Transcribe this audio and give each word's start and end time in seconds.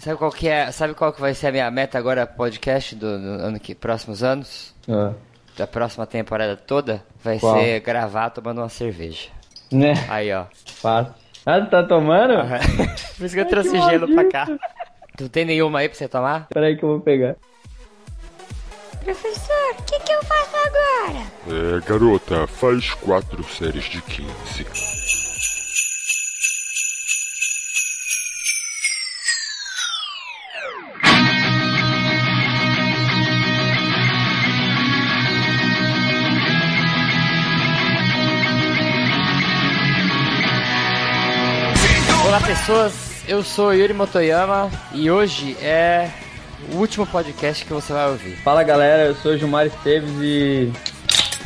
Sabe 0.00 0.16
qual 0.16 0.32
que 0.32 0.48
é? 0.48 0.72
Sabe 0.72 0.94
qual 0.94 1.12
que 1.12 1.20
vai 1.20 1.34
ser 1.34 1.48
a 1.48 1.52
minha 1.52 1.70
meta 1.70 1.98
agora 1.98 2.26
podcast 2.26 2.94
do, 2.96 3.18
do 3.18 3.28
ano 3.44 3.60
que 3.60 3.74
próximos 3.74 4.22
anos? 4.22 4.74
Ah. 4.88 5.12
Da 5.58 5.66
próxima 5.66 6.06
temporada 6.06 6.56
toda 6.56 7.04
vai 7.22 7.38
Qual? 7.38 7.54
ser 7.60 7.80
gravar 7.80 8.30
tomando 8.30 8.62
uma 8.62 8.68
cerveja. 8.70 9.28
Né? 9.70 9.92
Aí, 10.08 10.32
ó. 10.32 10.46
Fácil. 10.64 11.12
Ah, 11.44 11.60
tu 11.60 11.70
tá 11.70 11.82
tomando? 11.82 12.32
Por 13.18 13.26
isso 13.26 13.34
que 13.34 13.40
eu 13.40 13.44
Ai, 13.44 13.50
trouxe 13.50 13.70
que 13.70 13.82
gelo 13.82 14.06
pra 14.06 14.16
maldito. 14.16 14.32
cá. 14.32 14.46
Tu 15.18 15.28
tem 15.28 15.44
nenhuma 15.44 15.80
aí 15.80 15.88
pra 15.88 15.98
você 15.98 16.08
tomar? 16.08 16.46
Peraí 16.48 16.76
que 16.78 16.82
eu 16.82 16.88
vou 16.88 17.00
pegar. 17.00 17.36
Professor, 19.04 19.74
o 19.78 19.82
que, 19.82 20.00
que 20.00 20.12
eu 20.12 20.22
faço 20.24 20.56
agora? 20.66 21.26
É, 21.76 21.80
garota, 21.86 22.46
faz 22.46 22.90
quatro 22.94 23.44
séries 23.44 23.84
de 23.84 24.00
15. 24.00 24.30
Pessoas, 42.54 42.92
eu 43.28 43.44
sou 43.44 43.72
Yuri 43.72 43.92
Motoyama 43.92 44.68
e 44.92 45.08
hoje 45.08 45.56
é 45.62 46.10
o 46.72 46.78
último 46.78 47.06
podcast 47.06 47.64
que 47.64 47.72
você 47.72 47.92
vai 47.92 48.08
ouvir. 48.08 48.34
Fala 48.42 48.64
galera, 48.64 49.04
eu 49.04 49.14
sou 49.14 49.34
o 49.34 49.38
Gilmar 49.38 49.66
Esteves 49.66 50.10
e. 50.20 50.72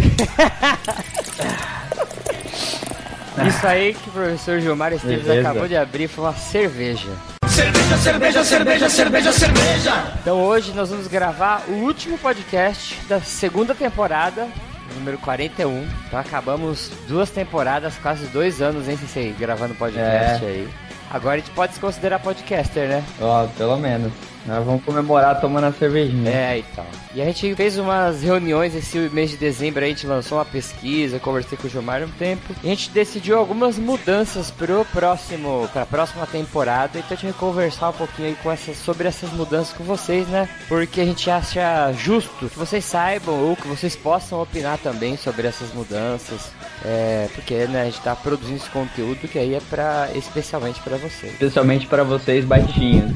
Isso 3.47 3.67
aí 3.67 3.93
que 3.93 4.09
o 4.09 4.13
professor 4.13 4.59
Gilmar 4.61 4.95
Esteves 4.95 5.25
Beleza. 5.27 5.51
acabou 5.51 5.69
de 5.69 5.77
abrir 5.77 6.09
foi 6.09 6.25
uma 6.25 6.33
cerveja. 6.33 7.11
Cerveja, 7.51 7.99
cerveja, 7.99 8.43
cerveja, 8.43 8.89
cerveja, 8.89 9.31
cerveja. 9.33 10.13
Então 10.23 10.41
hoje 10.43 10.73
nós 10.73 10.89
vamos 10.89 11.07
gravar 11.07 11.65
o 11.69 11.73
último 11.73 12.17
podcast 12.17 12.99
da 13.07 13.21
segunda 13.21 13.75
temporada, 13.75 14.49
número 14.95 15.19
41. 15.19 15.87
Então 16.07 16.19
acabamos 16.19 16.91
duas 17.07 17.29
temporadas, 17.29 17.93
quase 18.03 18.25
dois 18.29 18.63
anos, 18.63 18.89
hein, 18.89 18.97
Sensei, 18.97 19.35
gravando 19.39 19.75
podcast 19.75 20.43
É. 20.43 20.49
aí. 20.49 20.67
Agora 21.15 21.37
a 21.37 21.39
gente 21.39 21.53
pode 21.53 21.73
se 21.73 21.79
considerar 21.79 22.19
podcaster, 22.19 22.89
né? 22.89 23.05
Ó, 23.21 23.47
pelo 23.57 23.77
menos. 23.77 24.13
Nós 24.47 24.65
vamos 24.65 24.85
comemorar 24.85 25.41
tomando 25.41 25.65
a 25.65 25.73
cervejinha. 25.73 26.31
É, 26.31 26.59
então. 26.59 26.85
E 27.15 27.23
a 27.23 27.25
gente 27.25 27.55
fez 27.55 27.79
umas 27.79 28.23
reuniões 28.23 28.75
esse 28.75 28.99
mês 29.11 29.31
de 29.31 29.37
dezembro, 29.37 29.85
a 29.85 29.89
gente 29.89 30.07
lançou 30.07 30.39
uma 30.39 30.45
pesquisa, 30.45 31.19
conversei 31.19 31.57
com 31.57 31.67
o 31.67 31.71
Gilmar 31.71 32.03
um 32.03 32.11
tempo. 32.11 32.55
E 32.63 32.67
a 32.67 32.71
gente 32.71 32.91
decidiu 32.91 33.39
algumas 33.39 33.79
mudanças 33.79 34.51
pro 34.51 34.85
próximo, 34.87 35.69
pra 35.73 35.87
próxima 35.87 36.27
temporada. 36.27 36.99
Então 36.99 37.09
a 37.11 37.15
gente 37.15 37.25
vai 37.25 37.33
conversar 37.33 37.91
um 37.91 37.95
pouquinho 37.95 38.29
aí 38.29 38.37
com 38.43 38.51
essas, 38.51 38.77
sobre 38.77 39.09
essas 39.09 39.33
mudanças 39.33 39.73
com 39.73 39.85
vocês, 39.85 40.29
né? 40.29 40.49
Porque 40.69 41.01
a 41.01 41.05
gente 41.05 41.31
acha 41.31 41.93
justo 41.93 42.49
que 42.49 42.59
vocês 42.59 42.85
saibam 42.85 43.49
ou 43.49 43.57
que 43.57 43.67
vocês 43.67 43.97
possam 43.97 44.43
opinar 44.43 44.79
também 44.79 45.17
sobre 45.17 45.47
essas 45.47 45.73
mudanças. 45.73 46.51
É, 46.85 47.29
porque 47.35 47.67
né, 47.67 47.83
a 47.83 47.85
gente 47.87 48.01
tá 48.01 48.15
produzindo 48.15 48.57
esse 48.57 48.69
conteúdo 48.69 49.27
que 49.27 49.39
aí 49.39 49.55
é 49.55 49.61
pra, 49.71 50.09
especialmente 50.15 50.81
pra 50.81 50.99
vocês. 50.99 51.33
Especialmente 51.33 51.87
para 51.87 52.05
vocês 52.05 52.45
baixinhos. 52.45 53.13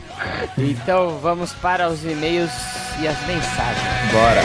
Então 0.56 1.17
vamos 1.18 1.52
para 1.54 1.88
os 1.88 2.02
e-mails 2.04 2.50
e 3.00 3.08
as 3.08 3.18
mensagens. 3.26 4.12
Bora. 4.12 4.42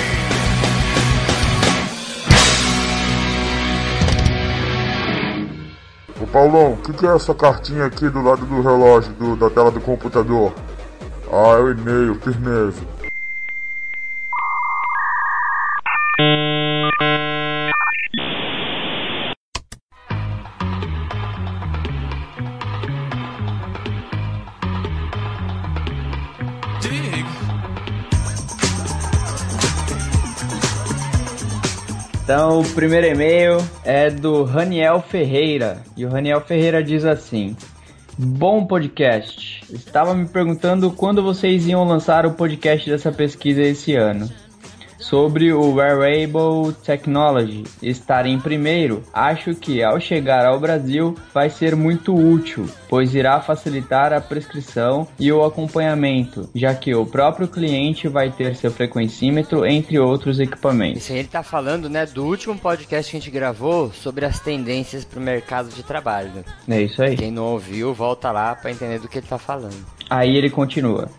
Ô 6.21 6.27
Paulão, 6.27 6.73
o 6.73 6.77
que, 6.77 6.93
que 6.93 7.05
é 7.05 7.15
essa 7.15 7.33
cartinha 7.33 7.85
aqui 7.85 8.07
do 8.09 8.21
lado 8.21 8.45
do 8.45 8.61
relógio 8.61 9.11
do- 9.13 9.35
da 9.35 9.49
tela 9.49 9.71
do 9.71 9.81
computador? 9.81 10.53
Ah, 11.31 11.57
é 11.57 11.61
o 11.61 11.71
e-mail, 11.71 12.15
firmeza. 12.15 12.81
O 32.63 32.73
primeiro 32.73 33.07
e-mail 33.07 33.57
é 33.83 34.09
do 34.09 34.43
Raniel 34.43 35.01
Ferreira. 35.01 35.83
E 35.97 36.05
o 36.05 36.09
Raniel 36.09 36.39
Ferreira 36.41 36.81
diz 36.83 37.03
assim: 37.03 37.55
Bom 38.17 38.65
podcast. 38.65 39.63
Estava 39.69 40.13
me 40.13 40.27
perguntando 40.27 40.91
quando 40.91 41.21
vocês 41.21 41.67
iam 41.67 41.83
lançar 41.83 42.25
o 42.25 42.33
podcast 42.33 42.89
dessa 42.89 43.11
pesquisa 43.11 43.61
esse 43.61 43.95
ano. 43.95 44.29
Sobre 45.03 45.51
o 45.51 45.73
Wearable 45.73 46.73
Technology 46.81 47.65
estar 47.81 48.25
em 48.25 48.39
primeiro, 48.39 49.03
acho 49.13 49.53
que 49.53 49.83
ao 49.83 49.99
chegar 49.99 50.45
ao 50.45 50.57
Brasil 50.61 51.13
vai 51.33 51.49
ser 51.49 51.75
muito 51.75 52.15
útil, 52.15 52.65
pois 52.87 53.13
irá 53.13 53.41
facilitar 53.41 54.13
a 54.13 54.21
prescrição 54.21 55.05
e 55.19 55.29
o 55.29 55.43
acompanhamento, 55.43 56.49
já 56.55 56.73
que 56.73 56.95
o 56.95 57.05
próprio 57.05 57.49
cliente 57.49 58.07
vai 58.07 58.31
ter 58.31 58.55
seu 58.55 58.71
frequencímetro, 58.71 59.65
entre 59.65 59.99
outros 59.99 60.39
equipamentos. 60.39 61.03
Isso 61.03 61.11
aí 61.11 61.19
ele 61.19 61.27
tá 61.27 61.43
falando, 61.43 61.89
né, 61.89 62.05
do 62.05 62.23
último 62.23 62.57
podcast 62.57 63.11
que 63.11 63.17
a 63.17 63.19
gente 63.19 63.29
gravou 63.29 63.91
sobre 63.91 64.25
as 64.25 64.39
tendências 64.39 65.03
pro 65.03 65.19
mercado 65.19 65.67
de 65.67 65.83
trabalho. 65.83 66.31
É 66.65 66.81
isso 66.81 67.03
aí. 67.03 67.17
Quem 67.17 67.29
não 67.29 67.47
ouviu, 67.47 67.93
volta 67.93 68.31
lá 68.31 68.55
pra 68.55 68.71
entender 68.71 68.99
do 68.99 69.09
que 69.09 69.17
ele 69.17 69.27
tá 69.27 69.37
falando. 69.37 69.85
Aí 70.09 70.37
ele 70.37 70.49
continua. 70.49 71.09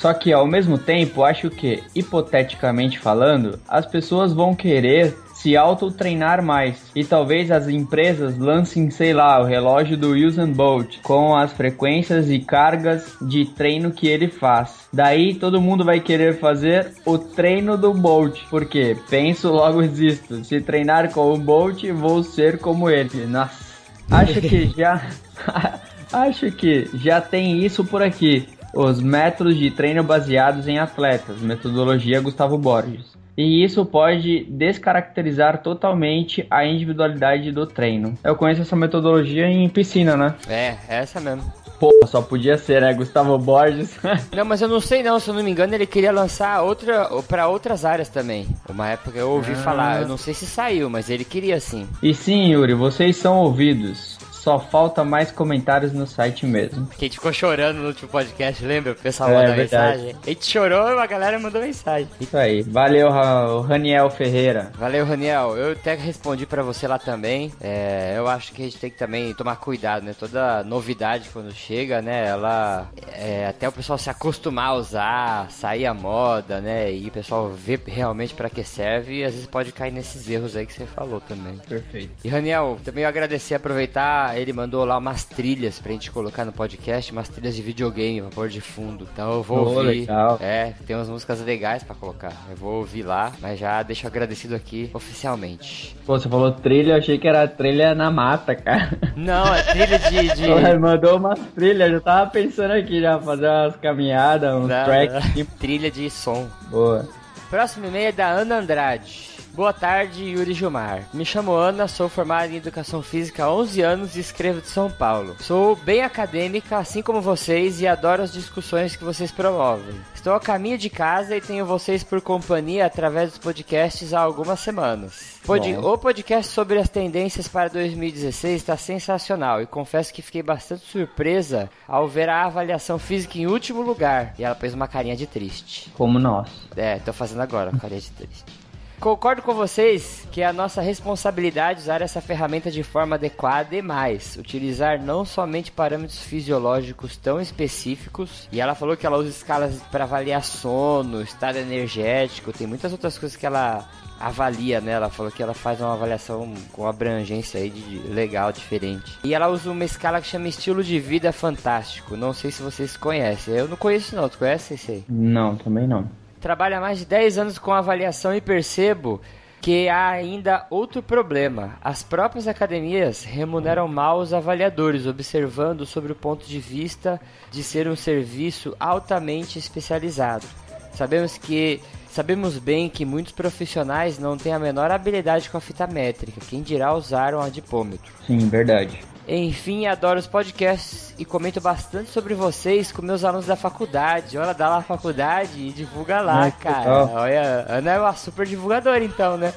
Só 0.00 0.14
que 0.14 0.32
ao 0.32 0.46
mesmo 0.46 0.78
tempo, 0.78 1.22
acho 1.22 1.50
que, 1.50 1.82
hipoteticamente 1.94 2.98
falando, 2.98 3.60
as 3.68 3.84
pessoas 3.84 4.32
vão 4.32 4.54
querer 4.54 5.14
se 5.34 5.58
auto-treinar 5.58 6.42
mais. 6.42 6.90
E 6.96 7.04
talvez 7.04 7.50
as 7.50 7.68
empresas 7.68 8.38
lancem, 8.38 8.90
sei 8.90 9.12
lá, 9.12 9.38
o 9.38 9.44
relógio 9.44 9.98
do 9.98 10.14
Usain 10.14 10.52
Bolt 10.52 11.00
com 11.02 11.36
as 11.36 11.52
frequências 11.52 12.30
e 12.30 12.38
cargas 12.38 13.14
de 13.20 13.44
treino 13.44 13.90
que 13.90 14.08
ele 14.08 14.28
faz. 14.28 14.88
Daí 14.90 15.34
todo 15.34 15.60
mundo 15.60 15.84
vai 15.84 16.00
querer 16.00 16.38
fazer 16.38 16.94
o 17.04 17.18
treino 17.18 17.76
do 17.76 17.92
Bolt, 17.92 18.40
porque 18.48 18.96
penso 19.10 19.48
logo 19.52 19.82
existo. 19.82 20.42
Se 20.44 20.62
treinar 20.62 21.12
com 21.12 21.30
o 21.30 21.36
Bolt, 21.36 21.84
vou 21.92 22.22
ser 22.22 22.58
como 22.58 22.88
ele. 22.88 23.26
Nossa. 23.26 23.70
Acho 24.10 24.40
que 24.40 24.72
já 24.74 25.02
Acho 26.12 26.50
que 26.50 26.90
já 26.94 27.20
tem 27.20 27.64
isso 27.64 27.84
por 27.84 28.02
aqui. 28.02 28.48
Os 28.74 29.00
métodos 29.00 29.56
de 29.56 29.70
treino 29.70 30.02
baseados 30.02 30.68
em 30.68 30.78
atletas, 30.78 31.40
metodologia 31.40 32.20
Gustavo 32.20 32.56
Borges. 32.56 33.18
E 33.36 33.64
isso 33.64 33.86
pode 33.86 34.44
descaracterizar 34.50 35.62
totalmente 35.62 36.46
a 36.50 36.64
individualidade 36.64 37.50
do 37.50 37.66
treino. 37.66 38.18
Eu 38.22 38.36
conheço 38.36 38.62
essa 38.62 38.76
metodologia 38.76 39.46
em 39.46 39.68
piscina, 39.68 40.16
né? 40.16 40.34
É, 40.46 40.76
essa 40.88 41.20
mesmo. 41.20 41.50
Pô, 41.80 41.90
só 42.06 42.20
podia 42.20 42.58
ser, 42.58 42.82
né? 42.82 42.92
Gustavo 42.92 43.38
Borges. 43.38 43.98
Não, 44.36 44.44
mas 44.44 44.60
eu 44.60 44.68
não 44.68 44.80
sei 44.80 45.02
não, 45.02 45.18
se 45.18 45.30
eu 45.30 45.34
não 45.34 45.42
me 45.42 45.50
engano, 45.50 45.74
ele 45.74 45.86
queria 45.86 46.12
lançar 46.12 46.60
outra 46.62 47.08
para 47.26 47.48
outras 47.48 47.86
áreas 47.86 48.10
também. 48.10 48.46
Uma 48.68 48.90
época 48.90 49.18
eu 49.18 49.30
ouvi 49.30 49.54
falar, 49.54 50.02
eu 50.02 50.08
não 50.08 50.18
sei 50.18 50.34
se 50.34 50.44
saiu, 50.44 50.90
mas 50.90 51.08
ele 51.08 51.24
queria 51.24 51.58
sim. 51.58 51.88
e 52.02 52.12
sim, 52.12 52.52
Yuri, 52.52 52.74
vocês 52.74 53.16
são 53.16 53.38
ouvidos. 53.38 54.09
Só 54.40 54.58
falta 54.58 55.04
mais 55.04 55.30
comentários 55.30 55.92
no 55.92 56.06
site 56.06 56.46
mesmo. 56.46 56.86
Que 56.86 57.04
a 57.04 57.08
gente 57.08 57.16
ficou 57.16 57.30
chorando 57.32 57.76
no 57.76 57.88
último 57.88 58.08
podcast, 58.08 58.64
lembra? 58.64 58.92
O 58.92 58.96
pessoal 58.96 59.28
É, 59.30 59.34
mandou 59.34 59.54
mensagem. 59.56 60.16
A 60.22 60.28
gente 60.30 60.46
chorou 60.46 60.94
e 60.94 60.98
a 60.98 61.06
galera 61.06 61.38
mandou 61.38 61.60
mensagem. 61.60 62.08
Isso 62.18 62.36
aí. 62.36 62.62
Valeu, 62.62 63.10
Raniel 63.10 64.08
Ferreira. 64.08 64.72
Valeu, 64.78 65.04
Raniel. 65.04 65.56
Eu 65.58 65.72
até 65.72 65.94
respondi 65.94 66.46
pra 66.46 66.62
você 66.62 66.86
lá 66.88 66.98
também. 66.98 67.52
É, 67.60 68.14
eu 68.16 68.26
acho 68.28 68.52
que 68.52 68.62
a 68.62 68.64
gente 68.64 68.78
tem 68.78 68.90
que 68.90 68.96
também 68.96 69.34
tomar 69.34 69.56
cuidado, 69.56 70.04
né? 70.04 70.14
Toda 70.18 70.64
novidade 70.64 71.28
quando 71.30 71.52
chega, 71.52 72.00
né? 72.00 72.26
Ela. 72.28 72.88
é, 73.12 73.46
até 73.46 73.68
o 73.68 73.72
pessoal 73.72 73.98
se 73.98 74.08
acostumar 74.08 74.68
a 74.68 74.74
usar, 74.74 75.50
sair 75.50 75.84
a 75.84 75.92
moda, 75.92 76.60
né? 76.62 76.90
E 76.90 77.08
o 77.08 77.12
pessoal 77.12 77.50
ver 77.50 77.82
realmente 77.86 78.32
pra 78.32 78.48
que 78.48 78.64
serve. 78.64 79.18
E 79.18 79.24
às 79.24 79.32
vezes 79.34 79.46
pode 79.46 79.70
cair 79.70 79.92
nesses 79.92 80.28
erros 80.30 80.56
aí 80.56 80.64
que 80.64 80.72
você 80.72 80.86
falou 80.86 81.20
também. 81.20 81.58
Perfeito. 81.68 82.10
E 82.24 82.28
Raniel, 82.28 82.78
também 82.82 83.04
eu 83.04 83.08
agradecer, 83.08 83.54
aproveitar, 83.54 84.29
ele 84.36 84.52
mandou 84.52 84.84
lá 84.84 84.98
umas 84.98 85.24
trilhas 85.24 85.78
pra 85.78 85.92
gente 85.92 86.10
colocar 86.10 86.44
no 86.44 86.52
podcast, 86.52 87.10
umas 87.12 87.28
trilhas 87.28 87.54
de 87.56 87.62
videogame 87.62 88.20
pra 88.22 88.30
pôr 88.30 88.48
de 88.48 88.60
fundo. 88.60 89.06
Então 89.12 89.32
eu 89.32 89.42
vou 89.42 89.58
Oh, 89.66 89.76
ouvir. 89.78 90.00
legal. 90.00 90.38
É, 90.40 90.72
tem 90.86 90.94
umas 90.96 91.08
músicas 91.08 91.40
legais 91.40 91.82
pra 91.82 91.94
colocar. 91.94 92.32
Eu 92.50 92.56
vou 92.56 92.74
ouvir 92.78 93.02
lá, 93.02 93.32
mas 93.40 93.58
já 93.58 93.82
deixo 93.82 94.06
agradecido 94.06 94.54
aqui 94.54 94.90
oficialmente. 94.92 95.96
Pô, 96.06 96.18
você 96.18 96.28
falou 96.28 96.50
trilha, 96.52 96.92
eu 96.92 96.98
achei 96.98 97.18
que 97.18 97.28
era 97.28 97.46
trilha 97.46 97.94
na 97.94 98.10
mata, 98.10 98.54
cara. 98.54 98.90
Não, 99.16 99.54
é 99.54 99.62
trilha 99.62 99.98
de. 99.98 100.34
de... 100.34 100.44
Ele 100.50 100.78
mandou 100.78 101.16
umas 101.18 101.38
trilhas, 101.54 101.92
eu 101.92 102.00
tava 102.00 102.30
pensando 102.30 102.72
aqui 102.72 103.00
já, 103.00 103.18
fazer 103.20 103.48
umas 103.48 103.76
caminhadas, 103.76 104.54
uns 104.54 104.68
Não, 104.68 104.84
tracks. 104.84 105.12
não. 105.14 105.20
aqui. 105.30 105.44
Trilha 105.44 105.90
de 105.90 106.08
som. 106.10 106.48
Boa. 106.70 107.08
Próximo 107.48 107.86
e-mail 107.86 108.08
é 108.08 108.12
da 108.12 108.28
Ana 108.28 108.58
Andrade. 108.58 109.29
Boa 109.52 109.72
tarde, 109.72 110.24
Yuri 110.24 110.54
Gilmar. 110.54 111.08
Me 111.12 111.24
chamo 111.24 111.52
Ana, 111.52 111.88
sou 111.88 112.08
formada 112.08 112.46
em 112.52 112.56
Educação 112.56 113.02
Física 113.02 113.44
há 113.44 113.52
11 113.52 113.82
anos 113.82 114.16
e 114.16 114.20
escrevo 114.20 114.60
de 114.60 114.68
São 114.68 114.88
Paulo. 114.88 115.34
Sou 115.40 115.74
bem 115.74 116.02
acadêmica, 116.02 116.78
assim 116.78 117.02
como 117.02 117.20
vocês, 117.20 117.80
e 117.80 117.86
adoro 117.86 118.22
as 118.22 118.32
discussões 118.32 118.94
que 118.94 119.02
vocês 119.02 119.32
promovem. 119.32 119.94
Estou 120.14 120.34
a 120.34 120.40
caminho 120.40 120.78
de 120.78 120.88
casa 120.88 121.36
e 121.36 121.40
tenho 121.40 121.66
vocês 121.66 122.04
por 122.04 122.20
companhia 122.20 122.86
através 122.86 123.30
dos 123.30 123.38
podcasts 123.38 124.14
há 124.14 124.20
algumas 124.20 124.60
semanas. 124.60 125.40
Pod 125.44 125.76
o 125.76 125.98
podcast 125.98 126.52
sobre 126.52 126.78
as 126.78 126.88
tendências 126.88 127.48
para 127.48 127.68
2016 127.70 128.56
está 128.56 128.76
sensacional 128.76 129.60
e 129.60 129.66
confesso 129.66 130.14
que 130.14 130.22
fiquei 130.22 130.42
bastante 130.42 130.84
surpresa 130.86 131.68
ao 131.88 132.06
ver 132.06 132.28
a 132.28 132.44
avaliação 132.44 132.98
física 132.98 133.38
em 133.38 133.46
último 133.46 133.82
lugar. 133.82 134.34
E 134.38 134.44
ela 134.44 134.54
fez 134.54 134.74
uma 134.74 134.86
carinha 134.86 135.16
de 135.16 135.26
triste. 135.26 135.90
Como 135.96 136.18
nós. 136.18 136.48
É, 136.76 136.98
tô 136.98 137.12
fazendo 137.12 137.40
agora, 137.40 137.72
carinha 137.72 138.00
de 138.00 138.10
triste. 138.10 138.59
Concordo 139.00 139.40
com 139.40 139.54
vocês 139.54 140.28
que 140.30 140.42
é 140.42 140.46
a 140.46 140.52
nossa 140.52 140.82
responsabilidade 140.82 141.80
usar 141.80 142.02
essa 142.02 142.20
ferramenta 142.20 142.70
de 142.70 142.82
forma 142.82 143.16
adequada 143.16 143.74
e 143.74 143.80
mais, 143.80 144.36
utilizar 144.36 145.00
não 145.00 145.24
somente 145.24 145.72
parâmetros 145.72 146.20
fisiológicos 146.20 147.16
tão 147.16 147.40
específicos, 147.40 148.46
e 148.52 148.60
ela 148.60 148.74
falou 148.74 148.96
que 148.96 149.06
ela 149.06 149.16
usa 149.16 149.30
escalas 149.30 149.80
para 149.90 150.04
avaliar 150.04 150.44
sono, 150.44 151.22
estado 151.22 151.56
energético, 151.56 152.52
tem 152.52 152.66
muitas 152.66 152.92
outras 152.92 153.16
coisas 153.18 153.36
que 153.36 153.46
ela 153.46 153.88
avalia, 154.20 154.82
né? 154.82 154.92
Ela 154.92 155.08
falou 155.08 155.32
que 155.32 155.42
ela 155.42 155.54
faz 155.54 155.80
uma 155.80 155.94
avaliação 155.94 156.52
com 156.70 156.86
abrangência 156.86 157.58
aí 157.58 157.70
de 157.70 157.98
legal, 158.08 158.52
diferente. 158.52 159.18
E 159.24 159.32
ela 159.34 159.48
usa 159.48 159.70
uma 159.70 159.84
escala 159.84 160.20
que 160.20 160.26
chama 160.26 160.46
estilo 160.46 160.84
de 160.84 161.00
vida 161.00 161.32
fantástico. 161.32 162.18
Não 162.18 162.34
sei 162.34 162.50
se 162.50 162.62
vocês 162.62 162.98
conhecem. 162.98 163.54
Eu 163.54 163.66
não 163.66 163.78
conheço 163.78 164.14
não. 164.14 164.28
Tu 164.28 164.36
conhece 164.36 164.74
esse 164.74 164.92
aí? 164.92 165.04
Não, 165.08 165.56
também 165.56 165.88
não. 165.88 166.19
Trabalho 166.40 166.76
há 166.76 166.80
mais 166.80 166.98
de 166.98 167.06
10 167.06 167.38
anos 167.38 167.58
com 167.58 167.72
avaliação 167.72 168.34
e 168.34 168.40
percebo 168.40 169.20
que 169.60 169.88
há 169.88 170.08
ainda 170.08 170.66
outro 170.70 171.02
problema. 171.02 171.76
As 171.82 172.02
próprias 172.02 172.48
academias 172.48 173.24
remuneram 173.24 173.86
mal 173.86 174.18
os 174.18 174.32
avaliadores, 174.32 175.06
observando 175.06 175.84
sobre 175.84 176.12
o 176.12 176.16
ponto 176.16 176.46
de 176.46 176.58
vista 176.58 177.20
de 177.50 177.62
ser 177.62 177.86
um 177.86 177.96
serviço 177.96 178.74
altamente 178.80 179.58
especializado. 179.58 180.46
Sabemos 180.92 181.36
que 181.36 181.80
Sabemos 182.10 182.58
bem 182.58 182.88
que 182.88 183.04
muitos 183.04 183.32
profissionais 183.32 184.18
não 184.18 184.36
têm 184.36 184.52
a 184.52 184.58
menor 184.58 184.90
habilidade 184.90 185.48
com 185.48 185.56
a 185.56 185.60
fita 185.60 185.86
métrica, 185.86 186.40
quem 186.40 186.60
dirá 186.60 186.92
usar 186.92 187.36
um 187.36 187.40
adipômetro. 187.40 188.12
Sim, 188.26 188.48
verdade. 188.48 189.00
Enfim, 189.28 189.86
adoro 189.86 190.18
os 190.18 190.26
podcasts 190.26 191.14
e 191.18 191.24
comento 191.24 191.60
bastante 191.60 192.10
sobre 192.10 192.34
vocês 192.34 192.90
com 192.90 193.02
meus 193.02 193.24
alunos 193.24 193.46
da 193.46 193.56
faculdade. 193.56 194.38
Olha, 194.38 194.54
dá 194.54 194.68
lá 194.68 194.78
a 194.78 194.82
faculdade 194.82 195.60
e 195.60 195.72
divulga 195.72 196.20
lá, 196.20 196.42
Ai, 196.42 196.52
cara. 196.52 197.04
Olha, 197.04 197.66
Ana 197.68 197.90
é 197.92 198.00
uma 198.00 198.14
super 198.14 198.46
divulgadora 198.46 199.04
então, 199.04 199.36
né? 199.36 199.52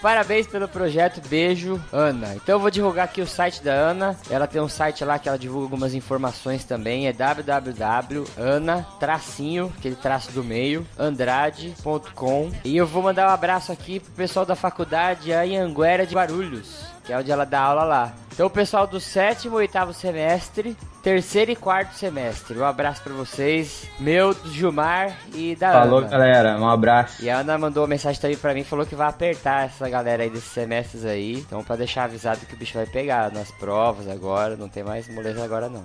Parabéns 0.00 0.46
pelo 0.46 0.68
projeto, 0.68 1.20
beijo, 1.28 1.82
Ana. 1.92 2.34
Então 2.36 2.56
eu 2.56 2.60
vou 2.60 2.70
divulgar 2.70 3.06
aqui 3.06 3.20
o 3.20 3.26
site 3.26 3.62
da 3.62 3.72
Ana. 3.72 4.16
Ela 4.30 4.46
tem 4.46 4.60
um 4.60 4.68
site 4.68 5.04
lá 5.04 5.18
que 5.18 5.28
ela 5.28 5.38
divulga 5.38 5.66
algumas 5.66 5.94
informações 5.94 6.64
também. 6.64 7.08
É 7.08 7.12
www.ana 7.12 8.86
tracinho, 9.00 9.72
aquele 9.76 9.96
traço 9.96 10.30
do 10.32 10.44
meio, 10.44 10.86
andrade.com. 10.98 12.50
E 12.64 12.76
eu 12.76 12.86
vou 12.86 13.02
mandar 13.02 13.28
um 13.28 13.32
abraço 13.32 13.72
aqui 13.72 14.00
pro 14.00 14.12
pessoal 14.12 14.46
da 14.46 14.54
faculdade 14.54 15.32
a 15.32 15.42
Anguera 15.42 16.06
de 16.06 16.14
Barulhos, 16.14 16.84
que 17.08 17.12
é 17.14 17.16
onde 17.16 17.32
ela 17.32 17.46
dá 17.46 17.60
aula 17.60 17.84
lá. 17.84 18.12
Então, 18.34 18.46
o 18.46 18.50
pessoal 18.50 18.86
do 18.86 19.00
sétimo 19.00 19.54
e 19.54 19.62
oitavo 19.62 19.94
semestre, 19.94 20.76
terceiro 21.02 21.50
e 21.50 21.56
quarto 21.56 21.94
semestre. 21.94 22.58
Um 22.58 22.66
abraço 22.66 23.02
para 23.02 23.14
vocês, 23.14 23.88
meu, 23.98 24.34
do 24.34 24.52
Gilmar 24.52 25.16
e 25.34 25.56
da 25.56 25.72
Falou, 25.72 26.00
Ana. 26.00 26.08
galera. 26.08 26.58
Um 26.58 26.68
abraço. 26.68 27.24
E 27.24 27.30
a 27.30 27.38
Ana 27.38 27.56
mandou 27.56 27.82
uma 27.82 27.88
mensagem 27.88 28.20
também 28.20 28.36
para 28.36 28.52
mim, 28.52 28.62
falou 28.62 28.84
que 28.84 28.94
vai 28.94 29.08
apertar 29.08 29.64
essa 29.64 29.88
galera 29.88 30.22
aí 30.22 30.28
desses 30.28 30.50
semestres 30.52 31.06
aí. 31.06 31.38
Então, 31.38 31.64
para 31.64 31.76
deixar 31.76 32.04
avisado 32.04 32.44
que 32.44 32.52
o 32.52 32.58
bicho 32.58 32.74
vai 32.74 32.84
pegar 32.84 33.32
nas 33.32 33.50
provas 33.52 34.06
agora, 34.06 34.54
não 34.54 34.68
tem 34.68 34.84
mais 34.84 35.08
moleza 35.08 35.42
agora 35.42 35.70
não. 35.70 35.84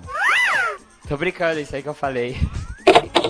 Tô 1.08 1.16
brincando, 1.16 1.58
isso 1.58 1.74
aí 1.74 1.82
que 1.82 1.88
eu 1.88 1.94
falei. 1.94 2.36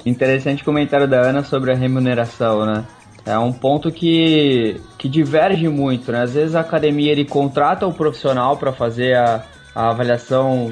Interessante 0.05 0.65
comentário 0.65 1.07
da 1.07 1.21
Ana 1.21 1.45
sobre 1.45 1.71
a 1.71 1.77
remuneração, 1.77 2.67
né? 2.67 2.85
É 3.27 3.39
um 3.39 3.53
ponto 3.53 3.91
que, 3.91 4.81
que 4.99 5.09
diverge 5.09 5.69
muito, 5.69 6.13
né? 6.13 6.23
Às 6.23 6.35
vezes 6.35 6.55
a 6.55 6.61
academia 6.61 7.11
ele 7.11 7.25
contrata 7.25 7.87
o 7.87 7.93
profissional 7.93 8.57
para 8.59 8.71
fazer 8.71 9.17
a, 9.17 9.43
a 9.75 9.91
avaliação, 9.91 10.71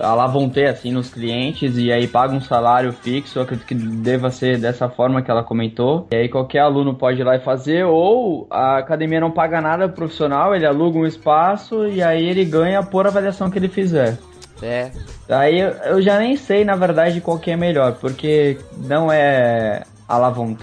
a 0.00 0.14
lá 0.14 0.26
vão 0.28 0.48
ter 0.48 0.68
assim 0.68 0.92
nos 0.92 1.10
clientes 1.10 1.76
e 1.76 1.90
aí 1.92 2.06
paga 2.06 2.34
um 2.34 2.40
salário 2.40 2.92
fixo, 2.92 3.40
acredito 3.40 3.66
que 3.66 3.74
deva 3.74 4.30
ser 4.30 4.58
dessa 4.58 4.88
forma 4.88 5.22
que 5.22 5.30
ela 5.30 5.42
comentou. 5.42 6.06
E 6.12 6.16
aí 6.16 6.28
qualquer 6.28 6.60
aluno 6.60 6.94
pode 6.94 7.20
ir 7.20 7.24
lá 7.24 7.34
e 7.34 7.40
fazer, 7.40 7.84
ou 7.84 8.46
a 8.48 8.78
academia 8.78 9.20
não 9.20 9.32
paga 9.32 9.60
nada 9.60 9.88
pro 9.88 9.98
profissional, 9.98 10.54
ele 10.54 10.66
aluga 10.66 10.98
um 10.98 11.06
espaço 11.06 11.86
e 11.88 12.00
aí 12.00 12.24
ele 12.24 12.44
ganha 12.44 12.82
por 12.82 13.06
avaliação 13.06 13.50
que 13.50 13.58
ele 13.58 13.68
fizer. 13.68 14.16
É. 14.62 14.90
Aí 15.28 15.60
eu 15.60 16.00
já 16.00 16.18
nem 16.18 16.36
sei, 16.36 16.64
na 16.64 16.74
verdade, 16.74 17.20
qual 17.20 17.38
que 17.38 17.50
é 17.50 17.56
melhor, 17.56 17.94
porque 17.94 18.58
não 18.76 19.12
é 19.12 19.82
a 20.08 20.16
lá 20.16 20.30
vão 20.30 20.54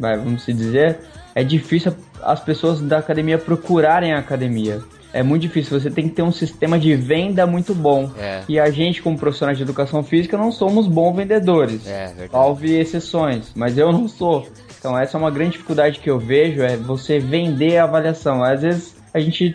assim, 0.00 0.24
vamos 0.24 0.42
se 0.42 0.52
dizer, 0.52 0.98
é 1.34 1.42
difícil 1.42 1.94
as 2.22 2.40
pessoas 2.40 2.80
da 2.80 2.98
academia 2.98 3.38
procurarem 3.38 4.12
a 4.12 4.18
academia. 4.18 4.80
É 5.12 5.22
muito 5.22 5.42
difícil, 5.42 5.78
você 5.78 5.90
tem 5.90 6.08
que 6.08 6.14
ter 6.14 6.22
um 6.22 6.32
sistema 6.32 6.78
de 6.78 6.94
venda 6.96 7.46
muito 7.46 7.74
bom. 7.74 8.10
É. 8.18 8.42
E 8.48 8.58
a 8.58 8.70
gente, 8.70 9.02
como 9.02 9.18
profissionais 9.18 9.58
de 9.58 9.62
educação 9.62 10.02
física, 10.02 10.38
não 10.38 10.50
somos 10.50 10.86
bons 10.86 11.14
vendedores. 11.14 11.86
É. 11.86 12.28
Salve 12.30 12.74
exceções, 12.74 13.52
mas 13.54 13.76
eu 13.76 13.92
não 13.92 14.08
sou. 14.08 14.46
Então 14.78 14.98
essa 14.98 15.16
é 15.16 15.20
uma 15.20 15.30
grande 15.30 15.52
dificuldade 15.52 16.00
que 16.00 16.10
eu 16.10 16.18
vejo, 16.18 16.62
é 16.62 16.76
você 16.76 17.18
vender 17.18 17.76
a 17.76 17.84
avaliação. 17.84 18.42
Às 18.42 18.62
vezes 18.62 18.96
a 19.12 19.20
gente 19.20 19.54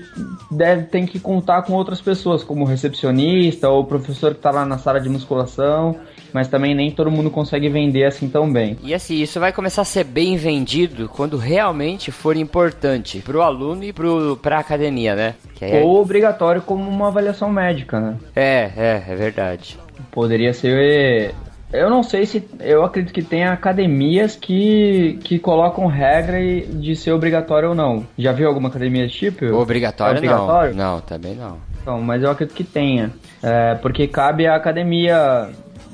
deve 0.52 0.84
tem 0.84 1.06
que 1.08 1.20
contar 1.20 1.64
com 1.64 1.74
outras 1.74 2.00
pessoas, 2.00 2.44
como 2.44 2.64
recepcionista 2.64 3.68
ou 3.68 3.84
professor 3.84 4.32
que 4.34 4.40
está 4.40 4.52
lá 4.52 4.64
na 4.64 4.78
sala 4.78 5.02
de 5.02 5.10
musculação 5.10 5.96
mas 6.38 6.48
também 6.48 6.76
nem 6.76 6.92
todo 6.92 7.10
mundo 7.10 7.32
consegue 7.32 7.68
vender 7.68 8.06
assim 8.06 8.30
tão 8.30 8.52
bem. 8.54 8.78
E 8.84 8.94
assim, 8.94 9.16
isso 9.16 9.40
vai 9.40 9.52
começar 9.52 9.82
a 9.82 9.86
ser 9.86 10.04
bem 10.04 10.38
vendido 10.38 11.10
quando 11.10 11.36
realmente 11.36 12.12
for 12.12 12.38
importante 12.38 13.22
pro 13.22 13.42
aluno 13.42 13.84
e 13.84 13.92
pro, 13.92 14.38
pra 14.38 14.60
academia, 14.60 15.16
né? 15.16 15.34
É... 15.60 15.82
Ou 15.82 16.00
obrigatório 16.00 16.62
como 16.62 16.88
uma 16.88 17.08
avaliação 17.08 17.50
médica, 17.50 18.00
né? 18.00 18.18
É, 18.36 18.70
é, 18.78 19.04
é 19.08 19.16
verdade. 19.16 19.80
Poderia 20.12 20.54
ser 20.54 21.34
eu 21.74 21.90
não 21.90 22.02
sei 22.04 22.26
se. 22.26 22.48
Eu 22.60 22.86
acredito 22.86 23.14
que 23.14 23.24
tem 23.24 23.44
academias 23.44 24.36
que, 24.36 25.20
que 25.24 25.38
colocam 25.38 25.88
regra 25.88 26.38
de 26.40 26.96
ser 26.96 27.12
obrigatório 27.12 27.70
ou 27.70 27.76
não. 27.76 28.06
Já 28.18 28.32
viu 28.32 28.48
alguma 28.48 28.70
academia 28.70 29.04
desse 29.04 29.18
tipo? 29.18 29.46
Obrigatório, 29.48 30.16
é 30.16 30.18
obrigatório? 30.18 30.76
não. 30.76 30.94
Não, 30.94 31.02
também 31.02 31.36
não. 31.36 31.58
Então, 31.82 32.02
mas 32.02 32.22
eu 32.22 32.30
acredito 32.30 32.56
que 32.56 32.64
tenha. 32.64 33.12
É, 33.42 33.76
porque 33.76 34.08
cabe 34.08 34.46
à 34.46 34.56
academia 34.56 35.50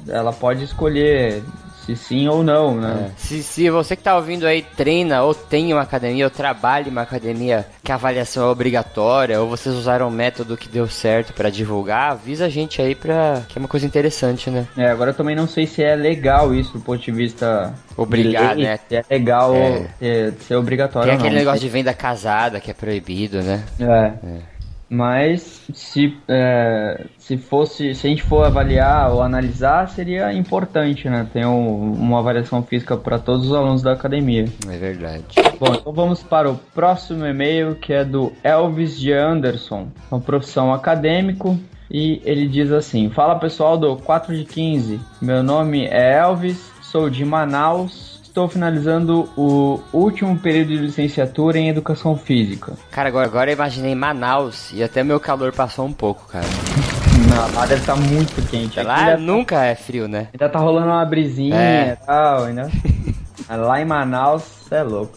ela 0.08 0.34
pode 0.34 0.64
escolher 0.64 1.44
se 1.86 1.96
sim 1.96 2.28
ou 2.28 2.44
não, 2.44 2.80
né? 2.80 3.10
É. 3.10 3.12
Se, 3.18 3.44
se 3.44 3.70
você 3.70 3.96
que 3.96 4.04
tá 4.04 4.16
ouvindo 4.16 4.46
aí 4.46 4.62
treina 4.62 5.22
ou 5.22 5.36
tem 5.36 5.74
uma 5.74 5.82
academia 5.82 6.26
ou 6.26 6.32
trabalha 6.32 6.88
em 6.88 6.92
uma 6.92 7.02
academia 7.02 7.68
que 7.84 7.92
a 7.92 7.96
avaliação 7.96 8.48
é 8.48 8.52
obrigatória 8.52 9.40
ou 9.42 9.50
vocês 9.50 9.76
usaram 9.76 10.08
um 10.08 10.12
método 10.12 10.56
que 10.56 10.70
deu 10.70 10.88
certo 10.88 11.34
para 11.34 11.50
divulgar, 11.50 12.12
avisa 12.12 12.46
a 12.46 12.50
gente 12.50 12.82
aí 12.82 12.96
pra... 12.96 13.44
que 13.50 13.58
é 13.58 13.60
uma 13.60 13.68
coisa 13.68 13.86
interessante, 13.86 14.50
né? 14.50 14.66
É, 14.78 14.88
agora 14.90 15.12
eu 15.12 15.16
também 15.16 15.36
não 15.36 15.48
sei 15.48 15.68
se 15.68 15.84
é 15.84 15.96
legal 15.96 16.54
isso 16.56 16.74
do 16.74 16.80
ponto 16.80 17.02
de 17.02 17.12
vista... 17.12 17.74
Obrigado, 17.98 18.60
né? 18.60 18.80
Se 18.88 18.96
é 18.96 19.04
legal 19.10 19.54
é. 19.54 19.88
Ser, 20.00 20.34
ser 20.40 20.56
obrigatório 20.56 21.10
Tem 21.10 21.18
aquele 21.18 21.36
negócio 21.36 21.60
de 21.60 21.70
venda 21.70 21.94
casada 21.94 22.60
que 22.60 22.72
é 22.72 22.74
proibido, 22.74 23.42
né? 23.42 23.64
é. 23.80 24.14
é. 24.26 24.53
Mas 24.90 25.66
se, 25.74 26.16
é, 26.28 27.06
se 27.18 27.38
fosse, 27.38 27.96
se 27.96 28.06
a 28.06 28.10
gente 28.10 28.22
for 28.24 28.46
avaliar 28.46 29.12
ou 29.12 29.22
analisar, 29.22 29.90
seria 29.90 30.32
importante, 30.34 31.10
né? 31.10 31.28
Ter 31.34 31.46
um, 31.46 31.94
uma 31.94 32.20
avaliação 32.20 32.62
física 32.62 32.96
para 32.96 33.18
todos 33.18 33.48
os 33.48 33.56
alunos 33.56 33.82
da 33.82 33.94
academia. 33.94 34.46
É 34.70 34.78
verdade. 34.78 35.26
Bom, 35.60 35.74
então 35.74 35.94
vamos 35.94 36.22
para 36.22 36.52
o 36.52 36.56
próximo 36.76 37.26
e-mail 37.26 37.76
que 37.76 37.94
é 37.94 38.06
do 38.06 38.34
Elvis 38.44 39.00
de 39.00 39.12
Anderson, 39.12 39.88
uma 40.12 40.22
profissão 40.22 40.74
acadêmico. 40.74 41.58
E 41.90 42.22
ele 42.24 42.48
diz 42.48 42.72
assim: 42.72 43.10
Fala 43.10 43.40
pessoal 43.40 43.78
do 43.78 43.96
4 43.98 44.36
de 44.36 44.46
15, 44.46 45.00
meu 45.22 45.44
nome 45.44 45.86
é 45.86 46.18
Elvis, 46.18 46.72
sou 46.82 47.10
de 47.10 47.24
Manaus, 47.24 48.13
estou 48.34 48.50
finalizando 48.50 49.30
o 49.38 49.80
último 49.94 50.36
período 50.40 50.70
de 50.70 50.78
licenciatura 50.78 51.60
em 51.60 51.70
Educação 51.70 52.18
Física. 52.18 52.74
Cara, 52.90 53.08
agora, 53.08 53.28
agora 53.28 53.52
eu 53.52 53.54
imaginei 53.54 53.94
Manaus 53.94 54.72
e 54.74 54.84
até 54.84 55.04
meu 55.04 55.20
calor 55.20 55.54
passou 55.54 55.86
um 55.86 55.94
pouco, 55.94 56.26
cara. 56.28 56.46
Não, 57.30 57.56
lá 57.56 57.68
deve 57.68 57.82
estar 57.82 57.94
tá 57.94 58.02
muito 58.02 58.50
quente. 58.50 58.82
Lá 58.82 59.12
deve... 59.12 59.22
nunca 59.22 59.64
é 59.64 59.76
frio, 59.76 60.08
né? 60.08 60.30
Ainda 60.34 60.50
tá 60.50 60.58
rolando 60.58 60.88
uma 60.88 61.06
brisinha 61.06 61.56
é. 61.56 61.94
e 61.94 62.06
tal, 62.06 62.46
ainda. 62.46 62.72
lá 63.48 63.80
em 63.80 63.86
Manaus, 63.86 64.44
é 64.72 64.82
louco. 64.82 65.16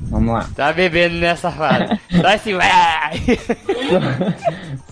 Vamos 0.00 0.34
lá. 0.34 0.48
Tá 0.56 0.72
bebendo 0.72 1.14
nessa 1.14 1.52
fase. 1.52 2.00
Só 2.10 2.26
assim, 2.26 2.50
sou, 2.52 4.00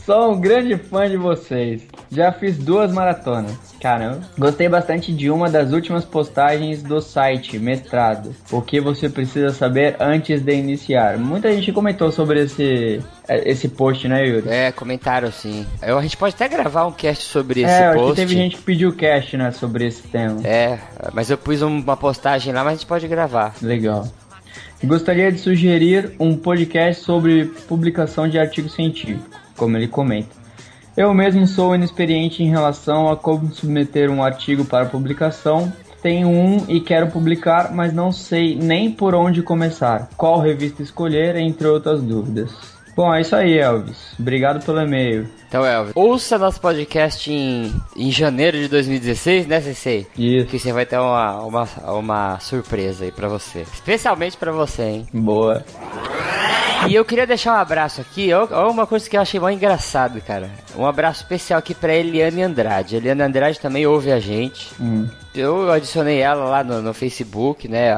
sou 0.04 0.32
um 0.32 0.40
grande 0.40 0.76
fã 0.76 1.08
de 1.08 1.16
vocês. 1.16 1.82
Já 2.10 2.32
fiz 2.32 2.56
duas 2.58 2.92
maratonas. 2.92 3.56
Caramba. 3.80 4.20
Gostei 4.38 4.68
bastante 4.68 5.12
de 5.12 5.30
uma 5.30 5.50
das 5.50 5.72
últimas 5.72 6.04
postagens 6.04 6.82
do 6.82 7.00
site 7.00 7.58
Mestrado. 7.58 8.34
O 8.50 8.60
que 8.60 8.80
você 8.80 9.08
precisa 9.08 9.50
saber 9.50 9.96
antes 9.98 10.42
de 10.42 10.54
iniciar. 10.54 11.18
Muita 11.18 11.52
gente 11.52 11.72
comentou 11.72 12.12
sobre 12.12 12.44
esse 12.44 13.00
esse 13.28 13.68
post, 13.68 14.06
né, 14.08 14.26
Yuri? 14.26 14.48
É, 14.48 14.72
comentaram 14.72 15.30
sim. 15.30 15.66
Eu, 15.80 15.98
a 15.98 16.02
gente 16.02 16.16
pode 16.16 16.34
até 16.34 16.48
gravar 16.48 16.86
um 16.86 16.92
cast 16.92 17.24
sobre 17.24 17.62
é, 17.62 17.66
esse 17.66 17.98
post. 17.98 18.12
É, 18.12 18.24
teve 18.24 18.34
gente 18.34 18.56
que 18.56 18.62
pediu 18.62 18.94
cast, 18.94 19.36
né, 19.36 19.50
sobre 19.52 19.86
esse 19.86 20.02
tema. 20.02 20.40
É, 20.44 20.78
mas 21.12 21.30
eu 21.30 21.38
pus 21.38 21.62
uma 21.62 21.96
postagem 21.96 22.52
lá, 22.52 22.62
mas 22.62 22.74
a 22.74 22.76
gente 22.76 22.86
pode 22.86 23.08
gravar. 23.08 23.54
Legal. 23.62 24.06
Gostaria 24.84 25.30
de 25.30 25.38
sugerir 25.38 26.12
um 26.18 26.36
podcast 26.36 27.04
sobre 27.04 27.44
publicação 27.68 28.28
de 28.28 28.36
artigo 28.38 28.68
científico, 28.68 29.24
como 29.62 29.76
ele 29.76 29.86
comenta. 29.86 30.34
Eu 30.96 31.14
mesmo 31.14 31.46
sou 31.46 31.72
inexperiente 31.72 32.42
em 32.42 32.50
relação 32.50 33.08
a 33.08 33.16
como 33.16 33.52
submeter 33.52 34.10
um 34.10 34.24
artigo 34.24 34.64
para 34.64 34.86
publicação. 34.86 35.72
Tenho 36.02 36.28
um 36.28 36.64
e 36.68 36.80
quero 36.80 37.06
publicar, 37.06 37.72
mas 37.72 37.92
não 37.92 38.10
sei 38.10 38.56
nem 38.56 38.90
por 38.90 39.14
onde 39.14 39.40
começar, 39.40 40.10
qual 40.16 40.40
revista 40.40 40.82
escolher, 40.82 41.36
entre 41.36 41.68
outras 41.68 42.02
dúvidas. 42.02 42.71
Bom, 42.94 43.12
é 43.14 43.20
isso 43.22 43.34
aí, 43.34 43.58
Elvis. 43.58 44.14
Obrigado 44.18 44.64
pelo 44.64 44.80
e-mail. 44.80 45.28
Então, 45.48 45.64
Elvis, 45.64 45.92
ouça 45.94 46.38
nosso 46.38 46.60
podcast 46.60 47.30
em, 47.32 47.72
em 47.96 48.10
janeiro 48.10 48.58
de 48.58 48.68
2016, 48.68 49.46
né, 49.46 49.60
Sensei? 49.60 50.06
Isso. 50.16 50.46
Que 50.46 50.58
você 50.58 50.72
vai 50.72 50.84
ter 50.84 50.98
uma, 50.98 51.40
uma, 51.42 51.68
uma 51.98 52.40
surpresa 52.40 53.04
aí 53.04 53.12
pra 53.12 53.28
você. 53.28 53.62
Especialmente 53.62 54.36
pra 54.36 54.52
você, 54.52 54.82
hein? 54.82 55.08
Boa. 55.12 55.64
E 56.88 56.94
eu 56.94 57.04
queria 57.04 57.26
deixar 57.26 57.54
um 57.54 57.60
abraço 57.60 58.00
aqui, 58.00 58.32
olha 58.32 58.68
uma 58.68 58.86
coisa 58.86 59.08
que 59.08 59.16
eu 59.16 59.20
achei 59.20 59.38
mais 59.38 59.56
engraçado, 59.56 60.20
cara. 60.20 60.50
Um 60.76 60.84
abraço 60.84 61.22
especial 61.22 61.58
aqui 61.58 61.74
pra 61.74 61.94
Eliane 61.94 62.42
Andrade. 62.42 62.96
Eliane 62.96 63.22
Andrade 63.22 63.60
também 63.60 63.86
ouve 63.86 64.10
a 64.10 64.18
gente. 64.18 64.70
Hum. 64.80 65.06
Eu 65.34 65.70
adicionei 65.72 66.18
ela 66.18 66.44
lá 66.44 66.62
no, 66.62 66.82
no, 66.82 66.92
Facebook, 66.92 67.66
né? 67.66 67.92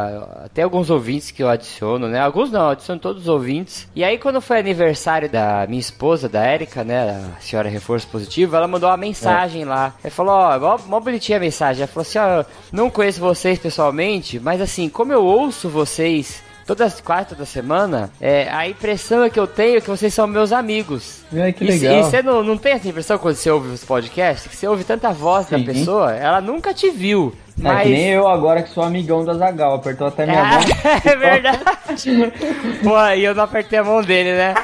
Até 0.45 0.63
alguns 0.63 0.89
ouvintes 0.89 1.33
que 1.33 1.43
eu 1.43 1.49
adiciono, 1.49 2.07
né? 2.07 2.21
Alguns 2.21 2.51
não, 2.51 2.69
adiciono 2.69 3.01
todos 3.01 3.23
os 3.23 3.29
ouvintes. 3.29 3.89
E 3.95 4.05
aí, 4.05 4.19
quando 4.19 4.41
foi 4.41 4.59
aniversário 4.61 5.29
da 5.29 5.67
minha 5.67 5.81
esposa, 5.81 6.29
da 6.29 6.45
Érica, 6.45 6.85
né? 6.85 7.33
A 7.37 7.41
senhora 7.41 7.69
Reforço 7.69 8.07
Positivo, 8.07 8.55
ela 8.55 8.69
mandou 8.69 8.89
uma 8.89 8.97
mensagem 8.97 9.63
é. 9.63 9.67
lá. 9.67 9.95
Ela 10.03 10.11
falou, 10.13 10.35
ó, 10.35 10.59
mó, 10.61 10.79
mó 10.87 11.01
bonitinha 11.01 11.39
a 11.39 11.41
mensagem. 11.41 11.83
Ela 11.83 11.93
falou 11.93 12.03
assim, 12.03 12.19
ó, 12.19 12.45
não 12.71 12.89
conheço 12.89 13.21
vocês 13.21 13.59
pessoalmente, 13.59 14.39
mas 14.39 14.61
assim, 14.61 14.89
como 14.89 15.13
eu 15.13 15.25
ouço 15.25 15.69
vocês 15.69 16.44
todas 16.67 17.01
quatro 17.01 17.37
da 17.37 17.47
semana, 17.47 18.11
é, 18.21 18.49
a 18.51 18.69
impressão 18.69 19.29
que 19.29 19.39
eu 19.39 19.47
tenho 19.47 19.79
é 19.79 19.81
que 19.81 19.89
vocês 19.89 20.13
são 20.13 20.27
meus 20.27 20.53
amigos. 20.53 21.23
É, 21.35 21.53
que 21.53 21.65
legal. 21.65 22.01
E, 22.01 22.03
você 22.03 22.23
não, 22.23 22.43
não 22.43 22.57
tem 22.57 22.73
essa 22.73 22.89
impressão 22.89 23.19
quando 23.19 23.37
você 23.37 23.51
ouve 23.51 23.69
os 23.69 23.85
podcasts? 23.85 24.47
Que 24.49 24.57
você 24.57 24.67
ouve 24.67 24.85
tanta 24.85 25.13
voz 25.13 25.47
Sim. 25.47 25.59
da 25.59 25.73
pessoa, 25.73 26.15
ela 26.15 26.41
nunca 26.41 26.73
te 26.73 26.91
viu. 26.91 27.35
Mas... 27.57 27.81
É 27.81 27.83
que 27.85 27.89
nem 27.91 28.11
eu 28.11 28.27
agora 28.27 28.63
que 28.63 28.71
sou 28.71 28.83
amigão 28.83 29.25
da 29.25 29.35
Zagal, 29.35 29.75
apertou 29.75 30.09
até 30.09 30.27
minha 30.27 30.39
é, 30.39 30.43
mão. 30.51 30.61
É 31.05 31.17
verdade. 31.17 32.33
Pô, 32.83 33.07
e 33.15 33.25
eu 33.25 33.35
não 33.35 33.45
apertei 33.45 33.79
a 33.79 33.85
mão 33.85 34.03
dele, 34.03 34.33
né? 34.33 34.55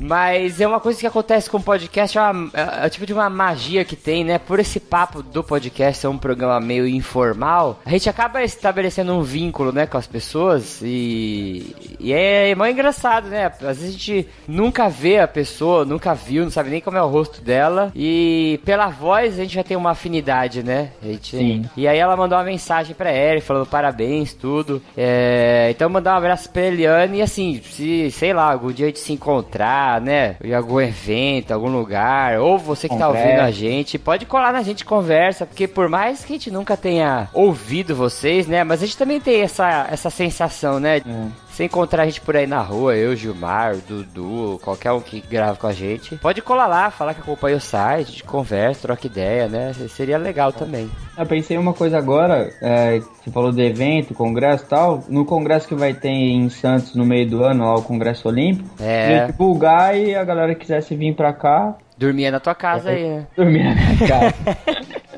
Mas 0.00 0.60
é 0.60 0.66
uma 0.66 0.80
coisa 0.80 0.98
que 0.98 1.06
acontece 1.06 1.50
com 1.50 1.58
o 1.58 1.62
podcast, 1.62 2.16
é, 2.16 2.20
uma, 2.20 2.50
é, 2.54 2.86
é 2.86 2.88
tipo 2.88 3.06
de 3.06 3.12
uma 3.12 3.28
magia 3.28 3.84
que 3.84 3.96
tem, 3.96 4.24
né? 4.24 4.38
Por 4.38 4.60
esse 4.60 4.80
papo 4.80 5.22
do 5.22 5.42
podcast 5.42 5.98
ser 5.98 6.08
um 6.08 6.18
programa 6.18 6.60
meio 6.60 6.86
informal, 6.86 7.80
a 7.84 7.90
gente 7.90 8.08
acaba 8.08 8.42
estabelecendo 8.42 9.12
um 9.12 9.22
vínculo, 9.22 9.72
né, 9.72 9.86
com 9.86 9.98
as 9.98 10.06
pessoas 10.06 10.80
e, 10.82 11.74
e 11.98 12.12
é, 12.12 12.50
é 12.50 12.54
mais 12.54 12.72
engraçado, 12.72 13.28
né? 13.28 13.46
Às 13.46 13.78
vezes 13.78 13.88
a 13.88 13.90
gente 13.90 14.28
nunca 14.46 14.88
vê 14.88 15.18
a 15.18 15.28
pessoa, 15.28 15.84
nunca 15.84 16.14
viu, 16.14 16.44
não 16.44 16.50
sabe 16.50 16.70
nem 16.70 16.80
como 16.80 16.96
é 16.96 17.02
o 17.02 17.08
rosto 17.08 17.40
dela 17.42 17.92
e 17.94 18.60
pela 18.64 18.88
voz 18.88 19.34
a 19.34 19.42
gente 19.42 19.54
já 19.54 19.64
tem 19.64 19.76
uma 19.76 19.90
afinidade, 19.90 20.62
né? 20.62 20.92
A 21.02 21.06
gente, 21.06 21.36
Sim. 21.36 21.64
E 21.76 21.88
aí 21.88 21.98
ela 21.98 22.16
mandou 22.16 22.38
uma 22.38 22.44
mensagem 22.44 22.94
pra 22.94 23.12
Eri 23.12 23.40
falando 23.40 23.66
parabéns, 23.66 24.32
tudo. 24.32 24.80
É, 24.96 25.68
então 25.70 25.88
mandar 25.88 26.14
um 26.14 26.18
abraço 26.18 26.50
pra 26.50 26.62
Eliane 26.62 27.18
e 27.18 27.22
assim, 27.22 27.60
se, 27.62 28.10
sei 28.10 28.32
lá, 28.32 28.52
algum 28.52 28.72
dia 28.72 28.86
a 28.86 28.88
gente 28.88 29.00
se 29.00 29.12
encontrar 29.58 30.00
né? 30.00 30.36
Em 30.42 30.54
algum 30.54 30.80
evento, 30.80 31.52
algum 31.52 31.68
lugar, 31.68 32.38
ou 32.38 32.58
você 32.58 32.88
que 32.88 32.96
tá 32.96 33.06
Conversa. 33.06 33.26
tá 33.26 33.30
ouvindo 33.30 33.46
a 33.46 33.50
gente, 33.50 33.98
pode 33.98 34.24
colar 34.24 34.52
na 34.52 34.62
gente 34.62 34.84
conversa, 34.84 35.44
porque 35.44 35.66
por 35.66 35.88
mais 35.88 36.24
que 36.24 36.32
a 36.32 36.36
gente 36.36 36.50
nunca 36.50 36.76
tenha 36.76 37.28
ouvido 37.32 37.94
vocês, 37.94 38.46
né? 38.46 38.62
Mas 38.62 38.82
a 38.82 38.86
gente 38.86 38.96
também 38.96 39.20
tem 39.20 39.40
essa, 39.40 39.88
essa 39.90 40.10
sensação, 40.10 40.78
né? 40.78 41.02
Hum. 41.04 41.30
Se 41.58 41.64
encontrar 41.64 42.04
a 42.04 42.06
gente 42.06 42.20
por 42.20 42.36
aí 42.36 42.46
na 42.46 42.60
rua, 42.60 42.94
eu, 42.94 43.16
Gilmar, 43.16 43.78
Dudu, 43.78 44.60
qualquer 44.62 44.92
um 44.92 45.00
que 45.00 45.20
grava 45.20 45.56
com 45.56 45.66
a 45.66 45.72
gente, 45.72 46.14
pode 46.14 46.40
colar 46.40 46.68
lá, 46.68 46.88
falar 46.88 47.14
que 47.14 47.20
acompanha 47.20 47.56
o 47.56 47.60
site, 47.60 48.22
conversa, 48.22 48.82
troca 48.82 49.08
ideia, 49.08 49.48
né? 49.48 49.72
Seria 49.88 50.18
legal 50.18 50.52
também. 50.52 50.88
Eu 51.18 51.26
pensei 51.26 51.58
uma 51.58 51.74
coisa 51.74 51.98
agora, 51.98 52.48
é, 52.62 53.00
você 53.00 53.28
falou 53.32 53.50
de 53.50 53.60
evento, 53.60 54.14
congresso 54.14 54.66
e 54.66 54.68
tal. 54.68 55.04
No 55.08 55.24
congresso 55.24 55.66
que 55.66 55.74
vai 55.74 55.92
ter 55.92 56.10
em 56.10 56.48
Santos 56.48 56.94
no 56.94 57.04
meio 57.04 57.28
do 57.28 57.42
ano, 57.42 57.64
lá 57.64 57.74
o 57.74 57.82
Congresso 57.82 58.28
Olímpico, 58.28 58.70
é. 58.78 59.26
divulgar 59.26 59.98
e 59.98 60.14
a 60.14 60.22
galera 60.22 60.54
quisesse 60.54 60.94
vir 60.94 61.16
pra 61.16 61.32
cá. 61.32 61.74
Dormia 61.96 62.30
na 62.30 62.38
tua 62.38 62.54
casa 62.54 62.92
é, 62.92 62.94
aí, 62.94 63.08
né? 63.08 63.26
Dormia 63.36 63.64
na 63.64 63.74
minha 63.74 63.98
casa. 64.06 64.34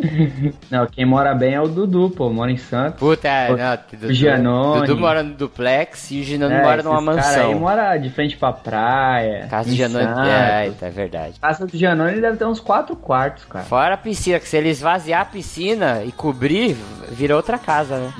não, 0.71 0.87
quem 0.87 1.05
mora 1.05 1.35
bem 1.35 1.55
é 1.55 1.61
o 1.61 1.69
Dudu, 1.69 2.11
pô, 2.11 2.31
mora 2.31 2.51
em 2.51 2.57
Santos. 2.57 2.99
Puta, 2.99 3.29
é, 3.29 3.49
não, 3.49 3.79
Dudu, 3.93 4.07
o 4.07 4.13
Gianoni. 4.13 4.87
Dudu 4.87 5.01
mora 5.01 5.23
no 5.23 5.35
duplex 5.35 6.11
e 6.11 6.21
o 6.21 6.25
Gianoni 6.25 6.55
é, 6.55 6.63
mora 6.63 6.83
numa 6.83 7.01
mansão. 7.01 7.33
Cara 7.33 7.47
aí 7.47 7.55
mora 7.55 7.97
de 7.97 8.11
frente 8.11 8.37
pra 8.37 8.53
praia. 8.53 9.47
Casa 9.49 9.69
do 9.69 9.75
Gianoni, 9.75 10.29
é, 10.29 10.73
é 10.81 10.91
verdade. 10.91 11.41
Casa 11.41 11.67
do 11.67 11.77
Gianoni 11.77 12.21
deve 12.21 12.37
ter 12.37 12.45
uns 12.45 12.61
quatro 12.61 12.97
quartos, 12.97 13.45
cara. 13.45 13.65
Fora 13.65 13.95
a 13.95 13.99
piscina, 13.99 14.39
que 14.39 14.49
se 14.49 14.57
ele 14.57 14.69
esvaziar 14.69 15.23
a 15.23 15.25
piscina 15.25 16.03
e 16.05 16.13
cobrir, 16.13 16.77
vira 17.11 17.37
outra 17.37 17.59
casa, 17.59 17.97
né? 17.97 18.13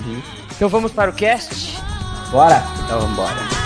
Então 0.55 0.69
vamos 0.69 0.93
para 0.93 1.11
o 1.11 1.15
cast? 1.15 1.79
Bora! 2.31 2.63
Então 2.85 3.01
vamos 3.01 3.60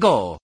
go! 0.00 0.39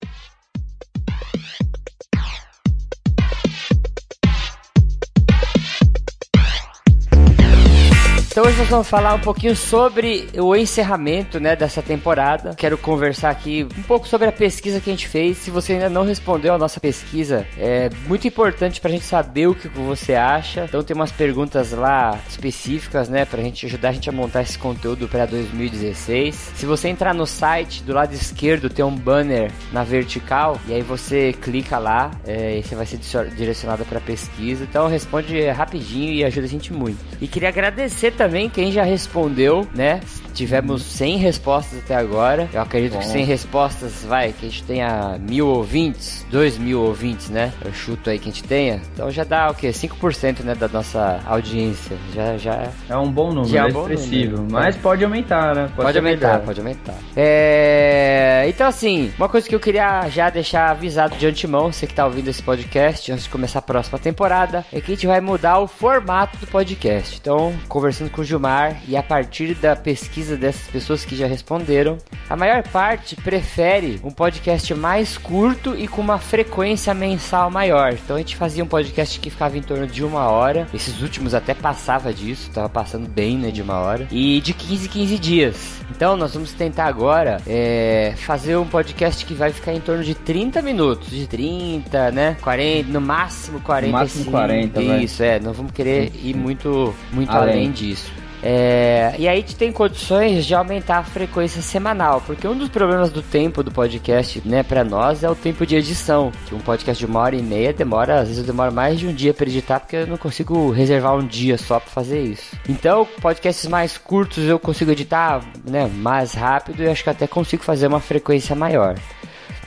Vamos 8.69 8.89
falar 8.89 9.15
um 9.15 9.21
pouquinho 9.21 9.55
sobre 9.55 10.29
o 10.37 10.55
encerramento, 10.57 11.39
né, 11.39 11.55
dessa 11.55 11.81
temporada. 11.81 12.55
Quero 12.57 12.77
conversar 12.77 13.31
aqui 13.31 13.67
um 13.79 13.83
pouco 13.83 14.09
sobre 14.09 14.27
a 14.27 14.33
pesquisa 14.33 14.81
que 14.81 14.91
a 14.91 14.93
gente 14.93 15.07
fez. 15.07 15.39
Se 15.39 15.51
você 15.51 15.75
ainda 15.75 15.89
não 15.89 16.05
respondeu 16.05 16.53
a 16.53 16.59
nossa 16.59 16.81
pesquisa, 16.81 17.47
é 17.57 17.89
muito 18.09 18.27
importante 18.27 18.81
pra 18.81 18.91
gente 18.91 19.05
saber 19.05 19.47
o 19.47 19.55
que 19.55 19.69
você 19.69 20.15
acha. 20.15 20.65
Então 20.65 20.83
tem 20.83 20.97
umas 20.97 21.13
perguntas 21.13 21.71
lá 21.71 22.19
específicas, 22.29 23.09
né, 23.09 23.25
pra 23.25 23.41
gente 23.41 23.67
ajudar 23.67 23.91
a 23.91 23.93
gente 23.93 24.09
a 24.09 24.13
montar 24.13 24.43
esse 24.43 24.59
conteúdo 24.59 25.07
para 25.07 25.27
2016. 25.27 26.35
Se 26.57 26.67
você 26.67 26.89
entrar 26.89 27.15
no 27.15 27.27
site, 27.27 27.85
do 27.85 27.93
lado 27.93 28.15
esquerdo 28.15 28.69
tem 28.69 28.85
um 28.85 28.97
banner 28.97 29.53
na 29.73 29.85
vertical 29.85 30.59
e 30.67 30.75
aí 30.75 30.83
você 30.83 31.33
clica 31.35 31.79
lá 31.79 32.11
é, 32.27 32.59
e 32.59 32.63
você 32.65 32.75
vai 32.75 32.87
ser 32.87 32.99
direcionado 33.31 33.85
para 33.85 34.01
pesquisa. 34.01 34.65
Então 34.65 34.89
responde 34.89 35.41
rapidinho 35.51 36.13
e 36.13 36.25
ajuda 36.25 36.47
a 36.47 36.51
gente 36.51 36.73
muito. 36.73 36.99
E 37.21 37.29
queria 37.29 37.49
agradecer 37.49 38.11
também 38.11 38.51
quem 38.57 38.73
já 38.73 38.85
respondeu, 38.85 39.69
né? 39.75 40.01
Tivemos 40.33 40.83
100 40.83 41.19
respostas 41.19 41.79
até 41.79 41.95
agora. 41.95 42.49
Eu 42.53 42.63
acredito 42.63 42.95
Bom. 42.95 42.99
que 43.01 43.07
100 43.07 43.25
respostas, 43.25 44.05
vai, 44.05 44.33
que 44.33 44.47
a 44.47 44.49
gente 44.49 44.63
tenha 44.65 45.19
mil 45.19 45.47
ouvintes, 45.47 46.27
dois 46.31 46.57
mil 46.57 46.81
ouvintes, 46.81 47.29
né? 47.29 47.53
Eu 47.63 47.73
chuto 47.75 48.09
aí 48.09 48.19
que 48.19 48.31
a 48.31 48.33
gente 48.33 48.45
tenha. 48.45 48.81
Então 48.95 49.11
já 49.11 49.25
dá 49.25 49.51
o 49.51 49.55
quê? 49.55 49.69
5% 49.69 50.41
né, 50.41 50.55
da 50.55 50.69
nossa 50.69 51.21
audiência. 51.27 51.99
Já, 52.15 52.39
já 52.39 52.69
é 52.89 52.97
um 52.97 53.11
bom 53.11 53.29
número, 53.29 53.47
já 53.47 53.61
é, 53.61 53.65
um 53.65 53.69
expressivo. 53.69 54.37
Número. 54.37 54.53
Mas 54.53 54.77
pode 54.77 55.05
aumentar, 55.05 55.55
né? 55.55 55.71
Pode, 55.75 55.87
pode 55.87 55.99
aumentar, 55.99 56.29
melhor. 56.29 56.45
pode 56.47 56.61
aumentar. 56.61 56.95
É... 57.15 58.45
Então, 58.49 58.67
assim, 58.67 59.13
uma 59.19 59.29
coisa 59.29 59.47
que 59.47 59.55
eu 59.55 59.61
queria 59.61 60.09
já 60.09 60.31
deixar 60.31 60.71
avisado 60.71 61.17
de 61.17 61.27
antemão, 61.27 61.73
você 61.73 61.87
que 61.87 61.95
tá 61.95 62.07
ouvindo 62.07 62.29
esse 62.29 62.43
podcast, 62.43 63.13
antes 63.13 63.25
de 63.25 63.31
começar 63.31 63.59
a 63.59 63.63
próxima 63.63 63.99
temporada, 63.99 64.65
é 64.73 64.81
que 64.81 64.93
a 64.93 64.95
gente 64.95 65.07
vai 65.07 65.21
mudar 65.21 65.59
o 65.59 65.67
formato 65.67 66.39
do 66.39 66.47
podcast. 66.47 67.19
Então, 67.21 67.55
conversando 67.69 68.11
com 68.11 68.21
o 68.21 68.25
Gilmar 68.25 68.46
e 68.87 68.97
a 68.97 69.03
partir 69.03 69.55
da 69.55 69.75
pesquisa 69.75 70.37
dessas 70.37 70.67
pessoas 70.69 71.05
que 71.05 71.17
já 71.17 71.27
responderam, 71.27 71.99
a 72.29 72.37
maior 72.37 72.63
parte 72.63 73.17
prefere 73.17 74.01
um 74.03 74.11
podcast 74.11 74.73
mais 74.75 75.17
curto 75.17 75.75
e 75.77 75.87
com 75.87 76.01
uma 76.01 76.19
frequência 76.19 76.93
mensal 76.95 77.51
maior. 77.51 77.93
Então 77.93 78.17
a 78.17 78.19
gente 78.19 78.37
fazia 78.37 78.63
um 78.63 78.67
podcast 78.67 79.19
que 79.21 79.31
ficava 79.31 79.57
em 79.57 79.63
torno 79.63 79.87
de 79.87 80.05
uma 80.05 80.29
hora. 80.29 80.67
Esses 80.73 81.01
últimos 81.03 81.35
até 81.35 81.55
passava 81.55 82.13
disso, 82.13 82.51
tava 82.53 82.69
passando 82.69 83.09
bem, 83.09 83.37
né, 83.37 83.51
de 83.51 83.63
uma 83.63 83.79
hora. 83.79 84.07
E 84.11 84.41
de 84.41 84.53
15 84.53 84.89
15 84.89 85.19
dias. 85.19 85.81
Então 85.91 86.17
nós 86.17 86.35
vamos 86.35 86.53
tentar 86.53 86.87
agora 86.87 87.41
é, 87.47 88.15
fazer 88.17 88.57
um 88.57 88.67
podcast 88.67 89.25
que 89.25 89.35
vai 89.35 89.53
ficar 89.53 89.73
em 89.73 89.81
torno 89.81 90.03
de 90.03 90.15
30 90.15 90.63
minutos, 90.63 91.11
de 91.11 91.27
30, 91.27 92.11
né, 92.11 92.37
40, 92.41 92.91
no 92.91 93.01
máximo 93.01 93.61
40. 93.61 93.93
No 93.93 93.99
máximo 93.99 94.31
40, 94.31 94.83
Isso, 94.83 95.23
é, 95.23 95.39
não 95.41 95.53
vamos 95.53 95.73
querer 95.73 96.13
ir 96.23 96.35
muito, 96.35 96.95
muito 97.13 97.31
além, 97.31 97.55
além 97.55 97.73
disso. 97.73 98.13
É, 98.49 99.13
e 99.19 99.27
aí 99.27 99.43
tem 99.43 99.73
condições 99.73 100.47
de 100.47 100.55
aumentar 100.55 100.99
a 100.99 101.03
frequência 101.03 101.61
semanal, 101.61 102.23
porque 102.25 102.47
um 102.47 102.57
dos 102.57 102.69
problemas 102.69 103.11
do 103.11 103.21
tempo 103.21 103.61
do 103.61 103.73
podcast, 103.73 104.41
né, 104.45 104.63
para 104.63 104.85
nós 104.85 105.25
é 105.25 105.29
o 105.29 105.35
tempo 105.35 105.67
de 105.67 105.75
edição. 105.75 106.31
Que 106.47 106.55
um 106.55 106.61
podcast 106.61 107.05
de 107.05 107.11
uma 107.11 107.19
hora 107.19 107.35
e 107.35 107.43
meia 107.43 107.73
demora, 107.73 108.21
às 108.21 108.29
vezes 108.29 108.47
demora 108.47 108.71
mais 108.71 109.01
de 109.01 109.09
um 109.09 109.13
dia 109.13 109.35
para 109.35 109.49
editar, 109.49 109.81
porque 109.81 109.97
eu 109.97 110.07
não 110.07 110.17
consigo 110.17 110.71
reservar 110.71 111.17
um 111.17 111.27
dia 111.27 111.59
só 111.59 111.81
para 111.81 111.91
fazer 111.91 112.23
isso. 112.23 112.57
Então, 112.69 113.05
podcasts 113.21 113.67
mais 113.67 113.99
curtos 113.99 114.45
eu 114.45 114.61
consigo 114.61 114.93
editar, 114.93 115.43
né, 115.69 115.91
mais 115.93 116.33
rápido 116.33 116.85
e 116.85 116.89
acho 116.89 117.03
que 117.03 117.11
até 117.11 117.27
consigo 117.27 117.65
fazer 117.65 117.89
uma 117.89 117.99
frequência 117.99 118.55
maior. 118.55 118.95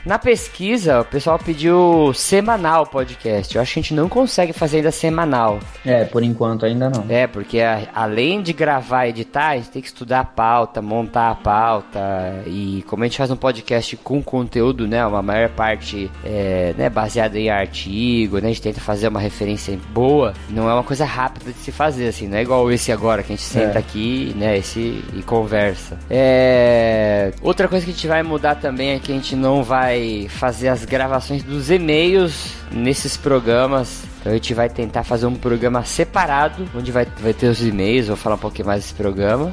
Na 0.05 0.17
pesquisa, 0.17 1.01
o 1.01 1.05
pessoal 1.05 1.37
pediu 1.37 2.13
semanal 2.13 2.85
podcast. 2.85 3.55
Eu 3.55 3.61
acho 3.61 3.73
que 3.73 3.79
a 3.79 3.83
gente 3.83 3.93
não 3.93 4.07
consegue 4.07 4.53
fazer 4.53 4.77
ainda 4.77 4.91
semanal. 4.91 5.59
É, 5.85 6.05
por 6.05 6.23
enquanto 6.23 6.65
ainda 6.65 6.89
não. 6.89 7.05
É, 7.09 7.27
porque 7.27 7.59
a, 7.59 7.87
além 7.93 8.41
de 8.41 8.53
gravar 8.53 9.05
e 9.05 9.09
editar, 9.09 9.49
a 9.49 9.55
gente 9.57 9.69
tem 9.69 9.81
que 9.81 9.89
estudar 9.89 10.21
a 10.21 10.25
pauta, 10.25 10.81
montar 10.81 11.31
a 11.31 11.35
pauta. 11.35 11.99
E 12.45 12.83
como 12.87 13.03
a 13.03 13.07
gente 13.07 13.17
faz 13.17 13.29
um 13.29 13.35
podcast 13.35 13.97
com 13.97 14.21
conteúdo, 14.21 14.87
né? 14.87 15.05
Uma 15.05 15.21
maior 15.21 15.49
parte 15.49 16.09
é, 16.23 16.73
né, 16.77 16.89
baseada 16.89 17.37
em 17.37 17.49
artigo, 17.49 18.37
né? 18.39 18.45
A 18.45 18.49
gente 18.49 18.61
tenta 18.61 18.79
fazer 18.79 19.09
uma 19.09 19.19
referência 19.19 19.77
boa. 19.91 20.33
Não 20.49 20.69
é 20.69 20.73
uma 20.73 20.83
coisa 20.83 21.03
rápida 21.03 21.51
de 21.51 21.57
se 21.57 21.71
fazer, 21.71 22.07
assim. 22.07 22.27
Não 22.27 22.37
é 22.37 22.41
igual 22.41 22.71
esse 22.71 22.91
agora, 22.91 23.21
que 23.21 23.33
a 23.33 23.35
gente 23.35 23.45
senta 23.45 23.77
é. 23.77 23.79
aqui, 23.79 24.33
né? 24.37 24.57
Esse, 24.57 25.03
e 25.13 25.21
conversa. 25.23 25.97
É... 26.09 27.33
Outra 27.41 27.67
coisa 27.67 27.85
que 27.85 27.91
a 27.91 27.93
gente 27.93 28.07
vai 28.07 28.23
mudar 28.23 28.55
também 28.55 28.91
é 28.91 28.99
que 28.99 29.11
a 29.11 29.15
gente 29.15 29.35
não 29.35 29.61
vai 29.61 29.88
vai 29.89 30.27
fazer 30.29 30.67
as 30.67 30.85
gravações 30.85 31.41
dos 31.41 31.71
e-mails 31.71 32.53
nesses 32.71 33.17
programas. 33.17 34.03
Então 34.19 34.31
a 34.31 34.35
gente 34.35 34.53
vai 34.53 34.69
tentar 34.69 35.03
fazer 35.03 35.25
um 35.25 35.33
programa 35.33 35.83
separado, 35.83 36.69
onde 36.75 36.91
vai, 36.91 37.07
vai 37.19 37.33
ter 37.33 37.47
os 37.47 37.65
e-mails, 37.65 38.07
vou 38.07 38.15
falar 38.15 38.35
um 38.35 38.39
pouquinho 38.39 38.67
mais 38.67 38.83
desse 38.83 38.93
programa. 38.93 39.51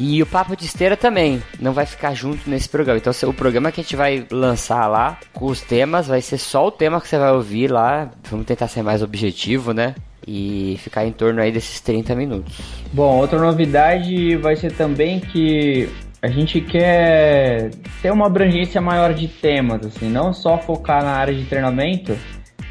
E 0.00 0.22
o 0.22 0.26
Papo 0.26 0.56
de 0.56 0.64
Esteira 0.64 0.96
também 0.96 1.42
não 1.60 1.72
vai 1.72 1.84
ficar 1.84 2.14
junto 2.14 2.48
nesse 2.48 2.68
programa. 2.68 2.98
Então 2.98 3.12
o 3.28 3.34
programa 3.34 3.70
que 3.70 3.80
a 3.80 3.82
gente 3.82 3.96
vai 3.96 4.26
lançar 4.30 4.86
lá, 4.86 5.18
com 5.34 5.46
os 5.46 5.60
temas, 5.60 6.06
vai 6.06 6.22
ser 6.22 6.38
só 6.38 6.66
o 6.66 6.70
tema 6.70 7.00
que 7.00 7.08
você 7.08 7.18
vai 7.18 7.32
ouvir 7.32 7.70
lá. 7.70 8.10
Vamos 8.30 8.46
tentar 8.46 8.68
ser 8.68 8.82
mais 8.82 9.02
objetivo, 9.02 9.72
né? 9.72 9.94
E 10.26 10.78
ficar 10.82 11.06
em 11.06 11.12
torno 11.12 11.40
aí 11.40 11.52
desses 11.52 11.80
30 11.80 12.14
minutos. 12.14 12.58
Bom, 12.92 13.18
outra 13.18 13.38
novidade 13.38 14.36
vai 14.36 14.56
ser 14.56 14.72
também 14.72 15.20
que 15.20 15.88
a 16.26 16.28
gente 16.28 16.60
quer 16.60 17.70
ter 18.02 18.10
uma 18.10 18.26
abrangência 18.26 18.80
maior 18.80 19.14
de 19.14 19.28
temas, 19.28 19.86
assim, 19.86 20.10
não 20.10 20.32
só 20.32 20.58
focar 20.58 21.04
na 21.04 21.12
área 21.12 21.32
de 21.32 21.44
treinamento, 21.44 22.18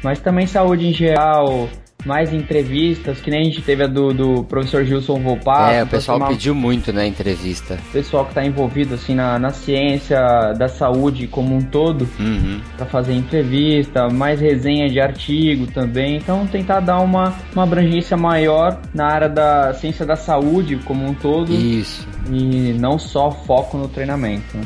mas 0.04 0.20
também 0.20 0.46
saúde 0.46 0.86
em 0.86 0.92
geral, 0.92 1.66
mais 2.06 2.32
entrevistas, 2.32 3.20
que 3.20 3.30
nem 3.30 3.40
a 3.40 3.44
gente 3.44 3.60
teve 3.60 3.82
a 3.82 3.86
do, 3.86 4.14
do 4.14 4.44
professor 4.44 4.84
Gilson 4.84 5.20
Volpato. 5.20 5.72
É, 5.72 5.82
o 5.82 5.86
pessoal 5.86 6.18
uma... 6.18 6.28
pediu 6.28 6.54
muito 6.54 6.92
na 6.92 7.04
entrevista. 7.04 7.78
O 7.88 7.92
pessoal 7.92 8.24
que 8.24 8.30
está 8.30 8.44
envolvido 8.44 8.94
assim 8.94 9.14
na, 9.14 9.38
na 9.38 9.50
ciência 9.50 10.18
da 10.56 10.68
saúde 10.68 11.26
como 11.26 11.54
um 11.54 11.60
todo, 11.60 12.08
uhum. 12.18 12.60
para 12.76 12.86
fazer 12.86 13.12
entrevista, 13.12 14.08
mais 14.08 14.40
resenha 14.40 14.88
de 14.88 15.00
artigo 15.00 15.66
também. 15.66 16.16
Então 16.16 16.46
tentar 16.46 16.80
dar 16.80 17.00
uma, 17.00 17.34
uma 17.52 17.64
abrangência 17.64 18.16
maior 18.16 18.80
na 18.94 19.06
área 19.06 19.28
da 19.28 19.74
ciência 19.74 20.06
da 20.06 20.16
saúde 20.16 20.76
como 20.84 21.04
um 21.04 21.12
todo. 21.12 21.52
Isso. 21.52 22.06
E 22.30 22.72
não 22.78 22.98
só 22.98 23.30
foco 23.30 23.76
no 23.76 23.88
treinamento. 23.88 24.56
Né? 24.56 24.64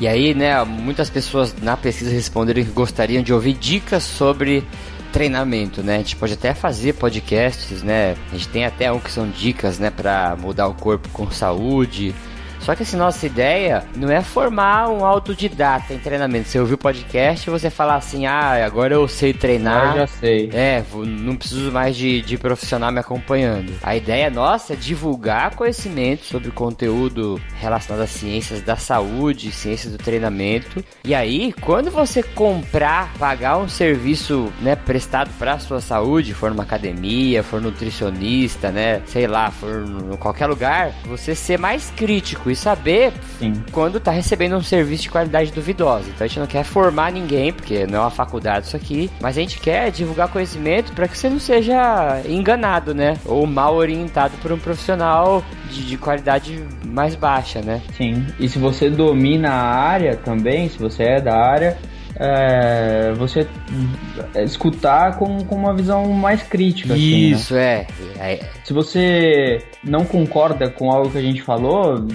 E 0.00 0.08
aí, 0.08 0.34
né, 0.34 0.64
muitas 0.64 1.10
pessoas 1.10 1.54
na 1.60 1.76
pesquisa 1.76 2.10
responderam 2.10 2.64
que 2.64 2.70
gostariam 2.70 3.22
de 3.22 3.34
ouvir 3.34 3.52
dicas 3.52 4.02
sobre 4.02 4.64
treinamento, 5.12 5.82
né? 5.82 5.96
A 5.96 5.98
gente 5.98 6.16
pode 6.16 6.34
até 6.34 6.54
fazer 6.54 6.94
podcasts, 6.94 7.82
né? 7.82 8.16
A 8.30 8.34
gente 8.34 8.48
tem 8.48 8.64
até 8.64 8.90
um 8.90 8.98
que 8.98 9.10
são 9.10 9.28
dicas, 9.28 9.78
né, 9.78 9.90
para 9.90 10.36
mudar 10.36 10.68
o 10.68 10.74
corpo 10.74 11.08
com 11.10 11.30
saúde. 11.30 12.14
Só 12.60 12.74
que 12.74 12.82
assim, 12.82 12.96
nossa 12.96 13.26
ideia 13.26 13.84
não 13.96 14.10
é 14.10 14.22
formar 14.22 14.88
um 14.88 15.04
autodidata 15.04 15.94
em 15.94 15.98
treinamento. 15.98 16.48
Você 16.48 16.58
ouviu 16.58 16.74
o 16.74 16.78
podcast 16.78 17.48
e 17.48 17.50
você 17.50 17.70
falar 17.70 17.96
assim, 17.96 18.26
ah, 18.26 18.64
agora 18.64 18.94
eu 18.94 19.08
sei 19.08 19.32
treinar. 19.32 19.96
Eu 19.96 20.00
já 20.00 20.06
sei. 20.06 20.50
É, 20.52 20.84
não 20.94 21.36
preciso 21.36 21.72
mais 21.72 21.96
de, 21.96 22.20
de 22.22 22.36
profissional 22.36 22.92
me 22.92 23.00
acompanhando. 23.00 23.72
A 23.82 23.96
ideia 23.96 24.30
nossa 24.30 24.74
é 24.74 24.76
divulgar 24.76 25.54
conhecimento 25.54 26.24
sobre 26.24 26.50
conteúdo 26.50 27.40
relacionado 27.58 28.02
às 28.02 28.10
ciências 28.10 28.62
da 28.62 28.76
saúde, 28.76 29.50
ciências 29.52 29.92
do 29.92 29.98
treinamento. 29.98 30.84
E 31.04 31.14
aí, 31.14 31.52
quando 31.60 31.90
você 31.90 32.22
comprar, 32.22 33.12
pagar 33.14 33.56
um 33.58 33.68
serviço, 33.68 34.52
né, 34.60 34.76
prestado 34.76 35.30
para 35.38 35.58
sua 35.58 35.80
saúde, 35.80 36.34
for 36.34 36.50
numa 36.50 36.62
academia, 36.62 37.42
for 37.42 37.60
nutricionista, 37.60 38.70
né, 38.70 39.02
sei 39.06 39.26
lá, 39.26 39.50
for 39.50 39.84
em 40.12 40.16
qualquer 40.16 40.46
lugar, 40.46 40.92
você 41.06 41.34
ser 41.34 41.58
mais 41.58 41.90
crítico 41.96 42.49
e 42.50 42.56
saber 42.56 43.12
Sim. 43.38 43.62
quando 43.72 44.00
tá 44.00 44.10
recebendo 44.10 44.56
um 44.56 44.62
serviço 44.62 45.04
de 45.04 45.10
qualidade 45.10 45.52
duvidosa. 45.52 46.08
Então 46.08 46.24
a 46.24 46.28
gente 46.28 46.40
não 46.40 46.46
quer 46.46 46.64
formar 46.64 47.12
ninguém, 47.12 47.52
porque 47.52 47.86
não 47.86 47.98
é 47.98 48.00
uma 48.02 48.10
faculdade 48.10 48.66
isso 48.66 48.76
aqui, 48.76 49.10
mas 49.20 49.36
a 49.36 49.40
gente 49.40 49.58
quer 49.60 49.90
divulgar 49.90 50.28
conhecimento 50.28 50.92
para 50.92 51.08
que 51.08 51.16
você 51.16 51.28
não 51.28 51.38
seja 51.38 52.22
enganado, 52.28 52.94
né? 52.94 53.16
Ou 53.24 53.46
mal 53.46 53.74
orientado 53.74 54.36
por 54.42 54.52
um 54.52 54.58
profissional 54.58 55.44
de, 55.70 55.84
de, 55.86 55.96
qualidade 55.96 56.64
mais 56.86 57.14
baixa, 57.14 57.60
né? 57.60 57.82
Sim. 57.96 58.26
E 58.38 58.48
se 58.48 58.58
você 58.58 58.90
domina 58.90 59.50
a 59.50 59.74
área 59.74 60.16
também, 60.16 60.68
se 60.68 60.78
você 60.78 61.02
é 61.04 61.20
da 61.20 61.36
área, 61.36 61.78
é, 62.20 63.12
você 63.16 63.48
escutar 64.44 65.18
com, 65.18 65.42
com 65.42 65.54
uma 65.54 65.74
visão 65.74 66.04
mais 66.12 66.42
crítica. 66.42 66.94
Isso, 66.94 67.54
assim, 67.54 67.54
né? 67.54 67.86
é. 68.18 68.32
é. 68.34 68.50
Se 68.62 68.74
você 68.74 69.64
não 69.82 70.04
concorda 70.04 70.68
com 70.68 70.92
algo 70.92 71.10
que 71.10 71.16
a 71.16 71.22
gente 71.22 71.40
falou, 71.40 72.06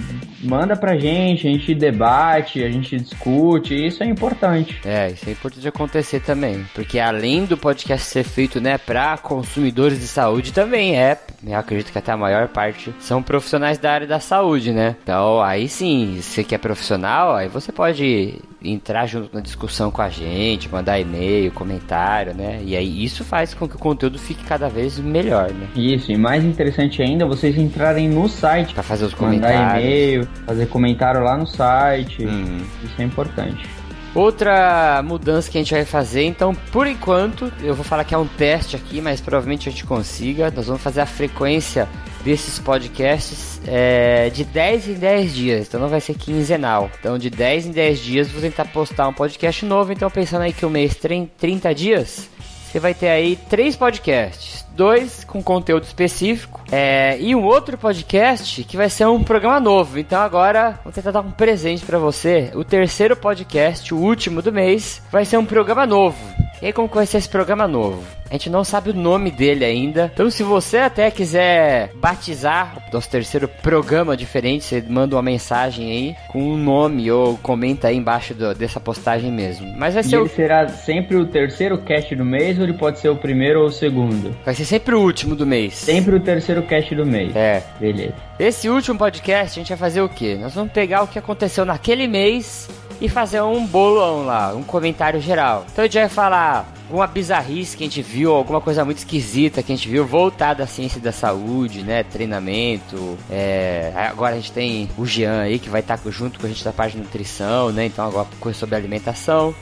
manda 0.42 0.76
pra 0.76 0.96
gente, 0.96 1.48
a 1.48 1.50
gente 1.50 1.74
debate, 1.74 2.62
a 2.62 2.70
gente 2.70 2.96
discute, 2.96 3.74
isso 3.74 4.04
é 4.04 4.06
importante. 4.06 4.80
É, 4.84 5.10
isso 5.10 5.28
é 5.28 5.32
importante 5.32 5.66
acontecer 5.66 6.20
também, 6.20 6.64
porque 6.72 7.00
além 7.00 7.44
do 7.44 7.56
podcast 7.56 8.06
ser 8.06 8.22
feito, 8.22 8.60
né, 8.60 8.78
para 8.78 9.18
consumidores 9.18 9.98
de 9.98 10.06
saúde 10.06 10.52
também 10.52 10.96
é, 10.96 11.18
eu 11.44 11.58
acredito 11.58 11.90
que 11.90 11.98
até 11.98 12.12
a 12.12 12.16
maior 12.16 12.48
parte 12.48 12.94
são 13.00 13.22
profissionais 13.22 13.78
da 13.78 13.92
área 13.92 14.06
da 14.06 14.20
saúde, 14.20 14.72
né? 14.72 14.96
Então, 15.02 15.42
aí 15.42 15.68
sim, 15.68 16.18
você 16.20 16.44
que 16.44 16.54
é 16.54 16.58
profissional, 16.58 17.34
aí 17.34 17.48
você 17.48 17.72
pode 17.72 18.40
entrar 18.62 19.06
junto 19.06 19.34
na 19.34 19.40
discussão 19.40 19.90
com 19.96 20.02
a 20.02 20.10
gente, 20.10 20.70
mandar 20.70 21.00
e-mail, 21.00 21.50
comentário, 21.50 22.34
né? 22.34 22.60
E 22.62 22.76
aí 22.76 23.02
isso 23.02 23.24
faz 23.24 23.54
com 23.54 23.66
que 23.66 23.76
o 23.76 23.78
conteúdo 23.78 24.18
fique 24.18 24.44
cada 24.44 24.68
vez 24.68 24.98
melhor, 24.98 25.50
né? 25.50 25.66
Isso, 25.74 26.12
e 26.12 26.18
mais 26.18 26.44
interessante 26.44 27.00
ainda, 27.00 27.24
vocês 27.24 27.56
entrarem 27.56 28.06
no 28.06 28.28
site 28.28 28.74
para 28.74 28.82
fazer 28.82 29.06
os 29.06 29.14
comentários, 29.14 29.58
mandar 29.58 29.80
e-mail, 29.80 30.28
fazer 30.44 30.66
comentário 30.66 31.22
lá 31.22 31.38
no 31.38 31.46
site. 31.46 32.26
Uhum. 32.26 32.58
Isso 32.84 32.94
é 33.00 33.04
importante. 33.04 33.66
Outra 34.14 35.02
mudança 35.02 35.50
que 35.50 35.56
a 35.56 35.60
gente 35.62 35.72
vai 35.72 35.84
fazer, 35.86 36.24
então, 36.24 36.54
por 36.70 36.86
enquanto, 36.86 37.50
eu 37.62 37.74
vou 37.74 37.84
falar 37.84 38.04
que 38.04 38.14
é 38.14 38.18
um 38.18 38.26
teste 38.26 38.76
aqui, 38.76 39.00
mas 39.00 39.20
provavelmente 39.20 39.68
a 39.68 39.72
gente 39.72 39.84
consiga. 39.84 40.50
Nós 40.54 40.66
vamos 40.66 40.82
fazer 40.82 41.00
a 41.00 41.06
frequência 41.06 41.88
desses 42.26 42.58
podcasts 42.58 43.60
é, 43.64 44.28
de 44.30 44.42
10 44.42 44.88
em 44.88 44.94
10 44.94 45.32
dias, 45.32 45.68
então 45.68 45.80
não 45.80 45.88
vai 45.88 46.00
ser 46.00 46.14
quinzenal. 46.14 46.90
Então, 46.98 47.16
de 47.16 47.30
10 47.30 47.66
em 47.66 47.70
10 47.70 48.00
dias, 48.00 48.28
vou 48.28 48.40
tentar 48.42 48.64
postar 48.64 49.06
um 49.06 49.12
podcast 49.12 49.64
novo. 49.64 49.92
Então, 49.92 50.10
pensando 50.10 50.42
aí 50.42 50.52
que 50.52 50.66
o 50.66 50.70
mês 50.70 50.96
tem 50.96 51.30
30 51.38 51.72
dias, 51.72 52.28
você 52.66 52.80
vai 52.80 52.94
ter 52.94 53.08
aí 53.08 53.36
três 53.36 53.76
podcasts. 53.76 54.66
Dois 54.74 55.24
com 55.24 55.40
conteúdo 55.40 55.84
específico 55.84 56.60
é, 56.70 57.16
e 57.20 57.34
um 57.34 57.44
outro 57.44 57.78
podcast 57.78 58.64
que 58.64 58.76
vai 58.76 58.90
ser 58.90 59.06
um 59.06 59.22
programa 59.22 59.58
novo. 59.58 59.98
Então 59.98 60.20
agora 60.20 60.78
vou 60.84 60.92
tentar 60.92 61.12
dar 61.12 61.20
um 61.20 61.30
presente 61.30 61.86
para 61.86 61.98
você. 61.98 62.50
O 62.54 62.62
terceiro 62.62 63.16
podcast, 63.16 63.94
o 63.94 63.96
último 63.96 64.42
do 64.42 64.52
mês, 64.52 65.00
vai 65.10 65.24
ser 65.24 65.38
um 65.38 65.46
programa 65.46 65.86
novo. 65.86 66.18
E 66.60 66.66
aí 66.66 66.72
como 66.72 66.88
vai 66.88 67.06
ser 67.06 67.16
esse 67.16 67.28
programa 67.28 67.66
novo? 67.66 68.02
A 68.30 68.34
gente 68.34 68.50
não 68.50 68.64
sabe 68.64 68.90
o 68.90 68.94
nome 68.94 69.30
dele 69.30 69.64
ainda. 69.64 70.10
Então, 70.12 70.28
se 70.30 70.42
você 70.42 70.78
até 70.78 71.10
quiser 71.10 71.90
batizar 71.94 72.76
o 72.90 72.94
nosso 72.94 73.08
terceiro 73.08 73.46
programa 73.48 74.16
diferente, 74.16 74.64
você 74.64 74.82
manda 74.88 75.14
uma 75.16 75.22
mensagem 75.22 75.90
aí 75.90 76.16
com 76.28 76.42
um 76.42 76.56
nome 76.56 77.10
ou 77.10 77.36
comenta 77.38 77.88
aí 77.88 77.96
embaixo 77.96 78.34
do, 78.34 78.54
dessa 78.54 78.80
postagem 78.80 79.30
mesmo. 79.30 79.72
Mas 79.76 79.94
vai 79.94 80.02
E 80.02 80.06
ser, 80.06 80.16
ele 80.16 80.24
o, 80.24 80.28
será 80.28 80.68
sempre 80.68 81.16
o 81.16 81.26
terceiro 81.26 81.78
cast 81.78 82.14
do 82.16 82.24
mês 82.24 82.58
ou 82.58 82.64
ele 82.64 82.72
pode 82.74 82.98
ser 82.98 83.08
o 83.08 83.16
primeiro 83.16 83.60
ou 83.60 83.66
o 83.66 83.72
segundo? 83.72 84.34
vai 84.44 84.54
ser 84.54 84.64
sempre 84.64 84.94
o 84.94 85.00
último 85.00 85.36
do 85.36 85.46
mês. 85.46 85.74
Sempre 85.74 86.16
o 86.16 86.20
terceiro 86.20 86.62
cast 86.62 86.94
do 86.94 87.06
mês. 87.06 87.34
É. 87.36 87.62
Beleza. 87.78 88.14
Esse 88.38 88.68
último 88.68 88.98
podcast 88.98 89.58
a 89.58 89.62
gente 89.62 89.68
vai 89.68 89.78
fazer 89.78 90.02
o 90.02 90.08
quê? 90.08 90.36
Nós 90.40 90.52
vamos 90.54 90.72
pegar 90.72 91.02
o 91.02 91.06
que 91.06 91.18
aconteceu 91.18 91.64
naquele 91.64 92.06
mês 92.06 92.68
e 93.00 93.08
fazer 93.08 93.40
um 93.42 93.64
bolão 93.66 94.24
lá, 94.26 94.54
um 94.54 94.62
comentário 94.62 95.20
geral. 95.20 95.64
Então 95.72 95.84
a 95.84 95.86
gente 95.86 95.98
vai 95.98 96.08
falar 96.08 96.72
alguma 96.86 97.06
bizarrice 97.06 97.76
que 97.76 97.82
a 97.82 97.86
gente 97.86 98.00
viu, 98.00 98.32
alguma 98.32 98.60
coisa 98.60 98.84
muito 98.84 98.98
esquisita 98.98 99.62
que 99.62 99.72
a 99.72 99.76
gente 99.76 99.88
viu 99.88 100.06
voltada 100.06 100.62
à 100.62 100.66
ciência 100.66 101.00
da 101.00 101.12
saúde, 101.12 101.82
né? 101.82 102.04
Treinamento. 102.04 103.18
É... 103.28 103.92
Agora 103.94 104.34
a 104.34 104.36
gente 104.36 104.52
tem 104.52 104.88
o 104.96 105.04
Jean 105.04 105.42
aí 105.42 105.58
que 105.58 105.68
vai 105.68 105.80
estar 105.80 105.98
junto 106.06 106.38
com 106.38 106.46
a 106.46 106.48
gente 106.48 106.64
da 106.64 106.72
parte 106.72 106.92
de 106.92 107.02
nutrição, 107.02 107.70
né? 107.70 107.86
Então 107.86 108.06
agora 108.06 108.28
coisa 108.40 108.58
sobre 108.58 108.76
alimentação. 108.76 109.54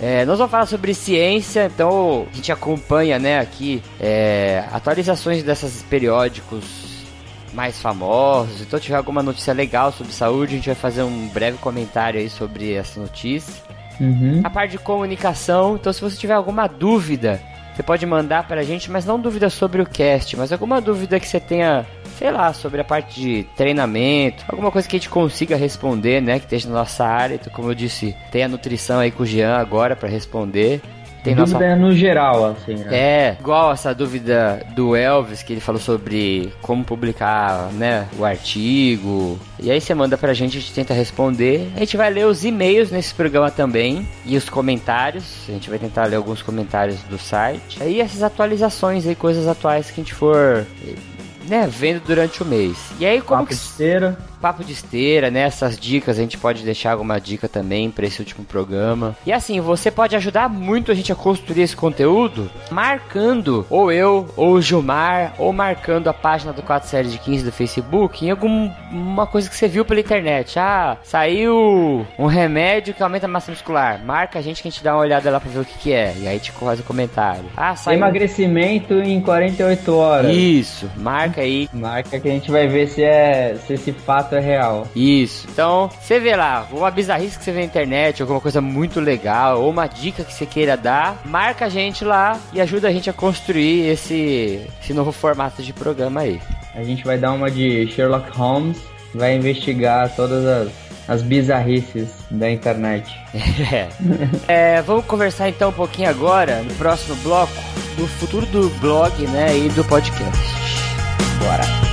É, 0.00 0.24
nós 0.24 0.38
vamos 0.38 0.50
falar 0.50 0.64
sobre 0.64 0.94
ciência, 0.94 1.66
então 1.66 2.26
a 2.32 2.34
gente 2.34 2.50
acompanha, 2.50 3.18
né, 3.18 3.38
aqui 3.38 3.82
é, 4.00 4.64
atualizações 4.72 5.42
desses 5.42 5.82
periódicos 5.82 6.64
mais 7.52 7.78
famosos. 7.78 8.62
Então, 8.62 8.80
tiver 8.80 8.96
alguma 8.96 9.22
notícia 9.22 9.52
legal 9.52 9.92
sobre 9.92 10.12
saúde, 10.12 10.54
a 10.54 10.56
gente 10.56 10.66
vai 10.66 10.74
fazer 10.74 11.02
um 11.02 11.28
breve 11.28 11.58
comentário 11.58 12.18
aí 12.18 12.30
sobre 12.30 12.72
essa 12.72 12.98
notícia. 12.98 13.62
Uhum. 14.00 14.40
A 14.42 14.50
parte 14.50 14.72
de 14.72 14.78
comunicação, 14.78 15.76
então, 15.76 15.92
se 15.92 16.00
você 16.00 16.16
tiver 16.16 16.34
alguma 16.34 16.66
dúvida, 16.66 17.40
você 17.74 17.82
pode 17.82 18.04
mandar 18.06 18.46
pra 18.46 18.62
gente, 18.62 18.90
mas 18.90 19.04
não 19.04 19.20
dúvida 19.20 19.48
sobre 19.48 19.80
o 19.80 19.86
cast, 19.86 20.36
mas 20.36 20.52
alguma 20.52 20.80
dúvida 20.80 21.20
que 21.20 21.28
você 21.28 21.38
tenha, 21.38 21.86
sei 22.18 22.30
lá, 22.30 22.52
sobre 22.52 22.80
a 22.80 22.84
parte 22.84 23.20
de 23.20 23.44
treinamento, 23.56 24.44
alguma 24.48 24.70
coisa 24.70 24.88
que 24.88 24.96
a 24.96 24.98
gente 24.98 25.08
consiga 25.08 25.56
responder, 25.56 26.20
né, 26.20 26.38
que 26.38 26.46
esteja 26.46 26.68
na 26.68 26.74
nossa 26.74 27.04
área. 27.04 27.36
Então, 27.36 27.52
como 27.52 27.70
eu 27.70 27.74
disse, 27.74 28.16
tem 28.30 28.42
a 28.42 28.48
nutrição 28.48 28.98
aí 28.98 29.10
com 29.10 29.22
o 29.22 29.26
Jean 29.26 29.56
agora 29.56 29.94
pra 29.94 30.08
responder. 30.08 30.80
Tem 31.22 31.34
nossa 31.34 31.52
Dúvida 31.52 31.76
no 31.76 31.92
geral, 31.92 32.46
assim, 32.46 32.74
né? 32.76 32.86
é, 32.90 33.36
igual 33.38 33.72
essa 33.72 33.94
dúvida 33.94 34.64
do 34.74 34.96
Elvis, 34.96 35.42
que 35.42 35.52
ele 35.52 35.60
falou 35.60 35.80
sobre 35.80 36.52
como 36.62 36.84
publicar, 36.84 37.70
né, 37.72 38.06
o 38.18 38.24
artigo. 38.24 39.38
E 39.58 39.70
aí 39.70 39.80
você 39.80 39.94
manda 39.94 40.16
pra 40.16 40.32
gente, 40.32 40.56
a 40.56 40.60
gente 40.60 40.72
tenta 40.72 40.94
responder. 40.94 41.70
A 41.76 41.80
gente 41.80 41.96
vai 41.96 42.10
ler 42.10 42.26
os 42.26 42.44
e-mails 42.44 42.90
nesse 42.90 43.14
programa 43.14 43.50
também 43.50 44.06
e 44.24 44.36
os 44.36 44.48
comentários. 44.48 45.24
A 45.48 45.52
gente 45.52 45.68
vai 45.68 45.78
tentar 45.78 46.06
ler 46.06 46.16
alguns 46.16 46.42
comentários 46.42 47.00
do 47.02 47.18
site. 47.18 47.82
Aí 47.82 48.00
essas 48.00 48.22
atualizações 48.22 49.06
aí, 49.06 49.14
coisas 49.14 49.46
atuais 49.46 49.90
que 49.90 50.00
a 50.00 50.04
gente 50.04 50.14
for, 50.14 50.66
né, 51.48 51.68
vendo 51.70 52.00
durante 52.04 52.42
o 52.42 52.46
mês. 52.46 52.76
E 52.98 53.04
aí 53.04 53.20
como 53.20 53.40
Papo 53.40 53.48
que 53.48 53.54
esteira. 53.54 54.16
Papo 54.40 54.64
de 54.64 54.72
esteira, 54.72 55.30
né? 55.30 55.40
Essas 55.40 55.78
dicas 55.78 56.18
a 56.18 56.22
gente 56.22 56.38
pode 56.38 56.62
deixar 56.62 56.92
alguma 56.92 57.20
dica 57.20 57.48
também 57.48 57.90
para 57.90 58.06
esse 58.06 58.20
último 58.20 58.44
programa. 58.44 59.16
E 59.26 59.32
assim, 59.32 59.60
você 59.60 59.90
pode 59.90 60.16
ajudar 60.16 60.48
muito 60.48 60.90
a 60.90 60.94
gente 60.94 61.12
a 61.12 61.14
construir 61.14 61.62
esse 61.62 61.76
conteúdo 61.76 62.50
marcando 62.70 63.66
ou 63.68 63.90
eu, 63.90 64.28
ou 64.36 64.54
o 64.54 64.62
Gilmar, 64.62 65.34
ou 65.38 65.52
marcando 65.52 66.08
a 66.08 66.14
página 66.14 66.52
do 66.52 66.62
4 66.62 66.88
séries 66.88 67.12
de 67.12 67.18
15 67.18 67.44
do 67.44 67.52
Facebook 67.52 68.24
em 68.24 68.30
alguma 68.30 69.26
coisa 69.26 69.48
que 69.48 69.56
você 69.56 69.68
viu 69.68 69.84
pela 69.84 70.00
internet. 70.00 70.58
Ah, 70.58 70.96
saiu 71.02 72.06
um 72.18 72.26
remédio 72.26 72.94
que 72.94 73.02
aumenta 73.02 73.26
a 73.26 73.28
massa 73.28 73.50
muscular. 73.50 74.04
Marca 74.04 74.38
a 74.38 74.42
gente 74.42 74.62
que 74.62 74.68
a 74.68 74.70
gente 74.70 74.84
dá 74.84 74.94
uma 74.94 75.02
olhada 75.02 75.30
lá 75.30 75.40
pra 75.40 75.50
ver 75.50 75.60
o 75.60 75.64
que, 75.64 75.78
que 75.78 75.92
é. 75.92 76.14
E 76.18 76.28
aí 76.28 76.38
te 76.38 76.52
faz 76.52 76.80
o 76.80 76.84
comentário. 76.84 77.44
Ah, 77.56 77.74
saiu. 77.74 77.98
Emagrecimento 77.98 78.94
em 78.94 79.20
48 79.20 79.94
horas. 79.94 80.34
Isso, 80.34 80.90
marca 80.96 81.40
aí 81.40 81.68
Marca 81.72 82.18
que 82.18 82.28
a 82.28 82.32
gente 82.32 82.50
vai 82.50 82.66
ver 82.68 82.88
se, 82.88 83.02
é, 83.02 83.56
se 83.66 83.74
esse 83.74 83.92
fato 83.92 84.29
é 84.36 84.40
real. 84.40 84.86
Isso. 84.94 85.46
Então, 85.50 85.90
você 86.00 86.18
vê 86.18 86.34
lá, 86.36 86.66
uma 86.70 86.90
bizarrice 86.90 87.38
que 87.38 87.44
você 87.44 87.52
vê 87.52 87.60
na 87.60 87.66
internet, 87.66 88.22
alguma 88.22 88.40
coisa 88.40 88.60
muito 88.60 89.00
legal, 89.00 89.60
ou 89.62 89.70
uma 89.70 89.86
dica 89.86 90.24
que 90.24 90.32
você 90.32 90.46
queira 90.46 90.76
dar, 90.76 91.20
marca 91.24 91.66
a 91.66 91.68
gente 91.68 92.04
lá 92.04 92.38
e 92.52 92.60
ajuda 92.60 92.88
a 92.88 92.92
gente 92.92 93.08
a 93.08 93.12
construir 93.12 93.88
esse, 93.88 94.66
esse 94.82 94.92
novo 94.92 95.12
formato 95.12 95.62
de 95.62 95.72
programa 95.72 96.20
aí. 96.20 96.40
A 96.74 96.82
gente 96.82 97.04
vai 97.04 97.18
dar 97.18 97.32
uma 97.32 97.50
de 97.50 97.86
Sherlock 97.88 98.30
Holmes, 98.30 98.78
vai 99.14 99.36
investigar 99.36 100.14
todas 100.14 100.46
as, 100.46 100.72
as 101.08 101.22
bizarrices 101.22 102.10
da 102.30 102.50
internet. 102.50 103.12
É. 103.72 103.88
É, 104.48 104.82
vamos 104.82 105.04
conversar 105.04 105.48
então 105.48 105.70
um 105.70 105.72
pouquinho 105.72 106.08
agora, 106.08 106.62
no 106.62 106.74
próximo 106.74 107.14
bloco, 107.16 107.52
do 107.96 108.06
futuro 108.06 108.46
do 108.46 108.68
blog, 108.80 109.26
né, 109.28 109.56
e 109.56 109.68
do 109.68 109.84
podcast. 109.84 110.54
Bora. 111.38 111.89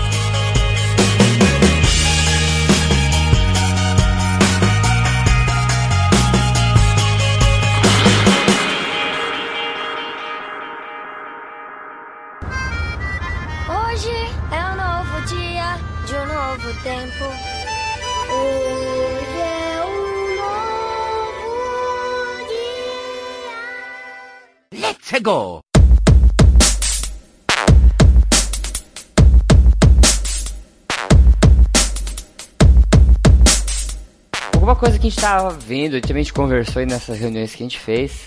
Alguma 34.53 34.73
coisa 34.77 34.97
que 34.97 35.07
a 35.07 35.09
gente 35.09 35.19
tava 35.19 35.49
vendo, 35.49 35.99
também 35.99 36.21
a 36.21 36.23
gente 36.23 36.31
conversou 36.31 36.79
aí 36.79 36.85
nessas 36.85 37.19
reuniões 37.19 37.53
que 37.53 37.61
a 37.61 37.65
gente 37.65 37.77
fez, 37.77 38.25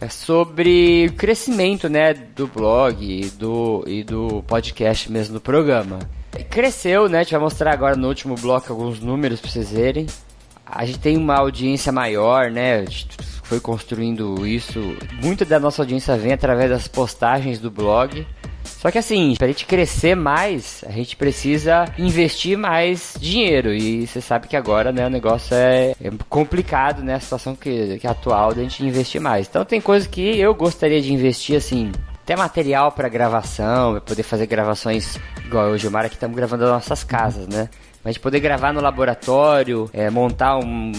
é 0.00 0.08
sobre 0.08 1.08
o 1.08 1.14
crescimento, 1.14 1.88
né, 1.88 2.14
do 2.14 2.46
blog 2.46 3.04
e 3.04 3.28
do, 3.30 3.82
e 3.84 4.04
do 4.04 4.44
podcast 4.46 5.10
mesmo 5.10 5.34
do 5.34 5.40
programa. 5.40 5.98
Cresceu, 6.48 7.08
né, 7.08 7.18
a 7.18 7.22
gente 7.24 7.32
vai 7.32 7.40
mostrar 7.40 7.72
agora 7.72 7.96
no 7.96 8.06
último 8.06 8.36
bloco 8.36 8.72
alguns 8.72 9.00
números 9.00 9.40
pra 9.40 9.50
vocês 9.50 9.72
verem. 9.72 10.06
A 10.66 10.84
gente 10.84 10.98
tem 10.98 11.16
uma 11.16 11.36
audiência 11.36 11.92
maior, 11.92 12.50
né, 12.50 12.80
a 12.80 12.84
foi 13.46 13.60
construindo 13.60 14.46
isso. 14.46 14.96
Muita 15.22 15.44
da 15.44 15.60
nossa 15.60 15.82
audiência 15.82 16.16
vem 16.16 16.32
através 16.32 16.68
das 16.68 16.88
postagens 16.88 17.60
do 17.60 17.70
blog. 17.70 18.26
Só 18.64 18.90
que 18.90 18.98
assim, 18.98 19.34
pra 19.38 19.46
gente 19.46 19.64
crescer 19.64 20.14
mais, 20.14 20.84
a 20.86 20.90
gente 20.90 21.16
precisa 21.16 21.86
investir 21.96 22.58
mais 22.58 23.14
dinheiro. 23.18 23.72
E 23.72 24.06
você 24.06 24.20
sabe 24.20 24.48
que 24.48 24.56
agora, 24.56 24.92
né, 24.92 25.06
o 25.06 25.10
negócio 25.10 25.54
é, 25.54 25.92
é 26.02 26.10
complicado, 26.28 27.02
né? 27.02 27.14
A 27.14 27.20
situação 27.20 27.54
que, 27.54 27.98
que 27.98 28.06
é 28.06 28.10
atual 28.10 28.52
da 28.52 28.62
gente 28.62 28.84
investir 28.84 29.20
mais. 29.20 29.46
Então 29.46 29.64
tem 29.64 29.80
coisas 29.80 30.08
que 30.08 30.38
eu 30.38 30.54
gostaria 30.54 31.00
de 31.00 31.12
investir, 31.12 31.56
assim, 31.56 31.92
até 32.22 32.34
material 32.36 32.90
para 32.90 33.08
gravação, 33.08 33.92
pra 33.92 34.00
poder 34.00 34.24
fazer 34.24 34.46
gravações 34.46 35.18
igual 35.44 35.66
eu 35.66 35.72
e 35.72 35.76
o 35.76 35.78
Gilmar 35.78 36.04
aqui 36.04 36.14
estamos 36.14 36.36
gravando 36.36 36.64
nas 36.64 36.72
nossas 36.72 37.04
casas, 37.04 37.46
né? 37.46 37.68
Mas 38.06 38.14
de 38.14 38.20
poder 38.20 38.38
gravar 38.38 38.72
no 38.72 38.80
laboratório, 38.80 39.90
é, 39.92 40.08
montar 40.08 40.58
um, 40.58 40.92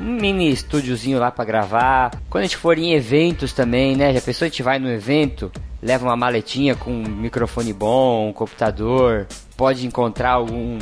um 0.00 0.04
mini 0.04 0.48
estúdiozinho 0.48 1.18
lá 1.18 1.28
para 1.32 1.44
gravar. 1.44 2.12
Quando 2.30 2.44
a 2.44 2.46
gente 2.46 2.56
for 2.56 2.78
em 2.78 2.92
eventos 2.92 3.52
também, 3.52 3.96
né? 3.96 4.14
Já 4.14 4.20
pensou 4.20 4.46
a 4.46 4.48
gente 4.48 4.62
vai 4.62 4.78
no 4.78 4.88
evento, 4.88 5.50
leva 5.82 6.04
uma 6.04 6.14
maletinha 6.16 6.76
com 6.76 6.92
um 6.92 7.02
microfone 7.02 7.72
bom, 7.72 8.28
um 8.28 8.32
computador, 8.32 9.26
pode 9.56 9.84
encontrar 9.84 10.34
algum 10.34 10.78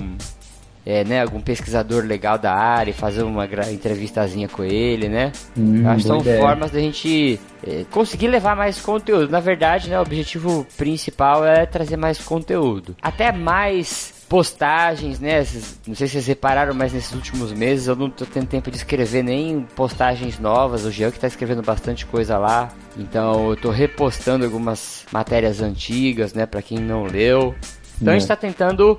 é, 0.84 1.02
né, 1.02 1.22
algum 1.22 1.40
pesquisador 1.40 2.04
legal 2.04 2.36
da 2.36 2.52
área 2.52 2.90
e 2.90 2.94
fazer 2.94 3.22
uma 3.22 3.48
entrevistazinha 3.72 4.48
com 4.48 4.62
ele, 4.62 5.08
né? 5.08 5.32
Hum, 5.56 5.88
acho 5.88 6.02
que 6.02 6.08
são 6.08 6.18
ideia. 6.18 6.40
formas 6.40 6.70
da 6.72 6.80
gente 6.80 7.40
é, 7.66 7.86
conseguir 7.90 8.28
levar 8.28 8.54
mais 8.54 8.80
conteúdo. 8.80 9.30
Na 9.30 9.40
verdade, 9.40 9.88
né, 9.88 9.98
o 9.98 10.02
objetivo 10.02 10.66
principal 10.76 11.42
é 11.46 11.64
trazer 11.64 11.96
mais 11.96 12.18
conteúdo. 12.18 12.96
Até 13.00 13.32
mais 13.32 14.21
postagens, 14.32 15.20
né? 15.20 15.46
Não 15.86 15.94
sei 15.94 16.06
se 16.06 16.14
vocês 16.14 16.26
repararam, 16.26 16.72
mas 16.72 16.94
nesses 16.94 17.12
últimos 17.12 17.52
meses 17.52 17.86
eu 17.86 17.94
não 17.94 18.08
tô 18.08 18.24
tendo 18.24 18.46
tempo 18.46 18.70
de 18.70 18.78
escrever 18.78 19.22
nem 19.22 19.66
postagens 19.76 20.38
novas. 20.38 20.86
O 20.86 20.90
Jean 20.90 21.10
que 21.10 21.20
tá 21.20 21.26
escrevendo 21.26 21.60
bastante 21.60 22.06
coisa 22.06 22.38
lá. 22.38 22.70
Então 22.96 23.50
eu 23.50 23.56
tô 23.56 23.68
repostando 23.68 24.46
algumas 24.46 25.04
matérias 25.12 25.60
antigas, 25.60 26.32
né? 26.32 26.46
Pra 26.46 26.62
quem 26.62 26.78
não 26.78 27.04
leu. 27.04 27.54
Então 28.00 28.14
a 28.14 28.18
gente 28.18 28.26
tá 28.26 28.34
tentando 28.34 28.98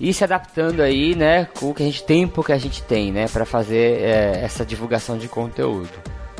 ir 0.00 0.12
se 0.12 0.24
adaptando 0.24 0.80
aí, 0.80 1.14
né? 1.14 1.44
Com 1.60 1.70
o 1.70 1.74
que 1.74 1.84
a 1.84 1.86
gente 1.86 2.02
tempo 2.02 2.42
que 2.42 2.50
a 2.50 2.58
gente 2.58 2.82
tem, 2.82 3.12
né? 3.12 3.28
Pra 3.28 3.44
fazer 3.44 4.00
é, 4.00 4.40
essa 4.42 4.66
divulgação 4.66 5.16
de 5.16 5.28
conteúdo. 5.28 5.90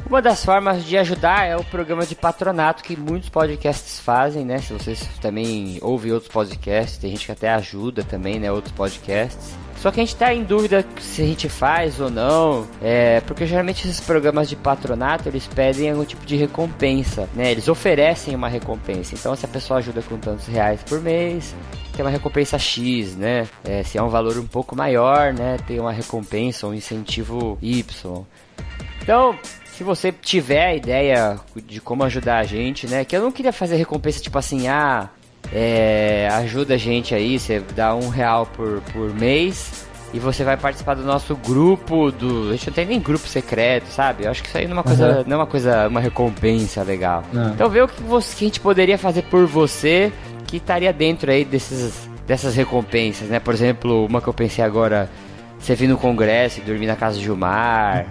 Uma 0.07 0.21
das 0.21 0.45
formas 0.45 0.85
de 0.85 0.99
ajudar 0.99 1.47
é 1.47 1.57
o 1.57 1.65
programa 1.65 2.05
de 2.05 2.15
patronato 2.15 2.83
que 2.83 2.97
muitos 2.97 3.29
podcasts 3.29 3.99
fazem, 4.01 4.45
né? 4.45 4.59
Se 4.59 4.73
vocês 4.73 5.09
também 5.21 5.79
ouvem 5.81 6.13
outros 6.13 6.31
podcasts, 6.31 6.99
tem 6.99 7.11
gente 7.11 7.27
que 7.27 7.33
até 7.33 7.51
ajuda 7.51 8.03
também, 8.03 8.39
né? 8.39 8.53
Outros 8.53 8.75
podcasts. 8.75 9.57
Só 9.77 9.91
que 9.91 10.01
a 10.01 10.05
gente 10.05 10.15
tá 10.15 10.33
em 10.33 10.45
dúvida 10.45 10.85
se 11.01 11.23
a 11.23 11.25
gente 11.27 11.49
faz 11.49 11.99
ou 11.99 12.09
não, 12.09 12.69
é, 12.81 13.21
porque 13.23 13.45
geralmente 13.47 13.85
esses 13.85 13.99
programas 13.99 14.49
de 14.49 14.55
patronato 14.55 15.29
eles 15.29 15.49
pedem 15.49 15.91
algum 15.91 16.05
tipo 16.05 16.25
de 16.25 16.37
recompensa, 16.37 17.29
né? 17.35 17.51
Eles 17.51 17.67
oferecem 17.67 18.35
uma 18.35 18.49
recompensa. 18.49 19.17
Então, 19.17 19.35
se 19.35 19.45
a 19.45 19.49
pessoa 19.49 19.79
ajuda 19.79 20.01
com 20.03 20.17
tantos 20.19 20.47
reais 20.47 20.81
por 20.85 21.01
mês, 21.01 21.53
tem 21.97 22.05
uma 22.05 22.13
recompensa 22.13 22.59
X, 22.59 23.17
né? 23.17 23.49
É, 23.65 23.83
se 23.83 23.99
é 23.99 24.03
um 24.03 24.09
valor 24.09 24.39
um 24.39 24.47
pouco 24.47 24.77
maior, 24.77 25.33
né? 25.33 25.57
Tem 25.67 25.81
uma 25.81 25.93
recompensa, 25.93 26.67
um 26.67 26.75
incentivo 26.75 27.59
Y. 27.61 28.25
Então, 29.01 29.37
se 29.83 29.85
você 29.85 30.13
tiver 30.13 30.67
a 30.67 30.75
ideia 30.75 31.41
de 31.67 31.81
como 31.81 32.05
ajudar 32.05 32.39
a 32.39 32.45
gente, 32.45 32.87
né? 32.87 33.05
Que 33.05 33.17
eu 33.17 33.21
não 33.21 33.33
queria 33.33 33.53
fazer 33.53 33.75
recompensa 33.75 34.21
tipo 34.21 34.39
assim, 34.39 34.69
ah, 34.69 35.09
é, 35.53 36.29
ajuda 36.33 36.75
a 36.75 36.79
gente 36.79 37.15
aí, 37.15 37.39
você 37.39 37.61
dá 37.75 37.95
um 37.95 38.09
real 38.09 38.47
por, 38.47 38.81
por 38.93 39.13
mês 39.13 39.85
e 40.15 40.21
você 40.21 40.45
vai 40.45 40.57
participar 40.57 40.95
do 40.95 41.03
nosso 41.03 41.35
grupo 41.35 42.13
do. 42.13 42.51
A 42.51 42.53
gente 42.53 42.69
não 42.69 42.75
tem 42.75 42.87
nem 42.87 43.01
grupo 43.01 43.27
secreto, 43.27 43.87
sabe? 43.89 44.25
Eu 44.25 44.31
acho 44.31 44.41
que 44.43 44.49
isso 44.49 44.57
aí 44.59 44.67
não 44.67 44.73
é 44.73 44.77
uma 44.77 44.85
coisa, 44.85 45.19
uhum. 45.19 45.25
não 45.27 45.33
é 45.33 45.41
uma 45.41 45.47
coisa, 45.47 45.89
uma 45.89 46.01
recompensa 46.01 46.83
legal. 46.85 47.25
Não. 47.33 47.51
Então 47.51 47.69
vê 47.69 47.83
o 47.83 47.89
que, 47.89 48.03
você, 48.03 48.37
que 48.37 48.45
a 48.45 48.49
gente 48.49 48.61
poderia 48.61 48.97
fazer 48.97 49.23
por 49.23 49.47
você 49.47 50.13
que 50.47 50.59
estaria 50.59 50.93
dentro 50.93 51.31
aí 51.31 51.45
desses, 51.45 52.09
dessas 52.25 52.55
recompensas, 52.55 53.29
né? 53.29 53.41
Por 53.41 53.53
exemplo, 53.53 54.07
uma 54.07 54.21
que 54.21 54.29
eu 54.29 54.35
pensei 54.35 54.65
agora, 54.65 55.11
você 55.63 55.75
vir 55.75 55.89
no 55.89 55.97
congresso 55.97 56.61
e 56.61 56.63
dormir 56.63 56.87
na 56.87 56.97
casa 56.97 57.17
de 57.17 57.25
Gilmar. 57.25 58.07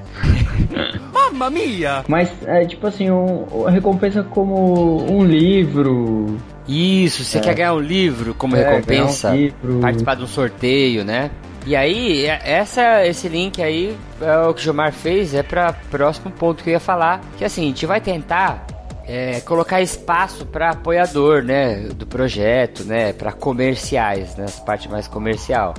Mamma 1.14 1.50
mia! 1.50 2.04
Mas 2.08 2.32
é 2.46 2.66
tipo 2.66 2.88
assim, 2.88 3.10
um, 3.12 3.68
a 3.68 3.70
recompensa 3.70 4.24
como 4.24 5.04
um 5.12 5.24
livro. 5.24 6.38
Isso, 6.68 7.24
você 7.24 7.40
é. 7.40 7.42
quer 7.42 7.56
ganhar 7.56 7.74
um 7.74 7.80
livro 7.80 8.34
como 8.34 8.56
é, 8.56 8.64
recompensa? 8.64 9.32
Um 9.32 9.36
livro. 9.36 9.80
Participar 9.80 10.16
de 10.16 10.24
um 10.24 10.28
sorteio, 10.28 11.04
né? 11.04 11.30
E 11.66 11.76
aí, 11.76 12.26
é, 12.26 12.42
essa, 12.44 13.06
esse 13.06 13.28
link 13.28 13.62
aí, 13.62 13.96
é 14.22 14.38
o 14.40 14.54
que 14.54 14.62
o 14.62 14.64
Gilmar 14.64 14.92
fez, 14.94 15.34
é 15.34 15.44
para 15.44 15.74
próximo 15.74 16.32
ponto 16.32 16.64
que 16.64 16.70
eu 16.70 16.74
ia 16.74 16.80
falar. 16.80 17.22
Que 17.38 17.46
assim, 17.46 17.64
a 17.64 17.68
gente 17.68 17.86
vai 17.86 18.00
tentar 18.00 18.66
é, 19.06 19.42
colocar 19.42 19.82
espaço 19.82 20.46
para 20.46 20.70
apoiador, 20.70 21.44
né, 21.44 21.90
do 21.96 22.08
projeto, 22.08 22.84
né, 22.84 23.14
para 23.14 23.32
comerciais, 23.32 24.36
né, 24.36 24.46
essa 24.46 24.62
parte 24.62 24.90
mais 24.90 25.08
comercial. 25.08 25.74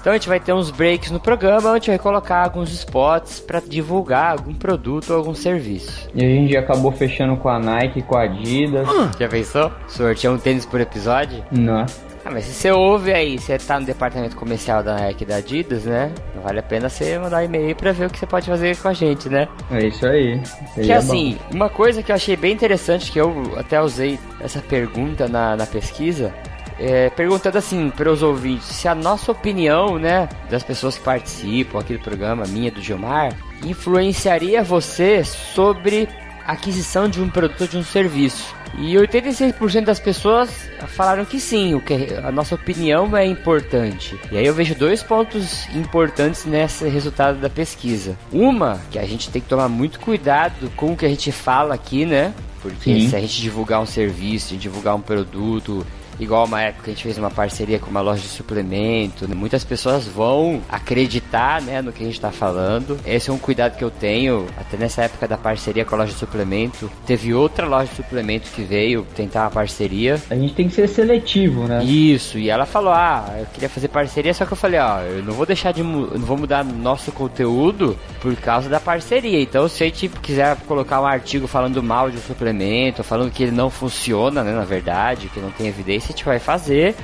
Então 0.00 0.12
a 0.12 0.16
gente 0.16 0.28
vai 0.28 0.40
ter 0.40 0.52
uns 0.52 0.70
breaks 0.70 1.10
no 1.10 1.20
programa, 1.20 1.68
onde 1.68 1.68
a 1.68 1.74
gente 1.74 1.88
vai 1.88 1.98
colocar 1.98 2.44
alguns 2.44 2.72
spots 2.72 3.40
para 3.40 3.60
divulgar 3.60 4.32
algum 4.32 4.54
produto 4.54 5.10
ou 5.10 5.16
algum 5.16 5.34
serviço. 5.34 6.08
E 6.14 6.24
a 6.24 6.28
gente 6.28 6.56
acabou 6.56 6.92
fechando 6.92 7.36
com 7.36 7.48
a 7.48 7.58
Nike, 7.58 8.02
com 8.02 8.16
a 8.16 8.22
Adidas. 8.22 8.86
Já 9.18 9.28
pensou? 9.28 9.72
Sortear 9.88 10.32
um 10.32 10.38
tênis 10.38 10.66
por 10.66 10.80
episódio? 10.80 11.44
Não. 11.50 11.86
Ah, 12.24 12.30
mas 12.30 12.44
se 12.44 12.52
você 12.52 12.70
ouve 12.70 13.12
aí, 13.12 13.38
você 13.38 13.56
tá 13.58 13.80
no 13.80 13.86
departamento 13.86 14.36
comercial 14.36 14.82
da 14.82 14.94
Nike 14.94 15.24
da 15.24 15.36
Adidas, 15.36 15.84
né? 15.84 16.12
Não 16.34 16.42
vale 16.42 16.58
a 16.58 16.62
pena 16.62 16.88
você 16.88 17.18
mandar 17.18 17.42
e-mail 17.42 17.74
pra 17.74 17.92
ver 17.92 18.06
o 18.06 18.10
que 18.10 18.18
você 18.18 18.26
pode 18.26 18.46
fazer 18.46 18.76
com 18.76 18.88
a 18.88 18.92
gente, 18.92 19.28
né? 19.28 19.48
É 19.70 19.86
isso 19.86 20.06
aí. 20.06 20.40
que 20.74 20.92
assim, 20.92 21.38
bom. 21.50 21.56
uma 21.56 21.68
coisa 21.70 22.02
que 22.02 22.12
eu 22.12 22.16
achei 22.16 22.36
bem 22.36 22.52
interessante, 22.52 23.10
que 23.10 23.18
eu 23.18 23.32
até 23.56 23.80
usei 23.80 24.18
essa 24.38 24.60
pergunta 24.60 25.28
na, 25.28 25.56
na 25.56 25.66
pesquisa, 25.66 26.34
é, 26.80 27.10
perguntando 27.10 27.58
assim 27.58 27.90
para 27.90 28.10
os 28.10 28.22
ouvintes 28.22 28.66
se 28.68 28.88
a 28.88 28.94
nossa 28.94 29.30
opinião, 29.30 29.98
né, 29.98 30.28
das 30.48 30.62
pessoas 30.62 30.96
que 30.96 31.04
participam 31.04 31.78
aqui 31.78 31.92
do 31.92 32.00
programa, 32.00 32.44
minha 32.46 32.70
do 32.70 32.80
Gilmar, 32.80 33.36
influenciaria 33.64 34.64
você 34.64 35.22
sobre 35.22 36.08
a 36.46 36.52
aquisição 36.52 37.08
de 37.08 37.20
um 37.20 37.28
produto 37.28 37.60
ou 37.60 37.68
de 37.68 37.76
um 37.76 37.84
serviço. 37.84 38.54
E 38.78 38.94
86% 38.94 39.84
das 39.84 39.98
pessoas 39.98 40.70
falaram 40.88 41.24
que 41.24 41.40
sim, 41.40 41.74
o 41.74 41.80
que 41.80 42.14
a 42.22 42.30
nossa 42.30 42.54
opinião 42.54 43.14
é 43.16 43.26
importante. 43.26 44.18
E 44.30 44.38
aí 44.38 44.46
eu 44.46 44.54
vejo 44.54 44.74
dois 44.74 45.02
pontos 45.02 45.68
importantes 45.74 46.46
nesse 46.46 46.88
resultado 46.88 47.40
da 47.40 47.50
pesquisa. 47.50 48.16
Uma, 48.32 48.80
que 48.90 48.98
a 48.98 49.04
gente 49.04 49.28
tem 49.28 49.42
que 49.42 49.48
tomar 49.48 49.68
muito 49.68 49.98
cuidado 49.98 50.70
com 50.76 50.92
o 50.92 50.96
que 50.96 51.04
a 51.04 51.08
gente 51.08 51.32
fala 51.32 51.74
aqui, 51.74 52.06
né? 52.06 52.32
Porque 52.62 52.92
sim. 52.92 53.08
se 53.08 53.16
a 53.16 53.20
gente 53.20 53.40
divulgar 53.40 53.80
um 53.80 53.86
serviço, 53.86 54.56
divulgar 54.56 54.94
um 54.94 55.00
produto, 55.00 55.84
Igual 56.20 56.44
uma 56.44 56.60
época 56.60 56.90
a 56.90 56.94
gente 56.94 57.02
fez 57.02 57.16
uma 57.16 57.30
parceria 57.30 57.78
com 57.78 57.90
uma 57.90 58.02
loja 58.02 58.20
de 58.20 58.28
suplemento. 58.28 59.26
Né? 59.26 59.34
Muitas 59.34 59.64
pessoas 59.64 60.06
vão 60.06 60.60
acreditar 60.68 61.62
né, 61.62 61.80
no 61.80 61.92
que 61.92 62.02
a 62.02 62.06
gente 62.06 62.14
está 62.14 62.30
falando. 62.30 62.98
Esse 63.06 63.30
é 63.30 63.32
um 63.32 63.38
cuidado 63.38 63.76
que 63.76 63.82
eu 63.82 63.90
tenho. 63.90 64.46
Até 64.56 64.76
nessa 64.76 65.02
época 65.02 65.26
da 65.26 65.38
parceria 65.38 65.84
com 65.84 65.94
a 65.94 65.98
loja 65.98 66.12
de 66.12 66.18
suplemento, 66.18 66.90
teve 67.06 67.32
outra 67.32 67.66
loja 67.66 67.86
de 67.86 67.96
suplemento 67.96 68.50
que 68.50 68.62
veio 68.62 69.06
tentar 69.14 69.44
uma 69.44 69.50
parceria. 69.50 70.20
A 70.28 70.34
gente 70.34 70.54
tem 70.54 70.68
que 70.68 70.74
ser 70.74 70.88
seletivo, 70.88 71.66
né? 71.66 71.82
Isso. 71.82 72.38
E 72.38 72.50
ela 72.50 72.66
falou: 72.66 72.92
Ah, 72.92 73.36
eu 73.38 73.46
queria 73.46 73.68
fazer 73.68 73.88
parceria, 73.88 74.34
só 74.34 74.44
que 74.44 74.52
eu 74.52 74.56
falei: 74.56 74.78
Ó, 74.78 75.00
eu 75.00 75.22
não 75.24 75.32
vou 75.32 75.46
deixar 75.46 75.72
de. 75.72 75.82
não 75.82 76.06
vou 76.18 76.36
mudar 76.36 76.62
nosso 76.62 77.10
conteúdo 77.12 77.98
por 78.20 78.36
causa 78.36 78.68
da 78.68 78.78
parceria. 78.78 79.40
Então, 79.40 79.68
se 79.68 79.82
a 79.82 79.86
gente 79.86 80.08
quiser 80.08 80.56
colocar 80.66 81.00
um 81.00 81.06
artigo 81.06 81.46
falando 81.46 81.82
mal 81.82 82.10
de 82.10 82.18
um 82.18 82.20
suplemento, 82.20 83.02
falando 83.02 83.30
que 83.30 83.42
ele 83.42 83.52
não 83.52 83.70
funciona, 83.70 84.44
né, 84.44 84.52
na 84.52 84.64
verdade, 84.64 85.28
que 85.28 85.40
não 85.40 85.50
tem 85.50 85.66
evidência 85.66 86.09
gente 86.10 86.24
vai 86.24 86.38
fazer 86.38 86.94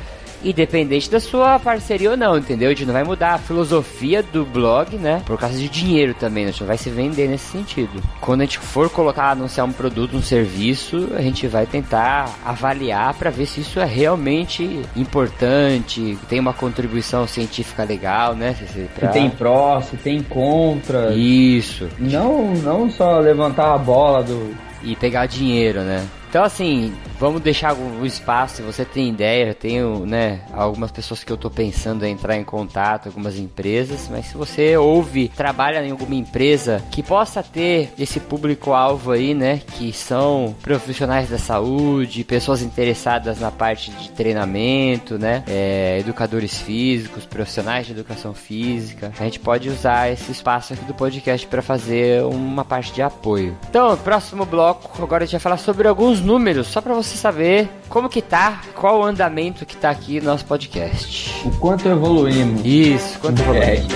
independente 0.44 1.10
da 1.10 1.20
sua 1.20 1.58
parceria 1.58 2.10
ou 2.10 2.16
não, 2.16 2.36
entendeu? 2.36 2.68
A 2.68 2.72
gente 2.72 2.86
não 2.86 2.92
vai 2.92 3.04
mudar 3.04 3.34
a 3.34 3.38
filosofia 3.38 4.22
do 4.22 4.44
blog, 4.44 4.96
né? 4.96 5.22
Por 5.26 5.38
causa 5.38 5.56
de 5.56 5.68
dinheiro 5.68 6.14
também, 6.14 6.44
né? 6.44 6.48
a 6.48 6.52
gente 6.52 6.60
não 6.60 6.68
vai 6.68 6.78
se 6.78 6.90
vender 6.90 7.28
nesse 7.28 7.50
sentido. 7.50 8.02
Quando 8.20 8.42
a 8.42 8.44
gente 8.44 8.58
for 8.58 8.88
colocar, 8.90 9.30
anunciar 9.30 9.66
um 9.66 9.72
produto, 9.72 10.16
um 10.16 10.22
serviço, 10.22 11.08
a 11.16 11.22
gente 11.22 11.46
vai 11.46 11.66
tentar 11.66 12.34
avaliar 12.44 13.14
para 13.14 13.30
ver 13.30 13.46
se 13.46 13.60
isso 13.60 13.80
é 13.80 13.84
realmente 13.84 14.82
importante, 14.94 16.18
tem 16.28 16.38
uma 16.38 16.52
contribuição 16.52 17.26
científica 17.26 17.84
legal, 17.84 18.34
né? 18.34 18.54
Pra... 18.94 19.08
Se 19.08 19.12
tem 19.12 19.30
pró, 19.30 19.80
se 19.80 19.96
tem 19.96 20.22
contra. 20.22 21.12
Isso. 21.14 21.88
Não, 21.98 22.52
não 22.54 22.90
só 22.90 23.18
levantar 23.18 23.74
a 23.74 23.78
bola 23.78 24.22
do... 24.22 24.54
E 24.82 24.94
pegar 24.94 25.26
dinheiro, 25.26 25.80
né? 25.80 26.06
Então, 26.36 26.44
assim, 26.44 26.94
vamos 27.18 27.40
deixar 27.40 27.74
o 27.74 28.04
espaço. 28.04 28.56
Se 28.56 28.62
você 28.62 28.84
tem 28.84 29.08
ideia, 29.08 29.46
eu 29.48 29.54
tenho, 29.54 30.04
né, 30.04 30.42
algumas 30.52 30.90
pessoas 30.90 31.24
que 31.24 31.32
eu 31.32 31.36
tô 31.38 31.48
pensando 31.48 32.04
em 32.04 32.12
entrar 32.12 32.36
em 32.36 32.44
contato, 32.44 33.06
algumas 33.06 33.38
empresas. 33.38 34.06
Mas 34.10 34.26
se 34.26 34.36
você 34.36 34.76
ouve, 34.76 35.28
trabalha 35.30 35.82
em 35.82 35.92
alguma 35.92 36.14
empresa 36.14 36.84
que 36.90 37.02
possa 37.02 37.42
ter 37.42 37.90
esse 37.98 38.20
público-alvo 38.20 39.12
aí, 39.12 39.32
né, 39.32 39.62
que 39.66 39.94
são 39.94 40.54
profissionais 40.60 41.30
da 41.30 41.38
saúde, 41.38 42.22
pessoas 42.22 42.60
interessadas 42.60 43.40
na 43.40 43.50
parte 43.50 43.90
de 43.92 44.10
treinamento, 44.10 45.18
né, 45.18 45.42
é, 45.48 45.96
educadores 46.00 46.58
físicos, 46.58 47.24
profissionais 47.24 47.86
de 47.86 47.92
educação 47.92 48.34
física, 48.34 49.10
a 49.18 49.24
gente 49.24 49.40
pode 49.40 49.70
usar 49.70 50.12
esse 50.12 50.30
espaço 50.32 50.74
aqui 50.74 50.84
do 50.84 50.92
podcast 50.92 51.46
para 51.46 51.62
fazer 51.62 52.22
uma 52.24 52.62
parte 52.62 52.92
de 52.92 53.00
apoio. 53.00 53.56
Então, 53.70 53.96
próximo 53.96 54.44
bloco, 54.44 55.02
agora 55.02 55.24
a 55.24 55.26
gente 55.26 55.32
vai 55.32 55.40
falar 55.40 55.56
sobre 55.56 55.88
alguns 55.88 56.25
números, 56.26 56.66
só 56.66 56.80
para 56.82 56.92
você 56.92 57.16
saber 57.16 57.70
como 57.88 58.08
que 58.08 58.20
tá, 58.20 58.60
qual 58.74 58.98
o 58.98 59.04
andamento 59.04 59.64
que 59.64 59.76
tá 59.76 59.88
aqui 59.88 60.20
no 60.20 60.26
nosso 60.26 60.44
podcast. 60.44 61.32
O 61.46 61.50
quanto 61.58 61.88
evoluímos. 61.88 62.60
Isso, 62.64 63.18
quanto 63.20 63.40
é. 63.42 63.76
evoluímos. 63.76 63.94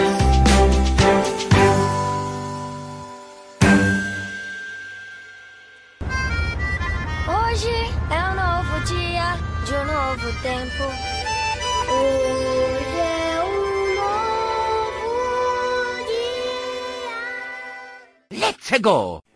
Hoje 7.28 7.74
é 8.10 8.24
um 8.24 8.34
novo 8.36 8.80
dia 8.86 9.36
de 9.66 9.74
um 9.74 9.84
novo 9.84 10.32
tempo. 10.40 10.84
Hoje 11.90 13.00
é 13.00 13.42
um 13.42 13.58
novo 13.96 15.10
dia. 18.30 18.46
Let's 18.46 18.70
go! 18.80 19.29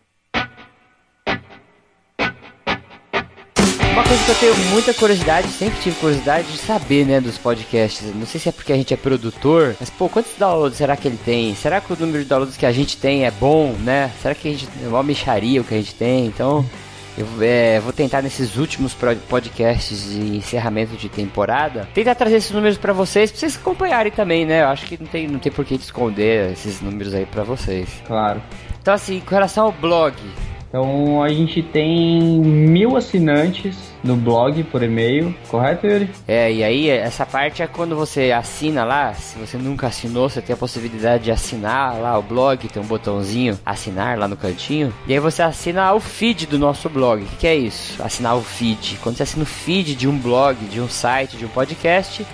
Coisa 4.07 4.23
que 4.23 4.31
eu 4.31 4.35
tenho 4.35 4.55
muita 4.69 4.93
curiosidade, 4.93 5.47
sempre 5.47 5.79
tive 5.81 5.95
curiosidade 5.99 6.51
de 6.51 6.57
saber, 6.59 7.05
né, 7.05 7.19
dos 7.19 7.37
podcasts. 7.37 8.13
Não 8.13 8.25
sei 8.25 8.39
se 8.39 8.49
é 8.49 8.51
porque 8.51 8.71
a 8.71 8.75
gente 8.75 8.93
é 8.93 8.97
produtor, 8.97 9.75
mas 9.79 9.89
pô, 9.89 10.07
quantos 10.07 10.31
downloads 10.37 10.77
será 10.77 10.95
que 10.95 11.07
ele 11.07 11.17
tem? 11.17 11.55
Será 11.55 11.81
que 11.81 11.91
o 11.91 11.97
número 11.99 12.23
de 12.23 12.29
downloads 12.29 12.55
que 12.55 12.65
a 12.65 12.71
gente 12.71 12.97
tem 12.97 13.25
é 13.25 13.31
bom, 13.31 13.73
né? 13.79 14.11
Será 14.21 14.35
que 14.35 14.47
a 14.47 14.51
gente 14.51 14.67
é 14.83 14.87
uma 14.87 15.01
mexaria 15.01 15.59
o 15.59 15.63
que 15.63 15.73
a 15.73 15.77
gente 15.77 15.95
tem? 15.95 16.27
Então, 16.27 16.63
eu 17.17 17.25
é, 17.41 17.79
vou 17.79 17.91
tentar 17.91 18.21
nesses 18.21 18.57
últimos 18.57 18.95
podcasts 19.27 20.11
de 20.11 20.37
encerramento 20.37 20.95
de 20.95 21.09
temporada 21.09 21.87
tentar 21.93 22.13
trazer 22.13 22.35
esses 22.35 22.51
números 22.51 22.77
para 22.77 22.93
vocês, 22.93 23.31
pra 23.31 23.39
vocês 23.39 23.55
acompanharem 23.55 24.11
também, 24.11 24.45
né? 24.45 24.61
Eu 24.61 24.67
acho 24.67 24.85
que 24.85 24.97
não 24.99 25.07
tem, 25.07 25.27
não 25.27 25.39
tem 25.39 25.51
por 25.51 25.65
que 25.65 25.75
esconder 25.75 26.51
esses 26.51 26.79
números 26.79 27.15
aí 27.15 27.25
para 27.25 27.43
vocês. 27.43 27.89
Claro. 28.05 28.41
Então, 28.79 28.93
assim, 28.93 29.19
com 29.19 29.33
relação 29.33 29.65
ao 29.65 29.71
blog, 29.71 30.13
então 30.69 31.23
a 31.23 31.29
gente 31.29 31.63
tem 31.63 32.39
mil 32.39 32.95
assinantes 32.95 33.94
no 34.05 34.15
blog 34.15 34.63
por 34.65 34.83
e-mail, 34.83 35.35
correto, 35.49 35.87
Yuri? 35.87 36.09
É, 36.27 36.51
e 36.51 36.63
aí 36.63 36.89
essa 36.89 37.25
parte 37.25 37.63
é 37.63 37.67
quando 37.67 37.95
você 37.95 38.31
assina 38.31 38.85
lá, 38.85 39.13
se 39.13 39.37
você 39.37 39.57
nunca 39.57 39.87
assinou, 39.87 40.29
você 40.29 40.41
tem 40.41 40.53
a 40.53 40.57
possibilidade 40.57 41.25
de 41.25 41.31
assinar 41.31 41.99
lá 41.99 42.17
o 42.17 42.21
blog, 42.21 42.67
tem 42.67 42.81
um 42.81 42.85
botãozinho 42.85 43.59
assinar 43.65 44.17
lá 44.17 44.27
no 44.27 44.37
cantinho, 44.37 44.93
e 45.07 45.13
aí 45.13 45.19
você 45.19 45.41
assina 45.41 45.93
o 45.93 45.99
feed 45.99 46.45
do 46.45 46.59
nosso 46.59 46.87
blog. 46.89 47.23
O 47.23 47.37
que, 47.37 47.47
é 47.47 47.55
isso? 47.55 48.01
Assinar 48.03 48.35
o 48.37 48.41
feed. 48.41 48.99
Quando 49.01 49.17
você 49.17 49.23
assina 49.23 49.43
o 49.43 49.47
feed 49.47 49.95
de 49.95 50.07
um 50.07 50.17
blog, 50.17 50.55
de 50.65 50.79
um 50.79 50.87
site, 50.87 51.37
de 51.37 51.45
um 51.45 51.49
podcast, 51.49 52.25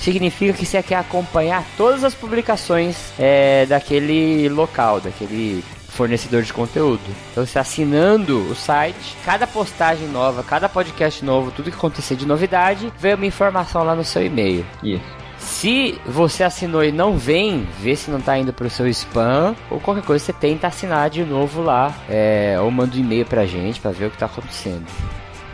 significa 0.00 0.52
que 0.52 0.64
você 0.64 0.82
quer 0.82 0.96
acompanhar 0.96 1.64
todas 1.76 2.04
as 2.04 2.14
publicações 2.14 2.96
é, 3.18 3.66
daquele 3.66 4.48
local, 4.48 5.00
daquele 5.00 5.64
fornecedor 5.96 6.42
de 6.42 6.52
conteúdo. 6.52 7.02
Então, 7.32 7.44
você 7.44 7.58
assinando 7.58 8.38
o 8.50 8.54
site, 8.54 9.16
cada 9.24 9.46
postagem 9.46 10.06
nova, 10.08 10.42
cada 10.42 10.68
podcast 10.68 11.24
novo, 11.24 11.50
tudo 11.50 11.70
que 11.70 11.76
acontecer 11.76 12.14
de 12.16 12.26
novidade, 12.26 12.92
vem 12.98 13.14
uma 13.14 13.26
informação 13.26 13.82
lá 13.82 13.94
no 13.94 14.04
seu 14.04 14.24
e-mail. 14.24 14.64
Isso. 14.82 15.26
Se 15.38 15.98
você 16.04 16.42
assinou 16.42 16.82
e 16.82 16.90
não 16.90 17.16
vem, 17.16 17.66
vê 17.80 17.94
se 17.94 18.10
não 18.10 18.20
tá 18.20 18.36
indo 18.38 18.52
pro 18.52 18.68
seu 18.68 18.86
spam 18.88 19.54
ou 19.70 19.78
qualquer 19.80 20.02
coisa, 20.02 20.24
você 20.24 20.32
tenta 20.32 20.66
assinar 20.66 21.08
de 21.08 21.24
novo 21.24 21.62
lá, 21.62 21.94
é, 22.08 22.56
ou 22.60 22.70
manda 22.70 22.96
um 22.96 23.00
e-mail 23.00 23.24
pra 23.24 23.46
gente 23.46 23.80
pra 23.80 23.90
ver 23.90 24.06
o 24.06 24.10
que 24.10 24.18
tá 24.18 24.26
acontecendo. 24.26 24.84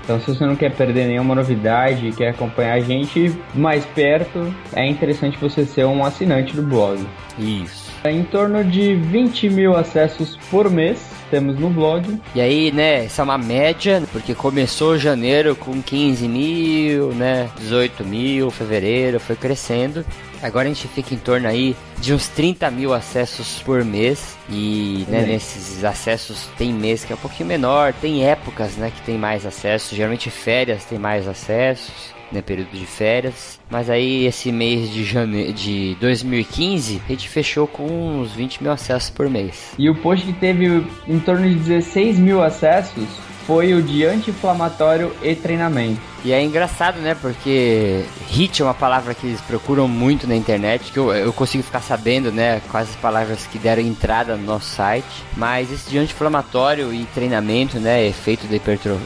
Então, 0.02 0.18
se 0.20 0.26
você 0.34 0.44
não 0.44 0.56
quer 0.56 0.72
perder 0.72 1.06
nenhuma 1.06 1.34
novidade 1.34 2.08
e 2.08 2.12
quer 2.12 2.30
acompanhar 2.30 2.74
a 2.74 2.80
gente 2.80 3.32
mais 3.54 3.84
perto, 3.84 4.52
é 4.72 4.86
interessante 4.86 5.38
você 5.38 5.64
ser 5.64 5.84
um 5.84 6.04
assinante 6.04 6.56
do 6.56 6.62
blog. 6.62 7.06
Isso. 7.38 7.81
Em 8.04 8.24
torno 8.24 8.64
de 8.64 8.96
20 8.96 9.48
mil 9.50 9.76
acessos 9.76 10.36
por 10.50 10.68
mês 10.68 11.12
temos 11.30 11.58
no 11.58 11.70
blog. 11.70 12.20
E 12.34 12.40
aí, 12.40 12.70
né, 12.70 13.06
essa 13.06 13.22
é 13.22 13.24
uma 13.24 13.38
média, 13.38 14.02
porque 14.12 14.34
começou 14.34 14.98
janeiro 14.98 15.56
com 15.56 15.80
15 15.80 16.28
mil, 16.28 17.14
né, 17.14 17.48
18 17.58 18.04
mil, 18.04 18.50
fevereiro 18.50 19.18
foi 19.18 19.34
crescendo. 19.34 20.04
Agora 20.42 20.66
a 20.66 20.72
gente 20.72 20.88
fica 20.88 21.14
em 21.14 21.18
torno 21.18 21.46
aí 21.46 21.76
de 21.98 22.12
uns 22.12 22.28
30 22.28 22.70
mil 22.70 22.92
acessos 22.92 23.62
por 23.62 23.84
mês. 23.84 24.36
E 24.50 25.06
né, 25.08 25.22
nesses 25.22 25.84
acessos 25.84 26.48
tem 26.58 26.72
mês 26.72 27.04
que 27.04 27.12
é 27.12 27.16
um 27.16 27.18
pouquinho 27.18 27.48
menor, 27.48 27.94
tem 27.94 28.28
épocas 28.28 28.76
né, 28.76 28.92
que 28.94 29.00
tem 29.02 29.16
mais 29.16 29.46
acessos. 29.46 29.96
Geralmente 29.96 30.28
férias 30.28 30.84
tem 30.84 30.98
mais 30.98 31.28
acessos. 31.28 32.12
Né, 32.32 32.40
período 32.40 32.70
de 32.70 32.86
férias. 32.86 33.60
Mas 33.70 33.90
aí 33.90 34.24
esse 34.24 34.50
mês 34.50 34.90
de 34.90 35.04
jane... 35.04 35.52
de 35.52 35.96
2015 36.00 37.02
a 37.06 37.12
gente 37.12 37.28
fechou 37.28 37.66
com 37.66 37.84
uns 37.84 38.32
20 38.32 38.62
mil 38.62 38.72
acessos 38.72 39.10
por 39.10 39.28
mês. 39.28 39.72
E 39.78 39.90
o 39.90 39.94
post 39.94 40.24
que 40.24 40.32
teve 40.32 40.82
em 41.06 41.18
torno 41.20 41.46
de 41.46 41.54
16 41.56 42.18
mil 42.18 42.42
acessos 42.42 43.06
foi 43.46 43.74
o 43.74 43.82
de 43.82 44.04
anti-inflamatório 44.04 45.12
e 45.22 45.34
treinamento. 45.34 46.11
E 46.24 46.32
é 46.32 46.42
engraçado, 46.42 47.00
né? 47.00 47.16
Porque 47.20 48.04
hit 48.28 48.62
é 48.62 48.64
uma 48.64 48.74
palavra 48.74 49.12
que 49.14 49.26
eles 49.26 49.40
procuram 49.40 49.88
muito 49.88 50.26
na 50.26 50.36
internet, 50.36 50.92
que 50.92 50.98
eu, 50.98 51.12
eu 51.12 51.32
consigo 51.32 51.64
ficar 51.64 51.80
sabendo, 51.80 52.30
né? 52.30 52.60
Quais 52.70 52.90
as 52.90 52.96
palavras 52.96 53.46
que 53.46 53.58
deram 53.58 53.82
entrada 53.82 54.36
no 54.36 54.44
nosso 54.44 54.66
site. 54.66 55.24
Mas 55.36 55.72
esse 55.72 55.90
de 55.90 55.98
anti-inflamatório 55.98 56.92
e 56.94 57.04
treinamento, 57.06 57.80
né? 57.80 58.06
Efeito 58.06 58.46
de 58.46 58.56
hipertro... 58.56 59.00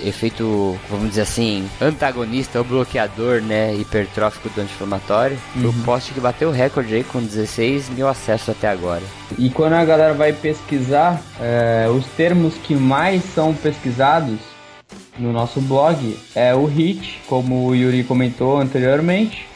efeito, 0.00 0.78
vamos 0.88 1.10
dizer 1.10 1.22
assim, 1.22 1.68
antagonista 1.80 2.58
ou 2.58 2.64
bloqueador, 2.64 3.42
né? 3.42 3.74
Hipertrófico 3.74 4.48
do 4.48 4.62
anti-inflamatório. 4.62 5.38
Uhum. 5.56 5.68
O 5.68 5.72
post 5.84 6.14
que 6.14 6.20
bateu 6.20 6.48
o 6.48 6.52
recorde 6.52 6.94
aí 6.94 7.04
com 7.04 7.20
16 7.20 7.90
mil 7.90 8.08
acessos 8.08 8.48
até 8.48 8.68
agora. 8.68 9.02
E 9.38 9.50
quando 9.50 9.74
a 9.74 9.84
galera 9.84 10.14
vai 10.14 10.32
pesquisar, 10.32 11.20
é, 11.38 11.86
os 11.88 12.06
termos 12.06 12.54
que 12.54 12.74
mais 12.74 13.22
são 13.34 13.54
pesquisados 13.54 14.51
no 15.18 15.32
nosso 15.32 15.60
blog 15.60 16.18
é 16.34 16.54
o 16.54 16.64
HIT, 16.66 17.22
como 17.26 17.66
o 17.66 17.74
Yuri 17.74 18.04
comentou 18.04 18.58
anteriormente, 18.58 19.46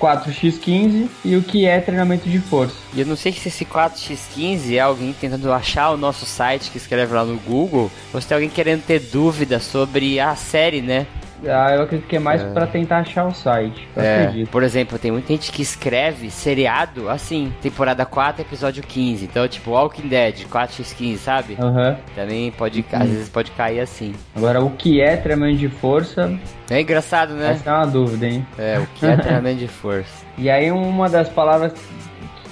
4x15 0.00 1.08
e 1.24 1.36
o 1.36 1.42
que 1.42 1.66
é 1.66 1.78
treinamento 1.80 2.28
de 2.28 2.38
força. 2.38 2.74
E 2.94 3.00
eu 3.00 3.06
não 3.06 3.16
sei 3.16 3.32
se 3.32 3.48
esse 3.48 3.64
4x15 3.64 4.74
é 4.74 4.80
alguém 4.80 5.12
tentando 5.12 5.52
achar 5.52 5.90
o 5.90 5.96
nosso 5.96 6.24
site 6.24 6.70
que 6.70 6.78
escreve 6.78 7.12
lá 7.12 7.24
no 7.24 7.38
Google, 7.38 7.90
ou 8.12 8.20
se 8.20 8.26
tem 8.26 8.34
alguém 8.34 8.48
querendo 8.48 8.82
ter 8.82 8.98
dúvida 9.00 9.60
sobre 9.60 10.18
a 10.18 10.34
série, 10.34 10.80
né? 10.80 11.06
Ah, 11.46 11.74
eu 11.74 11.82
acredito 11.82 12.08
que 12.08 12.16
é 12.16 12.18
mais 12.18 12.42
é. 12.42 12.52
para 12.52 12.66
tentar 12.66 12.98
achar 12.98 13.26
o 13.26 13.32
site. 13.32 13.88
É, 13.96 14.44
por 14.50 14.62
exemplo, 14.62 14.98
tem 14.98 15.10
muita 15.10 15.28
gente 15.28 15.52
que 15.52 15.62
escreve 15.62 16.30
seriado 16.30 17.08
assim, 17.08 17.52
temporada 17.62 18.04
4, 18.04 18.42
episódio 18.42 18.82
15. 18.82 19.24
Então, 19.24 19.46
tipo, 19.48 19.70
Walking 19.70 20.08
Dead, 20.08 20.46
4x15, 20.46 21.16
sabe? 21.16 21.56
Uhum. 21.60 21.96
Também 22.14 22.50
pode, 22.50 22.84
às 22.92 23.08
vezes 23.08 23.28
pode 23.28 23.50
cair 23.52 23.80
assim. 23.80 24.14
Agora, 24.34 24.62
o 24.62 24.70
que 24.70 25.00
é 25.00 25.16
treinamento 25.16 25.58
de 25.58 25.68
força? 25.68 26.32
É 26.70 26.80
engraçado, 26.80 27.34
né? 27.34 27.50
Essa 27.50 27.70
é 27.70 27.72
uma 27.72 27.86
dúvida, 27.86 28.26
hein? 28.26 28.46
É, 28.58 28.78
o 28.78 28.86
que 28.94 29.06
é 29.06 29.16
treinamento 29.18 29.60
de 29.60 29.68
força? 29.68 30.24
E 30.38 30.50
aí, 30.50 30.70
uma 30.70 31.08
das 31.08 31.28
palavras 31.28 31.72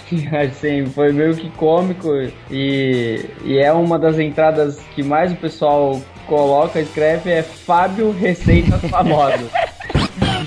que 0.09 0.27
assim, 0.35 0.87
foi 0.87 1.13
meio 1.13 1.37
que 1.37 1.51
cômico 1.51 2.09
e, 2.51 3.27
e 3.45 3.59
é 3.59 3.73
uma 3.73 3.99
das 3.99 4.19
entradas 4.19 4.81
que 4.95 5.03
mais 5.03 5.33
o 5.33 5.37
pessoal 5.37 6.01
coloca, 6.29 6.79
escreve 6.79 7.33
é 7.33 7.43
Fábio 7.43 8.13
Receitas 8.13 8.81
Famosas. 8.89 9.51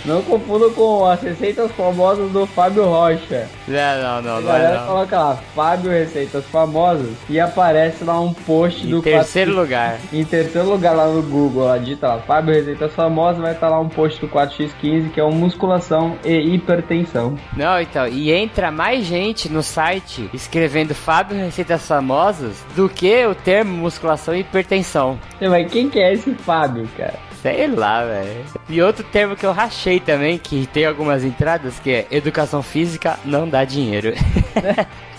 Não 0.06 0.22
confunda 0.24 0.70
com 0.70 1.06
as 1.06 1.22
receitas 1.22 1.72
famosas 1.72 2.32
do 2.32 2.46
Fábio 2.48 2.86
Rocha. 2.86 3.48
Não, 3.68 4.02
não, 4.02 4.22
não. 4.22 4.38
A 4.38 4.42
galera 4.42 4.80
não. 4.80 4.88
coloca 4.88 5.18
lá, 5.18 5.40
Fábio 5.56 5.92
Receitas 5.92 6.44
Famosas, 6.46 7.12
e 7.30 7.40
aparece 7.40 8.04
lá 8.04 8.20
um 8.20 8.34
post 8.34 8.86
em 8.86 8.90
do... 8.90 8.98
Em 8.98 9.02
terceiro 9.02 9.54
4... 9.54 9.62
lugar. 9.62 10.00
Em 10.12 10.26
terceiro 10.26 10.70
lugar 10.70 10.96
lá 10.96 11.08
no 11.08 11.22
Google, 11.22 11.68
ó, 11.68 11.78
digita 11.78 12.08
lá, 12.08 12.20
Fábio 12.20 12.54
Receitas 12.54 12.94
Famosas, 12.94 13.42
vai 13.42 13.54
estar 13.54 13.68
tá 13.68 13.76
lá 13.76 13.80
um 13.80 13.90
post 13.90 14.20
do 14.20 14.28
4x15, 14.28 15.12
que 15.12 15.20
é 15.20 15.24
o 15.24 15.32
musculação 15.32 16.18
e 16.26 16.56
hipertensão. 16.56 17.38
Não, 17.56 17.80
então, 17.80 18.08
e 18.08 18.32
entra 18.32 18.72
mais 18.72 19.06
gente 19.06 19.50
no 19.50 19.62
site 19.62 20.30
escrevendo 20.34 20.96
Fábio 20.96 21.38
Receitas 21.38 21.88
Famosas 21.88 22.66
do 22.76 22.90
que 22.90 23.26
o 23.26 23.36
termo 23.36 23.78
musculação 23.78 24.36
e 24.36 24.40
hipertensão. 24.40 25.20
Mas 25.40 25.72
quem 25.72 25.90
que 25.90 26.00
é 26.00 26.14
esse 26.14 26.34
Fábio, 26.34 26.88
cara? 26.98 27.31
Sei 27.42 27.68
lá, 27.68 28.06
velho. 28.06 28.46
E 28.70 28.82
outro 28.82 29.04
termo 29.04 29.36
que 29.36 29.46
eu 29.46 29.52
rachei 29.52 30.00
também, 30.00 30.38
que 30.38 30.68
tem 30.68 30.86
algumas 30.86 31.24
entradas, 31.24 31.80
que 31.80 31.90
é 31.92 32.08
educação 32.12 32.62
física 32.62 33.18
não 33.26 33.50
dá 33.50 33.66
dinheiro. 33.66 34.14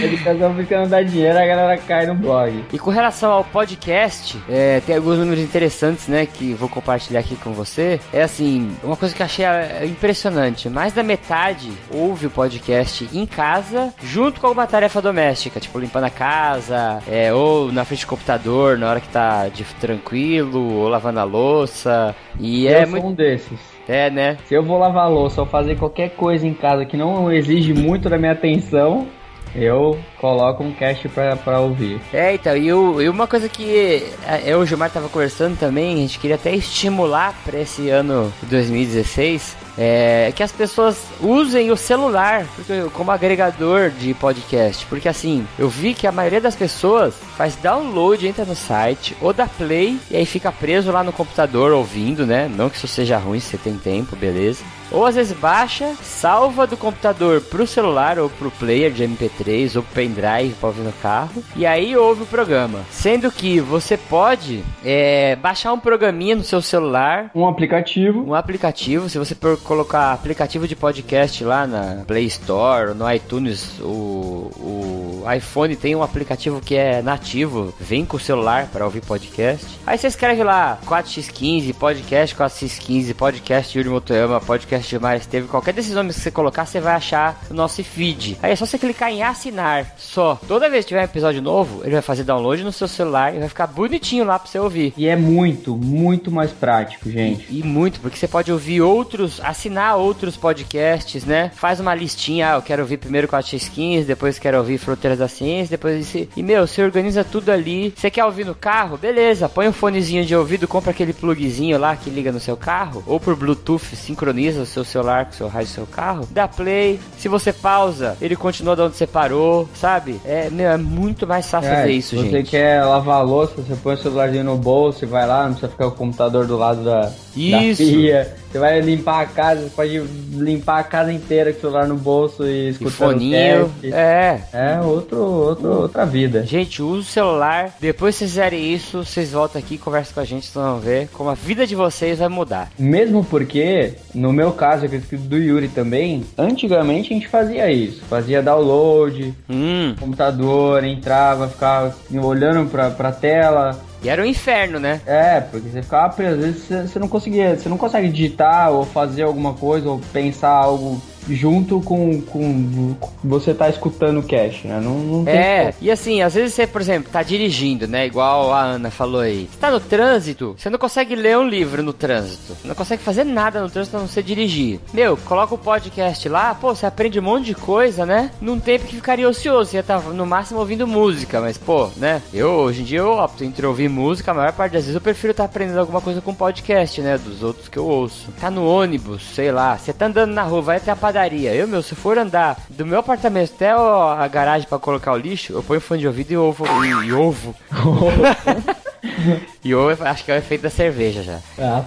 Educação 0.00 0.54
não 0.54 0.88
dá 0.88 1.02
dinheiro, 1.02 1.38
a 1.38 1.46
galera 1.46 1.76
cai 1.78 2.06
no 2.06 2.14
blog. 2.14 2.64
E 2.72 2.78
com 2.78 2.90
relação 2.90 3.30
ao 3.30 3.44
podcast, 3.44 4.38
é, 4.48 4.80
tem 4.80 4.96
alguns 4.96 5.18
números 5.18 5.42
interessantes, 5.42 6.08
né, 6.08 6.26
que 6.26 6.54
vou 6.54 6.68
compartilhar 6.68 7.20
aqui 7.20 7.36
com 7.36 7.52
você. 7.52 8.00
É 8.12 8.22
assim, 8.22 8.70
uma 8.82 8.96
coisa 8.96 9.14
que 9.14 9.22
eu 9.22 9.26
achei 9.26 9.44
é, 9.44 9.84
impressionante. 9.84 10.68
Mais 10.68 10.92
da 10.92 11.02
metade 11.02 11.70
ouve 11.90 12.26
o 12.26 12.30
podcast 12.30 13.08
em 13.12 13.26
casa, 13.26 13.92
junto 14.02 14.40
com 14.40 14.46
alguma 14.46 14.66
tarefa 14.66 15.00
doméstica, 15.02 15.60
tipo 15.60 15.78
limpando 15.78 16.04
a 16.04 16.10
casa, 16.10 17.02
é, 17.08 17.32
ou 17.32 17.70
na 17.72 17.84
frente 17.84 18.04
do 18.04 18.08
computador, 18.08 18.78
na 18.78 18.90
hora 18.90 19.00
que 19.00 19.08
tá 19.08 19.48
de 19.48 19.64
tranquilo, 19.80 20.80
ou 20.80 20.88
lavando 20.88 21.20
a 21.20 21.24
louça. 21.24 22.14
E 22.38 22.66
eu 22.66 22.78
é 22.78 22.86
muito... 22.86 23.06
um 23.06 23.12
desses. 23.12 23.72
É, 23.88 24.08
né? 24.10 24.38
Se 24.46 24.54
eu 24.54 24.62
vou 24.62 24.78
lavar 24.78 25.06
a 25.06 25.08
louça 25.08 25.40
ou 25.40 25.46
fazer 25.46 25.76
qualquer 25.76 26.10
coisa 26.10 26.46
em 26.46 26.54
casa 26.54 26.84
que 26.84 26.96
não 26.96 27.32
exige 27.32 27.74
muito 27.74 28.08
da 28.08 28.16
minha 28.16 28.32
atenção, 28.32 29.08
eu 29.54 29.98
coloco 30.18 30.62
um 30.62 30.72
cast 30.72 31.08
pra, 31.08 31.36
pra 31.36 31.60
ouvir. 31.60 32.00
É, 32.12 32.34
então, 32.34 32.56
e, 32.56 32.72
o, 32.72 33.00
e 33.00 33.08
uma 33.08 33.26
coisa 33.26 33.48
que 33.48 34.04
é, 34.26 34.42
eu 34.44 34.60
e 34.60 34.62
o 34.62 34.66
Gilmar 34.66 34.90
tava 34.90 35.08
conversando 35.08 35.58
também, 35.58 35.94
a 35.94 35.98
gente 35.98 36.18
queria 36.18 36.36
até 36.36 36.54
estimular 36.54 37.34
para 37.44 37.60
esse 37.60 37.88
ano 37.88 38.32
2016 38.42 39.62
é, 39.76 40.32
que 40.34 40.42
as 40.42 40.52
pessoas 40.52 40.98
usem 41.20 41.70
o 41.70 41.76
celular 41.76 42.46
porque, 42.54 42.82
como 42.92 43.10
agregador 43.10 43.90
de 43.90 44.14
podcast. 44.14 44.84
Porque 44.86 45.08
assim, 45.08 45.46
eu 45.58 45.68
vi 45.68 45.94
que 45.94 46.06
a 46.06 46.12
maioria 46.12 46.40
das 46.40 46.56
pessoas 46.56 47.14
faz 47.36 47.56
download, 47.56 48.26
entra 48.26 48.44
no 48.44 48.54
site, 48.54 49.16
ou 49.20 49.32
dá 49.32 49.46
play, 49.46 49.98
e 50.10 50.16
aí 50.16 50.26
fica 50.26 50.52
preso 50.52 50.92
lá 50.92 51.02
no 51.02 51.12
computador 51.12 51.72
ouvindo, 51.72 52.26
né? 52.26 52.50
Não 52.54 52.68
que 52.68 52.76
isso 52.76 52.88
seja 52.88 53.18
ruim 53.18 53.40
se 53.40 53.50
você 53.50 53.58
tem 53.58 53.76
tempo, 53.76 54.16
beleza. 54.16 54.62
Ou 54.92 55.06
às 55.06 55.14
vezes 55.14 55.36
baixa, 55.36 55.94
salva 56.02 56.66
do 56.66 56.76
computador 56.76 57.40
pro 57.40 57.66
celular 57.66 58.18
ou 58.18 58.28
pro 58.28 58.50
player 58.50 58.90
de 58.90 59.04
MP3 59.04 59.76
ou 59.76 59.82
pendrive 59.82 60.54
para 60.60 60.68
ouvir 60.68 60.82
no 60.82 60.92
carro, 60.92 61.42
e 61.56 61.66
aí 61.66 61.96
ouve 61.96 62.22
o 62.22 62.26
programa. 62.26 62.80
Sendo 62.90 63.30
que 63.30 63.60
você 63.60 63.96
pode 63.96 64.62
é, 64.84 65.36
baixar 65.36 65.72
um 65.72 65.78
programinha 65.78 66.36
no 66.36 66.44
seu 66.44 66.60
celular, 66.60 67.30
um 67.34 67.46
aplicativo, 67.46 68.22
um 68.22 68.34
aplicativo, 68.34 69.08
se 69.08 69.18
você 69.18 69.34
colocar 69.64 70.12
aplicativo 70.12 70.68
de 70.68 70.76
podcast 70.76 71.42
lá 71.44 71.66
na 71.66 72.04
Play 72.06 72.26
Store, 72.26 72.94
no 72.94 73.10
iTunes, 73.10 73.80
o, 73.80 74.50
o 74.56 75.24
iPhone 75.34 75.76
tem 75.76 75.94
um 75.94 76.02
aplicativo 76.02 76.60
que 76.60 76.74
é 76.74 77.00
nativo, 77.02 77.72
vem 77.80 78.04
com 78.04 78.16
o 78.16 78.20
celular 78.20 78.68
para 78.72 78.84
ouvir 78.84 79.00
podcast. 79.00 79.66
Aí 79.86 79.96
você 79.96 80.06
escreve 80.06 80.42
lá 80.42 80.78
4x15, 80.86 81.74
podcast 81.74 82.36
4x15, 82.36 83.14
podcast 83.14 83.78
Yuri 83.78 83.88
Motoyama, 83.88 84.40
podcast 84.40 84.81
Gilmar 84.90 85.16
Esteve, 85.16 85.48
qualquer 85.48 85.72
desses 85.72 85.94
nomes 85.94 86.16
que 86.16 86.22
você 86.22 86.30
colocar, 86.30 86.66
você 86.66 86.80
vai 86.80 86.94
achar 86.94 87.40
o 87.50 87.54
nosso 87.54 87.82
feed. 87.82 88.38
Aí 88.42 88.52
é 88.52 88.56
só 88.56 88.66
você 88.66 88.78
clicar 88.78 89.10
em 89.10 89.22
assinar, 89.22 89.94
só. 89.96 90.38
Toda 90.46 90.68
vez 90.68 90.84
que 90.84 90.88
tiver 90.90 91.00
um 91.00 91.04
episódio 91.04 91.42
novo, 91.42 91.82
ele 91.82 91.92
vai 91.92 92.02
fazer 92.02 92.24
download 92.24 92.62
no 92.62 92.72
seu 92.72 92.88
celular 92.88 93.34
e 93.34 93.38
vai 93.38 93.48
ficar 93.48 93.66
bonitinho 93.66 94.24
lá 94.24 94.38
para 94.38 94.50
você 94.50 94.58
ouvir. 94.58 94.92
E 94.96 95.06
é 95.06 95.16
muito, 95.16 95.76
muito 95.76 96.30
mais 96.30 96.50
prático, 96.50 97.10
gente. 97.10 97.46
E, 97.50 97.60
e 97.60 97.62
muito, 97.62 98.00
porque 98.00 98.16
você 98.16 98.28
pode 98.28 98.52
ouvir 98.52 98.80
outros 98.80 99.40
assinar 99.40 99.96
outros 99.96 100.36
podcasts, 100.36 101.24
né? 101.24 101.50
Faz 101.54 101.80
uma 101.80 101.94
listinha, 101.94 102.52
ah, 102.52 102.56
eu 102.56 102.62
quero 102.62 102.82
ouvir 102.82 102.96
primeiro 102.96 103.28
4x15, 103.28 104.04
depois 104.04 104.38
quero 104.38 104.58
ouvir 104.58 104.78
Fronteiras 104.78 105.18
da 105.18 105.28
Ciência, 105.28 105.76
depois 105.76 106.00
esse... 106.00 106.28
E, 106.36 106.42
meu, 106.42 106.66
você 106.66 106.82
organiza 106.82 107.24
tudo 107.24 107.50
ali. 107.50 107.92
Você 107.96 108.10
quer 108.10 108.24
ouvir 108.24 108.44
no 108.44 108.54
carro? 108.54 108.96
Beleza, 108.96 109.48
põe 109.48 109.68
um 109.68 109.72
fonezinho 109.72 110.24
de 110.24 110.34
ouvido, 110.34 110.68
compra 110.68 110.90
aquele 110.90 111.12
plugzinho 111.12 111.78
lá 111.78 111.96
que 111.96 112.10
liga 112.10 112.32
no 112.32 112.40
seu 112.40 112.56
carro, 112.56 113.02
ou 113.06 113.20
por 113.20 113.36
Bluetooth, 113.36 113.96
sincroniza 113.96 114.64
seu 114.72 114.84
celular 114.84 115.26
com 115.26 115.32
seu 115.32 115.48
rádio 115.48 115.68
seu 115.72 115.86
carro, 115.86 116.26
dá 116.30 116.48
play. 116.48 116.98
Se 117.18 117.28
você 117.28 117.52
pausa, 117.52 118.16
ele 118.20 118.34
continua 118.36 118.74
de 118.74 118.82
onde 118.82 118.96
você 118.96 119.06
parou, 119.06 119.68
sabe? 119.74 120.20
É, 120.24 120.48
meu, 120.50 120.68
é 120.70 120.76
muito 120.76 121.26
mais 121.26 121.46
fácil 121.48 121.70
É, 121.70 121.76
fazer 121.76 121.92
isso, 121.92 122.16
você 122.16 122.30
gente. 122.30 122.50
quer 122.50 122.84
lavar 122.84 123.16
a 123.20 123.22
louça, 123.22 123.54
você 123.56 123.74
põe 123.76 123.94
o 123.94 123.98
celularzinho 123.98 124.44
no 124.44 124.56
bolso 124.56 125.04
e 125.04 125.06
vai 125.06 125.26
lá, 125.26 125.42
não 125.44 125.50
precisa 125.52 125.70
ficar 125.70 125.84
com 125.84 125.90
o 125.90 125.96
computador 125.96 126.46
do 126.46 126.56
lado 126.56 126.82
da, 126.84 127.00
da 127.02 127.12
Isso. 127.36 127.82
pia. 127.82 128.34
Você 128.52 128.58
vai 128.58 128.80
limpar 128.82 129.22
a 129.22 129.26
casa, 129.26 129.62
você 129.62 129.70
pode 129.70 129.98
limpar 130.34 130.80
a 130.80 130.84
casa 130.84 131.10
inteira 131.10 131.52
com 131.52 131.58
o 131.58 131.60
celular 131.62 131.88
no 131.88 131.96
bolso 131.96 132.44
e 132.46 132.68
escutando 132.68 132.92
foninho. 133.12 133.70
cast. 133.80 133.94
É. 133.94 134.40
É 134.52 134.80
outro, 134.82 135.16
outro, 135.18 135.68
outra 135.80 136.04
vida. 136.04 136.44
Gente, 136.44 136.82
usa 136.82 137.00
o 137.00 137.04
celular. 137.04 137.74
Depois 137.80 138.14
que 138.14 138.18
vocês 138.18 138.30
fizerem 138.32 138.74
isso, 138.74 139.04
vocês 139.04 139.32
voltam 139.32 139.58
aqui 139.58 139.76
e 139.76 139.78
conversam 139.78 140.12
com 140.14 140.20
a 140.20 140.24
gente, 140.24 140.44
vocês 140.46 140.64
vão 140.64 140.78
ver 140.78 141.08
como 141.14 141.30
a 141.30 141.34
vida 141.34 141.66
de 141.66 141.74
vocês 141.74 142.18
vai 142.18 142.28
mudar. 142.28 142.70
Mesmo 142.78 143.24
porque, 143.24 143.94
no 144.14 144.32
meu 144.34 144.52
caso, 144.52 144.84
acredito 144.84 145.08
que 145.08 145.16
do 145.16 145.38
Yuri 145.38 145.68
também, 145.68 146.22
antigamente 146.36 147.10
a 147.12 147.14
gente 147.16 147.28
fazia 147.28 147.70
isso. 147.72 148.02
Fazia 148.04 148.42
download, 148.42 149.34
Hum. 149.48 149.94
computador, 149.98 150.84
entrava, 150.84 151.48
ficava 151.48 151.94
olhando 152.22 152.68
pra, 152.68 152.90
pra 152.90 153.10
tela. 153.12 153.80
E 154.02 154.08
era 154.08 154.20
um 154.20 154.24
inferno, 154.24 154.80
né? 154.80 155.00
É, 155.06 155.40
porque 155.40 155.68
você 155.68 155.82
ficava 155.82 156.12
preso, 156.12 156.34
às 156.34 156.40
vezes 156.40 156.62
você, 156.62 156.82
você 156.82 156.98
não 156.98 157.08
conseguia, 157.08 157.56
você 157.56 157.68
não 157.68 157.78
consegue 157.78 158.08
digitar 158.08 158.70
ou 158.72 158.84
fazer 158.84 159.22
alguma 159.22 159.54
coisa 159.54 159.88
ou 159.88 160.00
pensar 160.12 160.50
algo 160.50 161.00
junto 161.28 161.80
com, 161.80 162.20
com 162.22 162.96
você 163.22 163.54
tá 163.54 163.68
escutando 163.68 164.20
o 164.20 164.22
cast, 164.22 164.66
né? 164.66 164.80
Não, 164.80 164.98
não 164.98 165.28
É, 165.28 165.74
e 165.80 165.90
assim, 165.90 166.22
às 166.22 166.34
vezes 166.34 166.54
você, 166.54 166.66
por 166.66 166.80
exemplo, 166.80 167.10
tá 167.12 167.22
dirigindo, 167.22 167.86
né? 167.86 168.06
Igual 168.06 168.52
a 168.52 168.62
Ana 168.62 168.90
falou 168.90 169.20
aí. 169.20 169.48
Você 169.50 169.58
tá 169.58 169.70
no 169.70 169.80
trânsito, 169.80 170.54
você 170.58 170.70
não 170.70 170.78
consegue 170.78 171.14
ler 171.14 171.38
um 171.38 171.46
livro 171.46 171.82
no 171.82 171.92
trânsito. 171.92 172.54
Você 172.54 172.68
não 172.68 172.74
consegue 172.74 173.02
fazer 173.02 173.24
nada 173.24 173.60
no 173.60 173.70
trânsito 173.70 173.96
a 173.96 174.00
não 174.00 174.08
ser 174.08 174.22
dirigir. 174.22 174.80
Meu, 174.92 175.16
coloca 175.16 175.54
o 175.54 175.58
podcast 175.58 176.28
lá, 176.28 176.54
pô, 176.54 176.74
você 176.74 176.86
aprende 176.86 177.18
um 177.18 177.22
monte 177.22 177.46
de 177.46 177.54
coisa, 177.54 178.04
né? 178.04 178.30
Num 178.40 178.58
tempo 178.58 178.86
que 178.86 178.96
ficaria 178.96 179.28
ocioso, 179.28 179.70
você 179.70 179.76
ia 179.76 179.80
estar 179.80 180.00
no 180.00 180.26
máximo 180.26 180.60
ouvindo 180.60 180.86
música, 180.86 181.40
mas 181.40 181.56
pô, 181.58 181.88
né? 181.96 182.22
Eu, 182.32 182.50
hoje 182.50 182.82
em 182.82 182.84
dia, 182.84 182.98
eu 182.98 183.12
opto 183.12 183.44
entre 183.44 183.66
ouvir 183.66 183.88
música, 183.88 184.30
a 184.30 184.34
maior 184.34 184.52
parte 184.52 184.72
das 184.72 184.82
vezes 184.82 184.94
eu 184.94 185.00
prefiro 185.00 185.32
estar 185.32 185.44
aprendendo 185.44 185.78
alguma 185.78 186.00
coisa 186.00 186.20
com 186.20 186.34
podcast, 186.34 187.00
né? 187.00 187.18
Dos 187.18 187.42
outros 187.42 187.68
que 187.68 187.78
eu 187.78 187.86
ouço. 187.86 188.30
Tá 188.40 188.50
no 188.50 188.66
ônibus, 188.66 189.22
sei 189.34 189.52
lá, 189.52 189.76
você 189.76 189.92
tá 189.92 190.06
andando 190.06 190.32
na 190.32 190.42
rua, 190.42 190.62
vai 190.62 190.76
até 190.76 190.90
a 190.90 190.96
padaria. 191.12 191.54
Eu, 191.54 191.68
meu, 191.68 191.82
se 191.82 191.94
for 191.94 192.16
andar 192.16 192.56
do 192.70 192.86
meu 192.86 192.98
apartamento 192.98 193.52
até 193.54 193.70
a 193.70 194.26
garagem 194.28 194.66
pra 194.66 194.78
colocar 194.78 195.12
o 195.12 195.18
lixo, 195.18 195.52
eu 195.52 195.62
ponho 195.62 195.80
fone 195.80 196.00
de 196.00 196.06
ouvido 196.06 196.32
e 196.32 196.36
ovo. 196.36 196.64
E, 196.84 197.06
e 197.06 197.12
ovo. 197.12 197.54
e 199.62 199.74
ovo, 199.74 200.04
acho 200.04 200.24
que 200.24 200.32
é 200.32 200.36
o 200.36 200.38
efeito 200.38 200.62
da 200.62 200.70
cerveja 200.70 201.22
já. 201.22 201.38
Ah, 201.58 201.84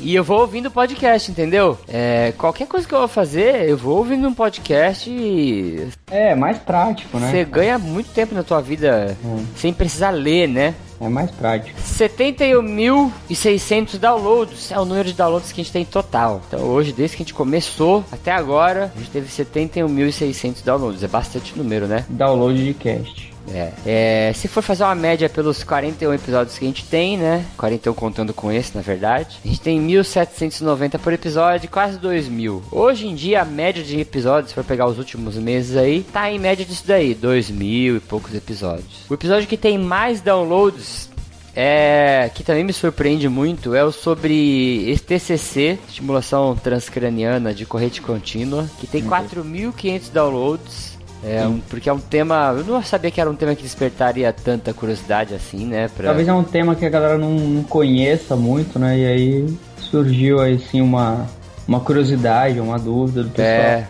E 0.00 0.14
eu 0.16 0.24
vou 0.24 0.40
ouvindo 0.40 0.68
podcast, 0.70 1.30
entendeu? 1.30 1.78
É, 1.88 2.32
qualquer 2.36 2.66
coisa 2.66 2.86
que 2.86 2.92
eu 2.92 2.98
vou 2.98 3.08
fazer, 3.08 3.68
eu 3.68 3.76
vou 3.76 3.98
ouvindo 3.98 4.26
um 4.28 4.34
podcast 4.34 5.08
e 5.08 5.86
é, 6.10 6.34
mais 6.34 6.58
prático, 6.58 7.18
né? 7.18 7.30
você 7.30 7.44
ganha 7.44 7.78
muito 7.78 8.10
tempo 8.12 8.34
na 8.34 8.42
tua 8.42 8.60
vida 8.60 9.16
Hum. 9.24 9.44
sem 9.56 9.72
precisar 9.72 10.10
ler, 10.10 10.48
né? 10.48 10.74
É 11.02 11.08
mais 11.08 11.32
prático. 11.32 11.76
71.600 11.80 13.98
downloads 13.98 14.70
é 14.70 14.78
o 14.78 14.84
número 14.84 15.08
de 15.08 15.14
downloads 15.14 15.50
que 15.50 15.60
a 15.60 15.64
gente 15.64 15.72
tem 15.72 15.84
total. 15.84 16.40
Então 16.46 16.60
hoje, 16.60 16.92
desde 16.92 17.16
que 17.16 17.24
a 17.24 17.24
gente 17.24 17.34
começou 17.34 18.04
até 18.12 18.30
agora, 18.30 18.92
a 18.94 18.98
gente 18.98 19.10
teve 19.10 19.26
71.600 19.26 20.62
downloads. 20.64 21.02
É 21.02 21.08
bastante 21.08 21.58
número, 21.58 21.88
né? 21.88 22.06
Download 22.08 22.64
de 22.64 22.74
cast. 22.74 23.31
É. 23.48 23.72
É, 23.84 24.32
se 24.34 24.48
for 24.48 24.62
fazer 24.62 24.84
uma 24.84 24.94
média 24.94 25.28
pelos 25.28 25.64
41 25.64 26.14
episódios 26.14 26.58
que 26.58 26.64
a 26.64 26.68
gente 26.68 26.84
tem, 26.84 27.16
né? 27.16 27.44
41 27.56 27.94
contando 27.94 28.32
com 28.32 28.50
esse, 28.50 28.74
na 28.74 28.82
verdade. 28.82 29.38
A 29.44 29.48
gente 29.48 29.60
tem 29.60 29.80
1.790 29.80 30.98
por 30.98 31.12
episódio, 31.12 31.68
quase 31.68 31.98
2.000. 31.98 32.62
Hoje 32.70 33.06
em 33.06 33.14
dia, 33.14 33.42
a 33.42 33.44
média 33.44 33.82
de 33.82 34.00
episódios, 34.00 34.50
se 34.50 34.54
for 34.54 34.64
pegar 34.64 34.86
os 34.86 34.98
últimos 34.98 35.36
meses 35.36 35.76
aí, 35.76 36.02
tá 36.02 36.30
em 36.30 36.38
média 36.38 36.64
disso 36.64 36.84
daí, 36.86 37.14
2.000 37.14 37.96
e 37.96 38.00
poucos 38.00 38.34
episódios. 38.34 39.06
O 39.08 39.14
episódio 39.14 39.48
que 39.48 39.56
tem 39.56 39.78
mais 39.78 40.20
downloads 40.20 41.12
é, 41.54 42.30
que 42.34 42.42
também 42.42 42.64
me 42.64 42.72
surpreende 42.72 43.28
muito 43.28 43.74
é 43.74 43.84
o 43.84 43.92
sobre 43.92 44.98
TCC, 45.06 45.78
estimulação 45.86 46.56
transcraniana 46.56 47.52
de 47.52 47.66
corrente 47.66 48.00
contínua, 48.00 48.68
que 48.78 48.86
tem 48.86 49.02
4.500 49.04 50.10
downloads. 50.10 50.91
É 51.24 51.46
um, 51.46 51.60
porque 51.60 51.88
é 51.88 51.92
um 51.92 51.98
tema. 51.98 52.54
Eu 52.56 52.64
não 52.64 52.82
sabia 52.82 53.10
que 53.10 53.20
era 53.20 53.30
um 53.30 53.36
tema 53.36 53.54
que 53.54 53.62
despertaria 53.62 54.32
tanta 54.32 54.74
curiosidade 54.74 55.34
assim, 55.34 55.66
né? 55.66 55.88
Pra... 55.88 56.06
Talvez 56.06 56.26
é 56.26 56.32
um 56.32 56.42
tema 56.42 56.74
que 56.74 56.84
a 56.84 56.90
galera 56.90 57.16
não, 57.16 57.30
não 57.30 57.62
conheça 57.62 58.34
muito, 58.34 58.78
né? 58.78 58.98
E 58.98 59.06
aí 59.06 59.58
surgiu 59.78 60.40
aí 60.40 60.58
sim 60.58 60.80
uma, 60.80 61.26
uma 61.66 61.80
curiosidade, 61.80 62.58
uma 62.58 62.78
dúvida 62.78 63.22
do 63.22 63.30
pessoal. 63.30 63.46
É. 63.46 63.86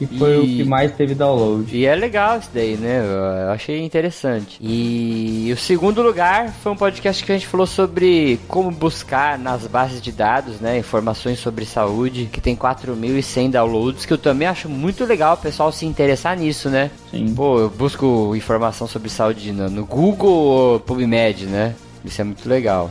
E 0.00 0.06
foi 0.06 0.36
o 0.38 0.42
E- 0.44 0.56
que 0.56 0.64
mais 0.64 0.90
teve 0.92 1.14
download. 1.14 1.76
E 1.76 1.84
é 1.86 1.94
legal 1.94 2.38
isso 2.38 2.50
daí, 2.52 2.76
né? 2.76 2.98
Eu, 3.00 3.44
eu 3.46 3.50
achei 3.50 3.80
interessante. 3.84 4.58
E 4.60 5.50
o 5.52 5.56
segundo 5.56 6.02
lugar 6.02 6.52
foi 6.62 6.72
um 6.72 6.76
podcast 6.76 7.22
que 7.24 7.30
a 7.30 7.34
gente 7.36 7.46
falou 7.46 7.66
sobre 7.66 8.40
como 8.48 8.70
buscar 8.70 9.38
nas 9.38 9.66
bases 9.66 10.00
de 10.02 10.10
dados, 10.10 10.60
né? 10.60 10.78
Informações 10.78 11.38
sobre 11.38 11.64
saúde, 11.64 12.28
que 12.32 12.40
tem 12.40 12.56
4.100 12.56 13.50
downloads, 13.50 14.04
que 14.04 14.12
eu 14.12 14.18
também 14.18 14.48
acho 14.48 14.68
muito 14.68 15.04
legal 15.04 15.34
o 15.34 15.38
pessoal 15.38 15.70
se 15.70 15.86
interessar 15.86 16.36
nisso, 16.36 16.68
né? 16.68 16.90
Sim. 17.10 17.32
Pô, 17.34 17.60
eu 17.60 17.70
busco 17.70 18.34
informação 18.34 18.86
sobre 18.88 19.08
saúde 19.08 19.52
no, 19.52 19.70
no 19.70 19.84
Google 19.84 20.30
ou 20.32 20.80
PubMed, 20.80 21.46
né? 21.46 21.74
Isso 22.04 22.20
é 22.20 22.24
muito 22.24 22.48
legal. 22.48 22.90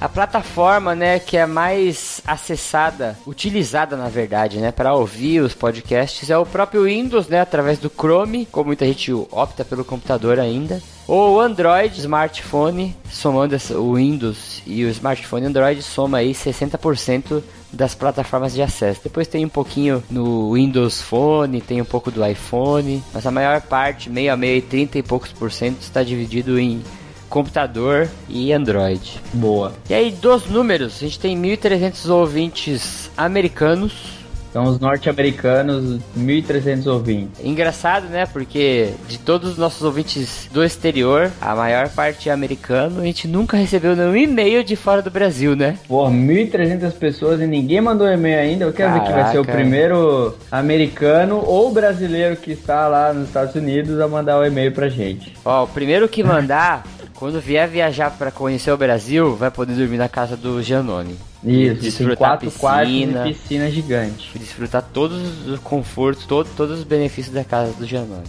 A 0.00 0.08
plataforma, 0.08 0.94
né, 0.94 1.18
que 1.18 1.36
é 1.36 1.44
mais 1.44 2.22
acessada, 2.26 3.18
utilizada 3.26 3.98
na 3.98 4.08
verdade, 4.08 4.58
né, 4.58 4.72
para 4.72 4.94
ouvir 4.94 5.40
os 5.40 5.52
podcasts 5.52 6.30
é 6.30 6.38
o 6.38 6.46
próprio 6.46 6.84
Windows, 6.84 7.28
né, 7.28 7.38
através 7.38 7.78
do 7.78 7.90
Chrome, 7.90 8.46
como 8.50 8.68
muita 8.68 8.86
gente 8.86 9.12
opta 9.12 9.62
pelo 9.62 9.84
computador 9.84 10.40
ainda, 10.40 10.80
ou 11.06 11.34
o 11.34 11.40
Android, 11.40 12.00
smartphone, 12.00 12.96
somando 13.10 13.54
o 13.74 13.96
Windows 13.96 14.62
e 14.66 14.84
o 14.84 14.88
smartphone 14.88 15.44
Android 15.44 15.82
soma 15.82 16.18
aí 16.18 16.32
60% 16.32 17.42
das 17.70 17.94
plataformas 17.94 18.54
de 18.54 18.62
acesso. 18.62 19.00
Depois 19.04 19.28
tem 19.28 19.44
um 19.44 19.48
pouquinho 19.50 20.02
no 20.10 20.54
Windows 20.54 21.02
Phone, 21.02 21.60
tem 21.60 21.80
um 21.82 21.84
pouco 21.84 22.10
do 22.10 22.24
iPhone, 22.24 23.02
mas 23.12 23.26
a 23.26 23.30
maior 23.30 23.60
parte, 23.60 24.08
meio 24.08 24.32
a 24.32 24.36
meio, 24.36 24.62
30 24.62 24.98
e 24.98 25.02
poucos 25.02 25.30
por 25.32 25.52
cento, 25.52 25.82
está 25.82 26.02
dividido 26.02 26.58
em 26.58 26.82
computador 27.30 28.08
e 28.28 28.52
Android. 28.52 29.20
Boa. 29.32 29.72
E 29.88 29.94
aí, 29.94 30.10
dos 30.10 30.46
números, 30.46 30.96
a 30.96 31.00
gente 31.00 31.18
tem 31.18 31.40
1.300 31.40 32.10
ouvintes 32.10 33.10
americanos. 33.16 34.20
Então 34.50 34.64
os 34.64 34.80
norte-americanos, 34.80 36.00
1.300 36.18 36.86
ouvintes. 36.88 37.38
Engraçado, 37.44 38.08
né? 38.08 38.26
Porque 38.26 38.90
de 39.06 39.16
todos 39.16 39.52
os 39.52 39.56
nossos 39.56 39.80
ouvintes 39.82 40.48
do 40.52 40.64
exterior, 40.64 41.30
a 41.40 41.54
maior 41.54 41.88
parte 41.88 42.28
é 42.28 42.32
americano. 42.32 43.00
A 43.00 43.04
gente 43.04 43.28
nunca 43.28 43.56
recebeu 43.56 43.94
nenhum 43.94 44.16
e-mail 44.16 44.64
de 44.64 44.74
fora 44.74 45.00
do 45.00 45.08
Brasil, 45.08 45.54
né? 45.54 45.78
Porra, 45.86 46.10
1.300 46.10 46.92
pessoas 46.94 47.40
e 47.40 47.46
ninguém 47.46 47.80
mandou 47.80 48.08
e-mail 48.08 48.40
ainda. 48.40 48.64
Eu 48.64 48.72
quero 48.72 48.92
ver 48.94 49.02
que 49.04 49.12
vai 49.12 49.30
ser 49.30 49.38
o 49.38 49.44
Caraca. 49.44 49.62
primeiro 49.62 50.36
americano 50.50 51.40
ou 51.46 51.70
brasileiro 51.70 52.34
que 52.34 52.50
está 52.50 52.88
lá 52.88 53.12
nos 53.12 53.28
Estados 53.28 53.54
Unidos 53.54 54.00
a 54.00 54.08
mandar 54.08 54.36
o 54.36 54.44
e-mail 54.44 54.72
pra 54.72 54.88
gente. 54.88 55.32
Ó, 55.44 55.62
o 55.62 55.68
primeiro 55.68 56.08
que 56.08 56.24
mandar, 56.24 56.84
quando 57.20 57.38
vier 57.38 57.68
viajar 57.68 58.10
para 58.12 58.30
conhecer 58.30 58.72
o 58.72 58.78
Brasil, 58.78 59.36
vai 59.36 59.50
poder 59.50 59.74
dormir 59.74 59.98
na 59.98 60.08
casa 60.08 60.38
do 60.38 60.62
Giannone. 60.62 61.18
Isso, 61.44 61.82
Desfrutar 61.82 62.16
quatro 62.16 62.50
quartos 62.50 62.90
piscina. 62.92 63.28
e 63.28 63.34
piscina 63.34 63.70
gigante. 63.70 64.38
desfrutar 64.38 64.82
todos 64.90 65.46
os 65.46 65.60
confortos, 65.60 66.24
todo, 66.24 66.48
todos 66.56 66.78
os 66.78 66.84
benefícios 66.84 67.34
da 67.34 67.44
casa 67.44 67.74
do 67.74 67.86
Giannone. 67.86 68.24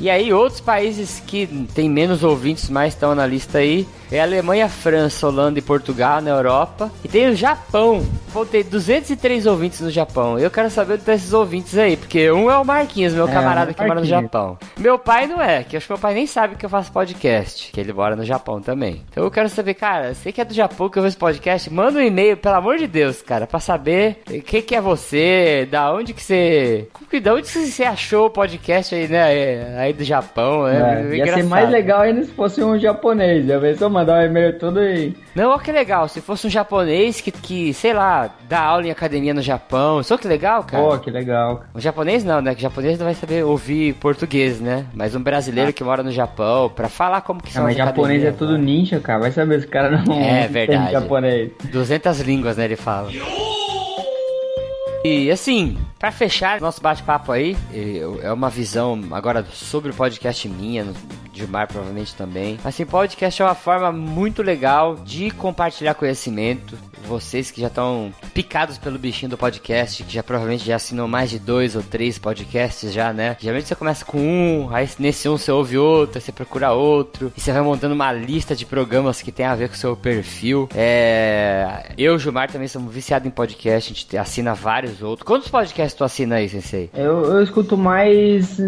E 0.00 0.08
aí, 0.08 0.32
outros 0.32 0.58
países 0.58 1.22
que 1.26 1.46
tem 1.74 1.88
menos 1.88 2.24
ouvintes, 2.24 2.70
mas 2.70 2.94
estão 2.94 3.14
na 3.14 3.26
lista 3.26 3.58
aí, 3.58 3.86
é 4.16 4.20
Alemanha, 4.20 4.68
França, 4.68 5.26
Holanda 5.26 5.58
e 5.58 5.62
Portugal 5.62 6.20
na 6.20 6.30
Europa. 6.30 6.90
E 7.04 7.08
tem 7.08 7.28
o 7.28 7.34
Japão. 7.34 8.04
Tem 8.50 8.64
203 8.64 9.46
ouvintes 9.46 9.80
no 9.80 9.90
Japão. 9.90 10.38
Eu 10.38 10.50
quero 10.50 10.68
saber 10.68 10.94
onde 10.94 11.04
tá 11.04 11.14
esses 11.14 11.32
ouvintes 11.32 11.78
aí, 11.78 11.96
porque 11.96 12.30
um 12.32 12.50
é 12.50 12.58
o 12.58 12.64
Marquinhos, 12.64 13.14
meu 13.14 13.28
É, 13.28 13.32
camarada 13.32 13.72
que 13.72 13.84
mora 13.86 14.00
no. 14.00 14.06
Japão. 14.06 14.58
Meu 14.76 14.98
pai 14.98 15.26
não 15.28 15.40
é, 15.40 15.62
que 15.62 15.76
eu 15.76 15.78
acho 15.78 15.86
que 15.86 15.92
meu 15.92 16.00
pai 16.00 16.14
nem 16.14 16.26
sabe 16.26 16.56
que 16.56 16.66
eu 16.66 16.70
faço 16.70 16.90
podcast, 16.90 17.70
que 17.70 17.80
ele 17.80 17.92
mora 17.92 18.16
no 18.16 18.24
Japão 18.24 18.60
também. 18.60 19.02
Então 19.08 19.22
eu 19.22 19.30
quero 19.30 19.48
saber, 19.48 19.74
cara, 19.74 20.14
você 20.14 20.32
que 20.32 20.40
é 20.40 20.44
do 20.44 20.52
Japão 20.52 20.88
que 20.88 20.98
ouve 20.98 21.08
esse 21.08 21.16
podcast, 21.16 21.72
manda 21.72 21.98
um 21.98 22.02
e-mail, 22.02 22.36
pelo 22.36 22.56
amor 22.56 22.76
de 22.76 22.88
Deus, 22.88 23.22
cara, 23.22 23.46
pra 23.46 23.60
saber 23.60 24.22
o 24.28 24.42
que, 24.42 24.74
é 24.74 24.80
você, 24.80 25.68
da 25.70 25.92
onde 25.92 26.12
que 26.12 26.22
você. 26.22 26.88
Da 27.22 27.34
onde 27.34 27.42
que 27.42 27.58
você 27.66 27.84
achou 27.84 28.26
o 28.26 28.30
podcast 28.30 28.94
aí, 28.94 29.06
né? 29.06 29.76
Aí 29.78 29.92
do 29.92 30.02
Japão, 30.02 30.64
né? 30.64 31.06
É, 31.08 31.16
ia 31.16 31.34
ser 31.34 31.44
mais 31.44 31.70
legal 31.70 32.00
ainda 32.00 32.24
se 32.24 32.32
fosse 32.32 32.62
um 32.62 32.78
japonês. 32.78 33.46
Já 33.46 33.60
pensou 33.60 33.88
mandar 33.88 34.03
mandar 34.04 34.22
um 34.22 34.26
e-mail 34.26 34.58
todo 34.58 34.78
aí. 34.78 35.14
Não, 35.34 35.50
olha 35.50 35.58
que 35.60 35.72
legal. 35.72 36.08
Se 36.08 36.20
fosse 36.20 36.46
um 36.46 36.50
japonês 36.50 37.20
que, 37.20 37.30
que, 37.30 37.72
sei 37.74 37.92
lá, 37.92 38.30
dá 38.48 38.60
aula 38.60 38.86
em 38.86 38.90
academia 38.90 39.32
no 39.34 39.42
Japão. 39.42 40.02
Só 40.02 40.16
que 40.16 40.28
legal, 40.28 40.62
cara. 40.64 40.82
Pô, 40.82 40.98
que 40.98 41.10
legal. 41.10 41.64
Um 41.74 41.80
japonês 41.80 42.24
não, 42.24 42.40
né? 42.40 42.52
Que 42.54 42.60
o 42.60 42.62
japonês 42.62 42.98
não 42.98 43.06
vai 43.06 43.14
saber 43.14 43.44
ouvir 43.44 43.94
português, 43.94 44.60
né? 44.60 44.86
Mas 44.94 45.14
um 45.14 45.20
brasileiro 45.22 45.72
que 45.72 45.82
mora 45.82 46.02
no 46.02 46.12
Japão, 46.12 46.68
pra 46.70 46.88
falar 46.88 47.20
como 47.22 47.42
que 47.42 47.48
Ah, 47.50 47.52
são 47.54 47.62
mas 47.64 47.72
as 47.72 47.76
japonês 47.78 48.22
é 48.24 48.28
academias, 48.28 48.36
tudo 48.38 48.58
né? 48.58 48.64
ninja, 48.64 49.00
cara. 49.00 49.20
Vai 49.20 49.32
saber 49.32 49.60
se 49.60 49.66
o 49.66 49.70
cara 49.70 49.90
não 49.90 50.14
É 50.20 50.46
verdade. 50.48 50.92
japonês. 50.92 51.50
200 51.70 52.20
línguas, 52.20 52.56
né? 52.56 52.64
Ele 52.64 52.76
fala. 52.76 53.10
E 55.04 55.30
assim, 55.30 55.76
pra 55.98 56.10
fechar 56.10 56.60
nosso 56.62 56.80
bate-papo 56.80 57.30
aí, 57.30 57.54
é 58.22 58.32
uma 58.32 58.48
visão 58.48 58.98
agora 59.10 59.44
sobre 59.52 59.90
o 59.90 59.94
podcast 59.94 60.48
minha, 60.48 60.86
Gilmar 61.34 61.66
provavelmente 61.66 62.14
também. 62.14 62.58
Assim, 62.64 62.86
podcast 62.86 63.42
é 63.42 63.44
uma 63.44 63.54
forma 63.54 63.90
muito 63.90 64.42
legal 64.42 64.96
de 64.96 65.30
compartilhar 65.30 65.94
conhecimento. 65.94 66.78
Vocês 67.06 67.50
que 67.50 67.60
já 67.60 67.68
estão 67.68 68.12
picados 68.32 68.78
pelo 68.78 68.98
bichinho 68.98 69.30
do 69.30 69.38
podcast, 69.38 70.02
que 70.02 70.12
já 70.12 70.22
provavelmente 70.22 70.64
já 70.64 70.76
assinam 70.76 71.06
mais 71.06 71.30
de 71.30 71.38
dois 71.38 71.76
ou 71.76 71.82
três 71.82 72.18
podcasts 72.18 72.92
já, 72.92 73.12
né? 73.12 73.36
Geralmente 73.40 73.68
você 73.68 73.74
começa 73.74 74.04
com 74.04 74.18
um, 74.18 74.74
aí 74.74 74.88
nesse 74.98 75.28
um 75.28 75.36
você 75.36 75.50
ouve 75.50 75.78
outro, 75.78 76.18
aí 76.18 76.22
você 76.22 76.32
procura 76.32 76.72
outro, 76.72 77.32
e 77.36 77.40
você 77.40 77.52
vai 77.52 77.62
montando 77.62 77.94
uma 77.94 78.12
lista 78.12 78.54
de 78.56 78.66
programas 78.66 79.22
que 79.22 79.32
tem 79.32 79.46
a 79.46 79.54
ver 79.54 79.68
com 79.68 79.74
o 79.74 79.78
seu 79.78 79.96
perfil. 79.96 80.68
É... 80.74 81.92
Eu 81.96 82.12
e 82.12 82.16
o 82.16 82.18
Gilmar 82.18 82.50
também 82.50 82.68
somos 82.68 82.92
viciados 82.92 83.26
em 83.26 83.30
podcast, 83.30 83.92
a 83.92 83.94
gente 83.94 84.16
assina 84.16 84.54
vários 84.54 85.02
outros. 85.02 85.26
Quantos 85.26 85.48
podcasts 85.48 85.94
tu 85.94 86.04
assina 86.04 86.36
aí, 86.36 86.48
Sensei? 86.48 86.90
Eu, 86.94 87.24
eu 87.24 87.42
escuto 87.42 87.76
mais 87.76 88.58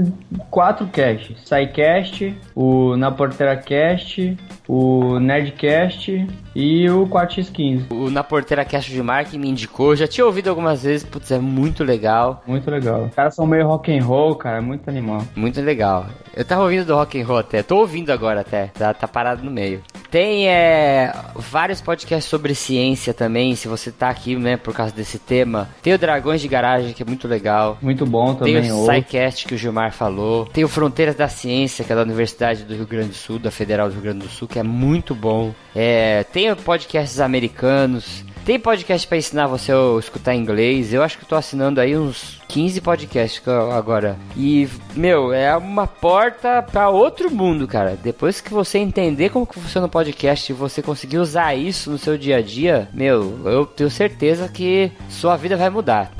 quatro 0.50 0.86
casts. 0.88 1.36
SciCast, 1.44 2.34
o 2.54 2.96
Na 2.96 3.10
Porteira 3.10 3.56
Cast, 3.56 4.36
o 4.68 5.18
Nerdcast 5.18 6.26
e 6.54 6.88
o 6.90 7.06
4x15. 7.06 7.90
O 7.90 8.10
Na 8.10 8.24
Porteira 8.28 8.64
Cast 8.64 8.90
de 8.90 9.02
Mark 9.02 9.32
me 9.34 9.48
indicou, 9.48 9.96
já 9.96 10.06
tinha 10.06 10.26
ouvido 10.26 10.48
algumas 10.48 10.82
vezes, 10.82 11.06
putz, 11.06 11.30
é 11.30 11.38
muito 11.38 11.84
legal. 11.84 12.42
Muito 12.46 12.70
legal. 12.70 13.04
Os 13.04 13.14
caras 13.14 13.34
são 13.34 13.46
meio 13.46 13.66
rock 13.66 13.96
and 13.96 14.04
roll, 14.04 14.34
cara, 14.36 14.60
muito 14.60 14.88
animal. 14.88 15.22
Muito 15.34 15.60
legal. 15.60 16.06
Eu 16.34 16.44
tava 16.44 16.62
ouvindo 16.62 16.84
do 16.84 16.94
Rock 16.94 17.20
and 17.20 17.26
Roll 17.26 17.38
até, 17.38 17.62
tô 17.62 17.78
ouvindo 17.78 18.10
agora 18.10 18.40
até, 18.40 18.66
tá, 18.66 18.92
tá 18.92 19.08
parado 19.08 19.42
no 19.42 19.50
meio. 19.50 19.82
Tem 20.10 20.48
é, 20.48 21.12
vários 21.34 21.80
podcasts 21.80 22.28
sobre 22.30 22.54
ciência 22.54 23.12
também, 23.12 23.54
se 23.56 23.68
você 23.68 23.90
tá 23.90 24.08
aqui, 24.08 24.36
né, 24.36 24.56
por 24.56 24.74
causa 24.74 24.92
desse 24.92 25.18
tema. 25.18 25.68
Tem 25.82 25.92
o 25.94 25.98
Dragões 25.98 26.40
de 26.40 26.48
Garagem, 26.48 26.92
que 26.92 27.02
é 27.02 27.06
muito 27.06 27.26
legal. 27.26 27.78
Muito 27.80 28.06
bom 28.06 28.34
Tem 28.34 28.54
também. 28.54 28.72
o 28.72 28.78
outro. 28.78 28.94
SciCast 28.94 29.46
que 29.46 29.54
o 29.54 29.58
Gilmar 29.58 29.92
falou. 29.92 30.46
Tem 30.46 30.64
o 30.64 30.68
Fronteiras 30.68 31.14
da 31.16 31.28
Ciência, 31.28 31.84
que 31.84 31.92
é 31.92 31.96
da 31.96 32.02
Universidade 32.02 32.64
do 32.64 32.74
Rio 32.74 32.86
Grande 32.86 33.08
do 33.08 33.14
Sul, 33.14 33.38
da 33.38 33.50
Federal 33.50 33.88
do 33.88 33.94
Rio 33.94 34.02
Grande 34.02 34.18
do 34.20 34.28
Sul, 34.28 34.46
que 34.46 34.58
é 34.58 34.62
muito 34.62 35.14
bom. 35.14 35.52
É, 35.74 36.24
tem 36.24 36.54
podcasts 36.54 37.20
americanos. 37.20 38.15
Tem 38.46 38.60
podcast 38.60 39.08
pra 39.08 39.18
ensinar 39.18 39.48
você 39.48 39.72
a 39.72 39.98
escutar 39.98 40.32
inglês. 40.32 40.94
Eu 40.94 41.02
acho 41.02 41.18
que 41.18 41.26
tô 41.26 41.34
assinando 41.34 41.80
aí 41.80 41.98
uns 41.98 42.40
15 42.46 42.80
podcasts 42.80 43.42
agora. 43.76 44.16
E, 44.36 44.68
meu, 44.94 45.32
é 45.32 45.56
uma 45.56 45.88
porta 45.88 46.62
pra 46.62 46.88
outro 46.88 47.28
mundo, 47.28 47.66
cara. 47.66 47.98
Depois 48.00 48.40
que 48.40 48.54
você 48.54 48.78
entender 48.78 49.30
como 49.30 49.48
que 49.48 49.58
funciona 49.58 49.88
o 49.88 49.90
podcast 49.90 50.52
e 50.52 50.54
você 50.54 50.80
conseguir 50.80 51.18
usar 51.18 51.56
isso 51.56 51.90
no 51.90 51.98
seu 51.98 52.16
dia 52.16 52.36
a 52.36 52.40
dia, 52.40 52.88
meu, 52.94 53.36
eu 53.46 53.66
tenho 53.66 53.90
certeza 53.90 54.48
que 54.48 54.92
sua 55.10 55.36
vida 55.36 55.56
vai 55.56 55.68
mudar. 55.68 56.12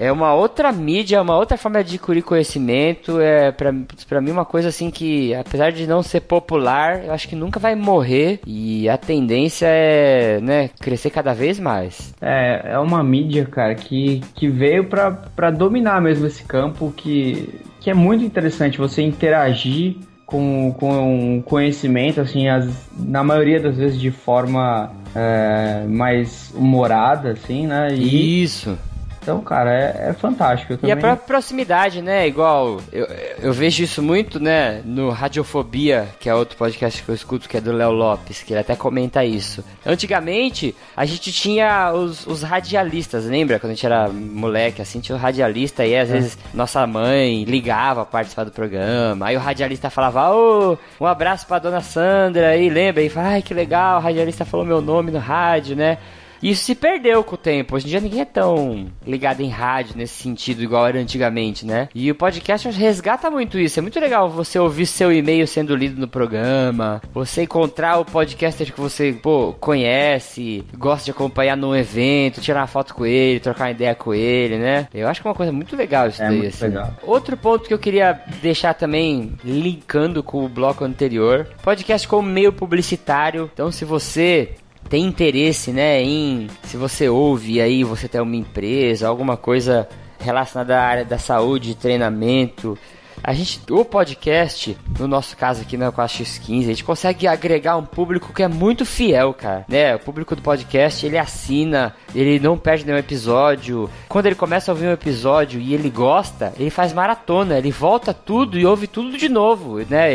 É 0.00 0.10
uma 0.10 0.32
outra 0.32 0.72
mídia, 0.72 1.18
é 1.18 1.20
uma 1.20 1.36
outra 1.36 1.58
forma 1.58 1.84
de 1.84 1.96
adquirir 1.96 2.22
conhecimento. 2.22 3.20
É 3.20 3.52
pra, 3.52 3.70
pra 4.08 4.20
mim 4.22 4.30
uma 4.30 4.46
coisa 4.46 4.70
assim 4.70 4.90
que, 4.90 5.34
apesar 5.34 5.70
de 5.72 5.86
não 5.86 6.02
ser 6.02 6.22
popular, 6.22 7.04
eu 7.04 7.12
acho 7.12 7.28
que 7.28 7.36
nunca 7.36 7.60
vai 7.60 7.74
morrer. 7.74 8.40
E 8.46 8.88
a 8.88 8.96
tendência 8.96 9.66
é, 9.68 10.40
né, 10.40 10.70
crescer 10.80 11.10
cada 11.10 11.34
vez 11.34 11.60
mais. 11.60 12.14
É, 12.18 12.72
é 12.72 12.78
uma 12.78 13.04
mídia, 13.04 13.44
cara, 13.44 13.74
que, 13.74 14.22
que 14.34 14.48
veio 14.48 14.84
pra, 14.84 15.10
pra 15.10 15.50
dominar 15.50 16.00
mesmo 16.00 16.26
esse 16.26 16.44
campo, 16.44 16.90
que, 16.96 17.60
que 17.78 17.90
é 17.90 17.94
muito 17.94 18.24
interessante 18.24 18.78
você 18.78 19.02
interagir 19.02 19.96
com, 20.24 20.74
com 20.78 21.42
conhecimento, 21.44 22.22
assim, 22.22 22.48
as, 22.48 22.88
na 22.96 23.22
maioria 23.22 23.60
das 23.60 23.76
vezes 23.76 24.00
de 24.00 24.10
forma 24.10 24.92
é, 25.14 25.84
mais 25.86 26.54
humorada, 26.54 27.32
assim, 27.32 27.66
né? 27.66 27.92
E, 27.92 28.42
Isso. 28.42 28.78
Então, 29.22 29.40
cara, 29.42 29.70
é, 29.72 30.08
é 30.10 30.12
fantástico. 30.12 30.72
Eu 30.72 30.76
E 30.76 30.78
também... 30.78 30.92
a 30.94 30.96
própria 30.96 31.26
proximidade, 31.26 32.00
né? 32.00 32.26
Igual, 32.26 32.80
eu, 32.92 33.06
eu 33.42 33.52
vejo 33.52 33.82
isso 33.82 34.02
muito, 34.02 34.40
né? 34.40 34.80
No 34.84 35.10
Radiofobia, 35.10 36.08
que 36.18 36.28
é 36.28 36.34
outro 36.34 36.56
podcast 36.56 37.02
que 37.02 37.08
eu 37.08 37.14
escuto, 37.14 37.48
que 37.48 37.56
é 37.56 37.60
do 37.60 37.72
Léo 37.72 37.90
Lopes, 37.90 38.42
que 38.42 38.52
ele 38.52 38.60
até 38.60 38.74
comenta 38.74 39.24
isso. 39.24 39.62
Antigamente, 39.84 40.74
a 40.96 41.04
gente 41.04 41.32
tinha 41.32 41.92
os, 41.92 42.26
os 42.26 42.42
radialistas, 42.42 43.26
lembra? 43.26 43.58
Quando 43.58 43.72
a 43.72 43.74
gente 43.74 43.86
era 43.86 44.08
moleque, 44.08 44.80
assim, 44.80 45.00
tinha 45.00 45.16
o 45.16 45.20
radialista 45.20 45.84
e 45.84 45.96
às 45.96 46.08
vezes 46.08 46.38
nossa 46.54 46.86
mãe 46.86 47.44
ligava 47.44 48.02
a 48.02 48.06
participar 48.06 48.44
do 48.44 48.50
programa. 48.50 49.26
Aí 49.26 49.36
o 49.36 49.40
radialista 49.40 49.90
falava, 49.90 50.30
ô, 50.34 50.78
um 51.00 51.06
abraço 51.06 51.46
pra 51.46 51.58
dona 51.58 51.80
Sandra 51.80 52.48
aí, 52.48 52.70
lembra? 52.70 53.02
E 53.02 53.08
fala, 53.08 53.28
ai, 53.28 53.42
que 53.42 53.52
legal, 53.52 53.98
o 53.98 54.02
radialista 54.02 54.44
falou 54.44 54.64
meu 54.64 54.80
nome 54.80 55.10
no 55.10 55.18
rádio, 55.18 55.76
né? 55.76 55.98
Isso 56.42 56.64
se 56.64 56.74
perdeu 56.74 57.22
com 57.22 57.34
o 57.34 57.38
tempo. 57.38 57.76
Hoje 57.76 57.86
em 57.86 57.90
dia 57.90 58.00
ninguém 58.00 58.20
é 58.20 58.24
tão 58.24 58.86
ligado 59.06 59.40
em 59.40 59.48
rádio 59.48 59.94
nesse 59.96 60.22
sentido, 60.22 60.62
igual 60.62 60.86
era 60.86 60.98
antigamente, 60.98 61.66
né? 61.66 61.88
E 61.94 62.10
o 62.10 62.14
podcast 62.14 62.68
resgata 62.70 63.30
muito 63.30 63.58
isso. 63.58 63.78
É 63.78 63.82
muito 63.82 64.00
legal 64.00 64.28
você 64.28 64.58
ouvir 64.58 64.86
seu 64.86 65.12
e-mail 65.12 65.46
sendo 65.46 65.74
lido 65.76 66.00
no 66.00 66.08
programa, 66.08 67.00
você 67.12 67.42
encontrar 67.42 67.98
o 67.98 68.04
podcaster 68.04 68.72
que 68.72 68.80
você, 68.80 69.12
pô, 69.12 69.54
conhece, 69.60 70.64
gosta 70.76 71.04
de 71.06 71.10
acompanhar 71.10 71.56
num 71.56 71.74
evento, 71.74 72.40
tirar 72.40 72.60
uma 72.60 72.66
foto 72.66 72.94
com 72.94 73.04
ele, 73.04 73.40
trocar 73.40 73.64
uma 73.64 73.70
ideia 73.70 73.94
com 73.94 74.14
ele, 74.14 74.56
né? 74.58 74.88
Eu 74.94 75.08
acho 75.08 75.20
que 75.20 75.26
é 75.26 75.30
uma 75.30 75.36
coisa 75.36 75.52
muito 75.52 75.76
legal 75.76 76.08
isso 76.08 76.22
É 76.22 76.28
daí, 76.28 76.46
assim. 76.46 76.64
legal. 76.64 76.94
Outro 77.02 77.36
ponto 77.36 77.66
que 77.68 77.74
eu 77.74 77.78
queria 77.78 78.20
deixar 78.40 78.74
também, 78.74 79.34
linkando 79.44 80.22
com 80.22 80.44
o 80.44 80.48
bloco 80.48 80.84
anterior, 80.84 81.46
podcast 81.62 82.06
como 82.08 82.28
meio 82.28 82.52
publicitário. 82.52 83.50
Então, 83.52 83.70
se 83.70 83.84
você 83.84 84.54
tem 84.88 85.04
interesse, 85.04 85.70
né, 85.70 86.02
em 86.02 86.48
se 86.64 86.76
você 86.76 87.08
ouve 87.08 87.60
aí, 87.60 87.84
você 87.84 88.08
tem 88.08 88.20
uma 88.20 88.36
empresa, 88.36 89.08
alguma 89.08 89.36
coisa 89.36 89.88
relacionada 90.18 90.78
à 90.78 90.82
área 90.82 91.04
da 91.04 91.18
saúde, 91.18 91.74
treinamento, 91.74 92.76
a 93.22 93.34
gente, 93.34 93.60
o 93.70 93.84
podcast, 93.84 94.76
no 94.98 95.06
nosso 95.06 95.36
caso 95.36 95.60
aqui 95.60 95.76
na 95.76 95.92
4x15, 95.92 96.60
a 96.60 96.68
gente 96.68 96.84
consegue 96.84 97.26
agregar 97.26 97.76
um 97.76 97.84
público 97.84 98.32
que 98.32 98.42
é 98.42 98.48
muito 98.48 98.86
fiel, 98.86 99.34
cara, 99.34 99.64
né? 99.68 99.94
O 99.94 99.98
público 99.98 100.34
do 100.34 100.40
podcast, 100.40 101.04
ele 101.04 101.18
assina, 101.18 101.94
ele 102.14 102.40
não 102.40 102.56
perde 102.56 102.86
nenhum 102.86 102.98
episódio. 102.98 103.90
Quando 104.08 104.26
ele 104.26 104.34
começa 104.34 104.70
a 104.70 104.74
ouvir 104.74 104.86
um 104.86 104.92
episódio 104.92 105.60
e 105.60 105.74
ele 105.74 105.90
gosta, 105.90 106.52
ele 106.58 106.70
faz 106.70 106.94
maratona, 106.94 107.58
ele 107.58 107.70
volta 107.70 108.14
tudo 108.14 108.58
e 108.58 108.64
ouve 108.64 108.86
tudo 108.86 109.16
de 109.18 109.28
novo, 109.28 109.80
né? 109.88 110.14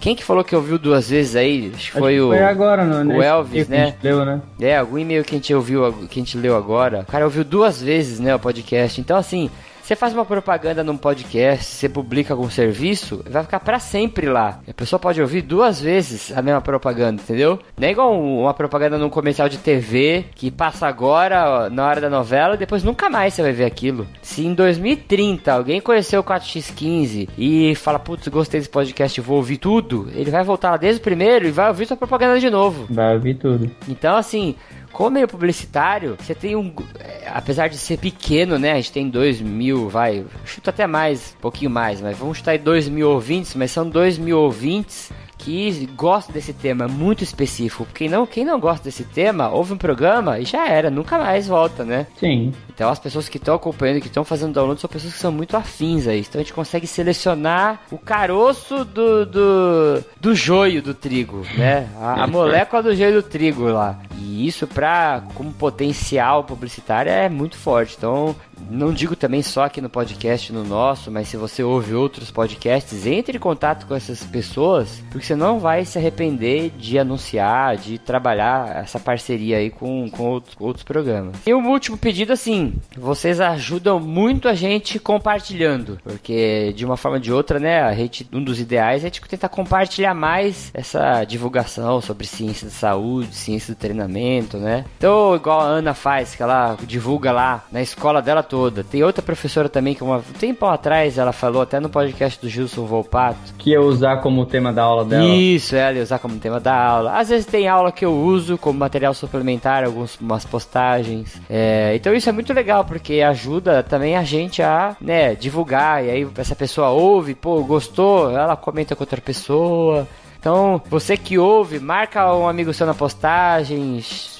Quem 0.00 0.14
que 0.14 0.24
falou 0.24 0.44
que 0.44 0.54
ouviu 0.54 0.78
duas 0.78 1.10
vezes 1.10 1.36
aí? 1.36 1.72
Acho 1.74 1.92
que 1.92 1.98
Acho 1.98 1.98
foi 1.98 2.20
o 2.20 2.28
foi 2.28 2.42
agora, 2.42 2.84
no, 2.84 2.98
o 2.98 3.04
nesse 3.04 3.26
Elvis, 3.26 3.66
que 3.66 3.74
a 3.74 3.76
gente 3.76 3.92
né? 3.92 3.98
Leu, 4.02 4.24
né? 4.24 4.40
É, 4.60 4.76
algum 4.76 4.98
e-mail 4.98 5.24
que 5.24 5.34
a 5.34 5.38
gente 5.38 5.54
ouviu, 5.54 5.92
que 6.08 6.20
a 6.20 6.22
gente 6.22 6.36
leu 6.36 6.56
agora. 6.56 7.00
O 7.00 7.10
cara 7.10 7.24
ouviu 7.24 7.44
duas 7.44 7.80
vezes, 7.82 8.20
né, 8.20 8.34
o 8.34 8.38
podcast. 8.38 9.00
Então, 9.00 9.16
assim, 9.16 9.50
você 9.86 9.94
faz 9.94 10.12
uma 10.12 10.24
propaganda 10.24 10.82
num 10.82 10.96
podcast, 10.96 11.64
você 11.64 11.88
publica 11.88 12.34
algum 12.34 12.50
serviço, 12.50 13.22
vai 13.30 13.44
ficar 13.44 13.60
pra 13.60 13.78
sempre 13.78 14.26
lá. 14.26 14.58
A 14.68 14.74
pessoa 14.74 14.98
pode 14.98 15.22
ouvir 15.22 15.42
duas 15.42 15.80
vezes 15.80 16.36
a 16.36 16.42
mesma 16.42 16.60
propaganda, 16.60 17.22
entendeu? 17.22 17.60
Não 17.78 17.86
é 17.86 17.92
igual 17.92 18.12
um- 18.12 18.40
uma 18.40 18.52
propaganda 18.52 18.98
num 18.98 19.08
comercial 19.08 19.48
de 19.48 19.58
TV 19.58 20.24
que 20.34 20.50
passa 20.50 20.88
agora, 20.88 21.70
na 21.70 21.86
hora 21.86 22.00
da 22.00 22.10
novela, 22.10 22.56
depois 22.56 22.82
nunca 22.82 23.08
mais 23.08 23.32
você 23.34 23.42
vai 23.42 23.52
ver 23.52 23.64
aquilo. 23.64 24.08
Se 24.22 24.44
em 24.44 24.54
2030 24.54 25.52
alguém 25.52 25.80
conheceu 25.80 26.18
o 26.20 26.24
4x15 26.24 27.28
e 27.38 27.72
fala, 27.76 28.00
putz, 28.00 28.26
gostei 28.26 28.58
desse 28.58 28.70
podcast, 28.70 29.20
vou 29.20 29.36
ouvir 29.36 29.58
tudo, 29.58 30.08
ele 30.16 30.32
vai 30.32 30.42
voltar 30.42 30.72
lá 30.72 30.76
desde 30.76 31.00
o 31.00 31.04
primeiro 31.04 31.46
e 31.46 31.52
vai 31.52 31.68
ouvir 31.68 31.86
sua 31.86 31.96
propaganda 31.96 32.40
de 32.40 32.50
novo. 32.50 32.86
Vai 32.90 33.14
ouvir 33.14 33.34
tudo. 33.34 33.70
Então, 33.88 34.16
assim, 34.16 34.56
como 34.96 35.10
meio 35.10 35.28
publicitário, 35.28 36.16
você 36.18 36.34
tem 36.34 36.56
um. 36.56 36.72
é, 36.98 37.28
Apesar 37.28 37.68
de 37.68 37.76
ser 37.76 37.98
pequeno, 37.98 38.58
né? 38.58 38.72
A 38.72 38.76
gente 38.76 38.92
tem 38.92 39.10
2 39.10 39.42
mil, 39.42 39.90
vai. 39.90 40.24
Chuta 40.42 40.70
até 40.70 40.86
mais, 40.86 41.34
um 41.36 41.42
pouquinho 41.42 41.70
mais, 41.70 42.00
mas 42.00 42.16
vamos 42.16 42.38
chutar 42.38 42.52
aí 42.52 42.58
2 42.58 42.88
mil 42.88 43.10
ouvintes, 43.10 43.54
mas 43.54 43.70
são 43.70 43.86
2 43.86 44.16
mil 44.16 44.38
ouvintes 44.38 45.12
que 45.36 45.86
gostam 45.94 46.32
desse 46.32 46.54
tema 46.54 46.88
muito 46.88 47.22
específico. 47.22 47.86
Quem 47.92 48.08
não, 48.08 48.26
quem 48.26 48.42
não 48.42 48.58
gosta 48.58 48.84
desse 48.84 49.04
tema, 49.04 49.50
ouve 49.50 49.74
um 49.74 49.76
programa 49.76 50.38
e 50.38 50.46
já 50.46 50.66
era, 50.66 50.88
nunca 50.88 51.18
mais 51.18 51.46
volta, 51.46 51.84
né? 51.84 52.06
Sim. 52.18 52.54
Então 52.76 52.90
as 52.90 52.98
pessoas 52.98 53.26
que 53.26 53.38
estão 53.38 53.54
acompanhando, 53.54 54.02
que 54.02 54.06
estão 54.06 54.22
fazendo 54.22 54.52
download, 54.52 54.78
são 54.78 54.90
pessoas 54.90 55.14
que 55.14 55.18
são 55.18 55.32
muito 55.32 55.56
afins 55.56 56.06
a 56.06 56.14
isso. 56.14 56.28
Então 56.28 56.40
a 56.40 56.44
gente 56.44 56.52
consegue 56.52 56.86
selecionar 56.86 57.80
o 57.90 57.96
caroço 57.96 58.84
do, 58.84 59.24
do, 59.24 60.04
do 60.20 60.34
joio 60.34 60.82
do 60.82 60.92
trigo, 60.92 61.42
né? 61.56 61.88
A, 61.98 62.24
a 62.24 62.26
molécula 62.26 62.82
do 62.82 62.94
joio 62.94 63.22
do 63.22 63.22
trigo 63.22 63.64
lá. 63.64 63.98
E 64.18 64.46
isso 64.46 64.66
para 64.66 65.22
como 65.34 65.52
potencial 65.54 66.44
publicitário 66.44 67.10
é 67.10 67.30
muito 67.30 67.56
forte. 67.56 67.94
Então, 67.96 68.36
não 68.70 68.92
digo 68.92 69.14
também 69.14 69.42
só 69.42 69.64
aqui 69.64 69.80
no 69.80 69.88
podcast 69.88 70.52
no 70.52 70.64
nosso, 70.64 71.10
mas 71.10 71.28
se 71.28 71.36
você 71.36 71.62
ouve 71.62 71.94
outros 71.94 72.30
podcasts, 72.30 73.06
entre 73.06 73.36
em 73.36 73.40
contato 73.40 73.86
com 73.86 73.94
essas 73.94 74.24
pessoas, 74.24 75.02
porque 75.10 75.26
você 75.26 75.36
não 75.36 75.58
vai 75.58 75.84
se 75.84 75.98
arrepender 75.98 76.70
de 76.76 76.98
anunciar, 76.98 77.76
de 77.76 77.98
trabalhar 77.98 78.76
essa 78.76 78.98
parceria 78.98 79.58
aí 79.58 79.70
com, 79.70 80.10
com 80.10 80.24
outros, 80.24 80.56
outros 80.58 80.84
programas. 80.84 81.36
E 81.46 81.54
um 81.54 81.70
último 81.70 81.96
pedido 81.96 82.32
assim, 82.32 82.65
vocês 82.96 83.40
ajudam 83.40 83.98
muito 84.00 84.48
a 84.48 84.54
gente 84.54 84.98
compartilhando, 84.98 85.98
porque 86.02 86.72
de 86.76 86.84
uma 86.84 86.96
forma 86.96 87.16
ou 87.16 87.20
de 87.20 87.32
outra, 87.32 87.58
né, 87.58 87.82
a 87.82 87.94
gente, 87.94 88.26
um 88.32 88.42
dos 88.42 88.60
ideais 88.60 89.04
é 89.04 89.10
tipo, 89.10 89.28
tentar 89.28 89.48
compartilhar 89.48 90.14
mais 90.14 90.70
essa 90.72 91.24
divulgação 91.24 92.00
sobre 92.00 92.26
ciência 92.26 92.66
da 92.66 92.72
saúde, 92.72 93.34
ciência 93.34 93.74
do 93.74 93.78
treinamento, 93.78 94.56
né? 94.58 94.84
Então, 94.98 95.34
igual 95.34 95.60
a 95.60 95.64
Ana 95.64 95.94
faz, 95.94 96.34
que 96.34 96.42
ela 96.42 96.76
divulga 96.86 97.32
lá 97.32 97.64
na 97.72 97.82
escola 97.82 98.22
dela 98.22 98.42
toda. 98.42 98.84
Tem 98.84 99.02
outra 99.02 99.22
professora 99.22 99.68
também 99.68 99.94
que 99.94 100.04
uma, 100.04 100.18
um 100.18 100.38
tempo 100.38 100.66
atrás 100.66 101.18
ela 101.18 101.32
falou 101.32 101.62
até 101.62 101.80
no 101.80 101.88
podcast 101.88 102.40
do 102.40 102.48
Gilson 102.48 102.84
Volpato. 102.84 103.54
Que 103.58 103.70
ia 103.70 103.80
usar 103.80 104.18
como 104.18 104.44
tema 104.46 104.72
da 104.72 104.82
aula 104.82 105.04
dela. 105.04 105.24
Isso, 105.24 105.74
ela 105.74 105.96
ia 105.96 106.02
usar 106.02 106.18
como 106.18 106.38
tema 106.38 106.60
da 106.60 106.74
aula. 106.74 107.18
Às 107.18 107.28
vezes 107.28 107.46
tem 107.46 107.68
aula 107.68 107.90
que 107.90 108.04
eu 108.04 108.14
uso 108.14 108.58
como 108.58 108.78
material 108.78 109.14
suplementar, 109.14 109.84
algumas 109.84 110.44
postagens. 110.44 111.40
É, 111.48 111.94
então 111.94 112.14
isso 112.14 112.28
é 112.28 112.32
muito 112.32 112.52
legal, 112.56 112.84
porque 112.84 113.20
ajuda 113.20 113.82
também 113.82 114.16
a 114.16 114.24
gente 114.24 114.62
a 114.62 114.96
né, 115.00 115.34
divulgar. 115.34 116.04
E 116.04 116.10
aí 116.10 116.28
essa 116.36 116.56
pessoa 116.56 116.88
ouve, 116.88 117.34
pô, 117.34 117.62
gostou, 117.62 118.30
ela 118.30 118.56
comenta 118.56 118.96
com 118.96 119.02
outra 119.02 119.20
pessoa. 119.20 120.08
Então, 120.46 120.80
você 120.88 121.16
que 121.16 121.36
ouve, 121.36 121.80
marca 121.80 122.32
um 122.32 122.48
amigo 122.48 122.72
seu 122.72 122.86
na 122.86 122.94
postagem, 122.94 123.98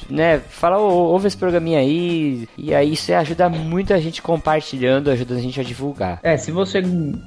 né? 0.08 0.38
Fala, 0.38 0.78
oh, 0.78 1.08
ouve 1.08 1.26
esse 1.26 1.36
programinha 1.36 1.80
aí. 1.80 2.46
E 2.56 2.72
aí 2.72 2.92
isso 2.92 3.12
ajuda 3.12 3.48
muito 3.48 3.92
a 3.92 3.98
gente 3.98 4.22
compartilhando, 4.22 5.10
ajuda 5.10 5.34
a 5.34 5.40
gente 5.40 5.58
a 5.58 5.64
divulgar. 5.64 6.20
É, 6.22 6.36
se 6.36 6.52
você 6.52 6.80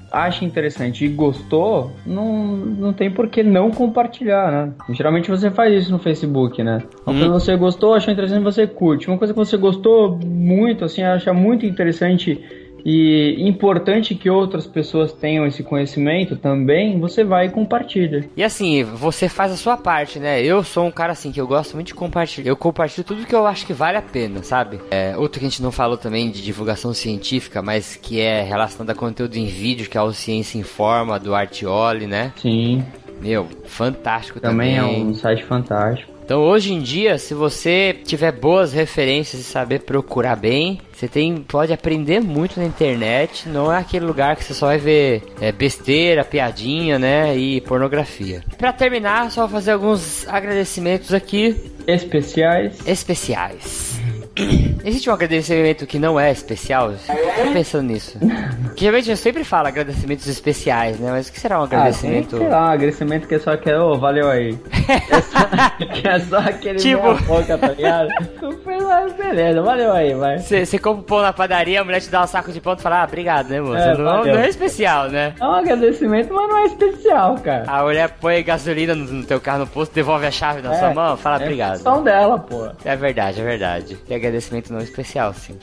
acha 0.10 0.46
interessante 0.46 1.04
e 1.04 1.10
gostou, 1.10 1.92
não, 2.06 2.56
não 2.56 2.94
tem 2.94 3.12
por 3.12 3.28
que 3.28 3.44
não 3.44 3.70
compartilhar, 3.70 4.50
né? 4.50 4.74
Geralmente 4.92 5.30
você 5.30 5.52
faz 5.52 5.74
isso 5.74 5.92
no 5.92 6.00
Facebook, 6.00 6.64
né? 6.64 6.82
Uma 7.06 7.14
hum. 7.14 7.20
coisa 7.20 7.26
que 7.26 7.30
você 7.32 7.58
gostou, 7.58 7.94
achou 7.94 8.14
interessante, 8.14 8.42
você 8.42 8.66
curte. 8.66 9.10
Uma 9.10 9.18
coisa 9.18 9.34
que 9.34 9.40
você 9.40 9.58
gostou 9.58 10.18
muito, 10.26 10.86
assim, 10.86 11.04
acha 11.04 11.34
muito 11.34 11.66
interessante 11.66 12.42
e 12.86 13.36
importante 13.40 14.16
que 14.16 14.30
outras 14.30 14.66
pessoas 14.66 15.12
tenham 15.14 15.46
esse 15.46 15.64
conhecimento 15.64 16.36
também, 16.36 17.00
você 17.00 17.24
vai 17.24 17.48
e 17.48 17.50
compartilha. 17.50 18.30
E 18.36 18.44
assim, 18.44 18.84
você 18.84 19.28
faz 19.28 19.52
a 19.52 19.58
sua 19.58 19.78
parte, 19.78 20.20
né? 20.20 20.42
Eu 20.42 20.64
sou 20.64 20.86
um 20.86 20.92
cara 20.92 21.14
assim 21.14 21.32
que 21.32 21.40
eu 21.40 21.48
gosto 21.48 21.76
muito 21.76 21.88
de 21.88 21.96
compartilhar. 21.96 22.48
Eu 22.48 22.56
compartilho 22.56 23.04
tudo 23.04 23.26
que 23.26 23.36
eu 23.36 23.46
acho 23.46 23.66
que 23.66 23.74
vale 23.74 23.98
a 23.98 24.02
pena, 24.02 24.44
sabe? 24.44 24.80
É, 24.92 25.16
outro 25.18 25.40
que 25.40 25.46
a 25.46 25.50
gente 25.50 25.62
não 25.62 25.72
falou 25.72 25.98
também 25.98 26.30
de 26.30 26.42
divulgação 26.42 26.94
científica, 26.94 27.62
mas 27.62 27.96
que 27.96 28.20
é 28.20 28.42
relacionado 28.42 28.90
a 28.90 28.96
conteúdo 28.96 29.36
em 29.36 29.46
vídeo, 29.46 29.90
que 29.90 29.98
é 29.98 30.02
o 30.02 30.14
Ciência 30.14 30.58
Informa 30.58 31.20
do 31.20 31.36
Artioli, 31.36 32.08
né? 32.08 32.34
Sim. 32.38 32.84
Meu, 33.22 33.48
fantástico 33.66 34.40
também. 34.40 34.76
Também 34.76 35.00
é 35.00 35.02
um 35.02 35.14
site 35.14 35.44
fantástico. 35.44 36.20
Então 36.30 36.42
hoje 36.42 36.72
em 36.72 36.80
dia, 36.80 37.18
se 37.18 37.34
você 37.34 37.92
tiver 38.06 38.32
boas 38.32 38.72
referências 38.72 39.42
e 39.42 39.44
saber 39.44 39.80
procurar 39.80 40.36
bem, 40.36 40.80
você 40.94 41.08
tem, 41.08 41.38
pode 41.38 41.74
aprender 41.74 42.20
muito 42.20 42.60
na 42.60 42.68
internet. 42.68 43.50
Não 43.50 43.74
é 43.74 43.80
aquele 43.80 44.06
lugar 44.06 44.36
que 44.36 44.44
você 44.44 44.54
só 44.54 44.68
vai 44.68 44.78
ver 44.78 45.24
é, 45.42 45.52
besteira, 45.52 46.24
piadinha, 46.24 47.00
né? 47.00 47.36
E 47.36 47.62
pornografia. 47.62 48.44
Para 48.60 48.72
terminar, 48.72 49.32
só 49.32 49.42
vou 49.42 49.50
fazer 49.50 49.72
alguns 49.72 50.28
agradecimentos 50.28 51.16
aqui. 51.16 51.56
Especiais. 51.88 52.78
Especiais. 52.86 53.89
Existe 54.84 55.10
um 55.10 55.14
agradecimento 55.14 55.86
que 55.86 56.00
não 56.00 56.20
é 56.20 56.32
especial? 56.32 56.94
Tô 56.94 57.52
pensando 57.52 57.84
nisso. 57.84 58.18
Que 58.76 58.82
geralmente 58.82 59.10
eu 59.10 59.18
sempre 59.18 59.44
falo 59.44 59.68
agradecimentos 59.68 60.28
especiais, 60.28 61.00
né? 61.00 61.12
Mas 61.12 61.28
o 61.28 61.32
que 61.34 61.40
será 61.40 61.60
um 61.60 61.64
agradecimento? 61.64 62.36
Ah, 62.36 62.40
sei 62.40 62.50
lá, 62.50 62.62
um 62.62 62.72
agradecimento 62.72 63.28
que 63.28 63.36
é 63.36 63.40
só 63.40 63.58
que, 63.58 63.72
ô, 63.72 63.92
oh, 63.92 64.00
valeu 64.00 64.30
aí. 64.30 64.58
é, 64.88 65.22
só, 65.22 65.86
que 65.94 66.08
é 66.08 66.20
só 66.20 66.38
aquele 66.38 66.80
tipo... 66.80 67.14
boca, 67.26 67.58
tá 67.58 67.68
ligado? 67.70 68.10
Beleza, 69.18 69.62
valeu 69.62 69.92
aí, 69.92 70.14
vai. 70.14 70.40
Você 70.40 70.80
compra 70.80 71.04
pão 71.04 71.22
na 71.22 71.34
padaria, 71.34 71.82
a 71.82 71.84
mulher 71.84 72.02
te 72.02 72.10
dá 72.10 72.24
um 72.24 72.28
saco 72.28 72.52
de 72.52 72.62
pão 72.62 72.74
e 72.74 72.82
fala, 72.82 73.02
ah, 73.02 73.04
obrigado, 73.04 73.50
né, 73.50 73.62
moço? 73.62 73.78
É, 73.78 73.98
não, 73.98 74.24
não, 74.24 74.40
é 74.40 74.50
especial, 74.50 75.10
né? 75.10 75.34
É 75.40 75.46
um 75.46 75.52
agradecimento, 75.52 76.34
mas 76.34 76.50
não 76.50 76.58
é 76.58 76.66
especial, 76.66 77.36
cara. 77.36 77.66
A 77.68 77.84
mulher 77.84 78.10
põe 78.20 78.44
gasolina 78.44 78.96
no, 78.96 79.06
no 79.06 79.24
teu 79.24 79.40
carro 79.40 79.60
no 79.60 79.68
posto, 79.68 79.94
devolve 79.94 80.26
a 80.26 80.32
chave 80.32 80.62
na 80.62 80.74
é, 80.74 80.80
sua 80.80 80.94
mão, 80.94 81.18
fala, 81.18 81.42
é 81.42 81.46
obrigado. 81.46 81.80
É 81.80 82.02
dela, 82.02 82.40
pô. 82.40 82.70
É 82.86 82.96
verdade, 82.96 83.42
é 83.42 83.44
verdade. 83.44 83.96
Tem 84.08 84.18
agradecimento 84.30 84.72
não 84.72 84.80
especial, 84.80 85.34
sim. 85.34 85.58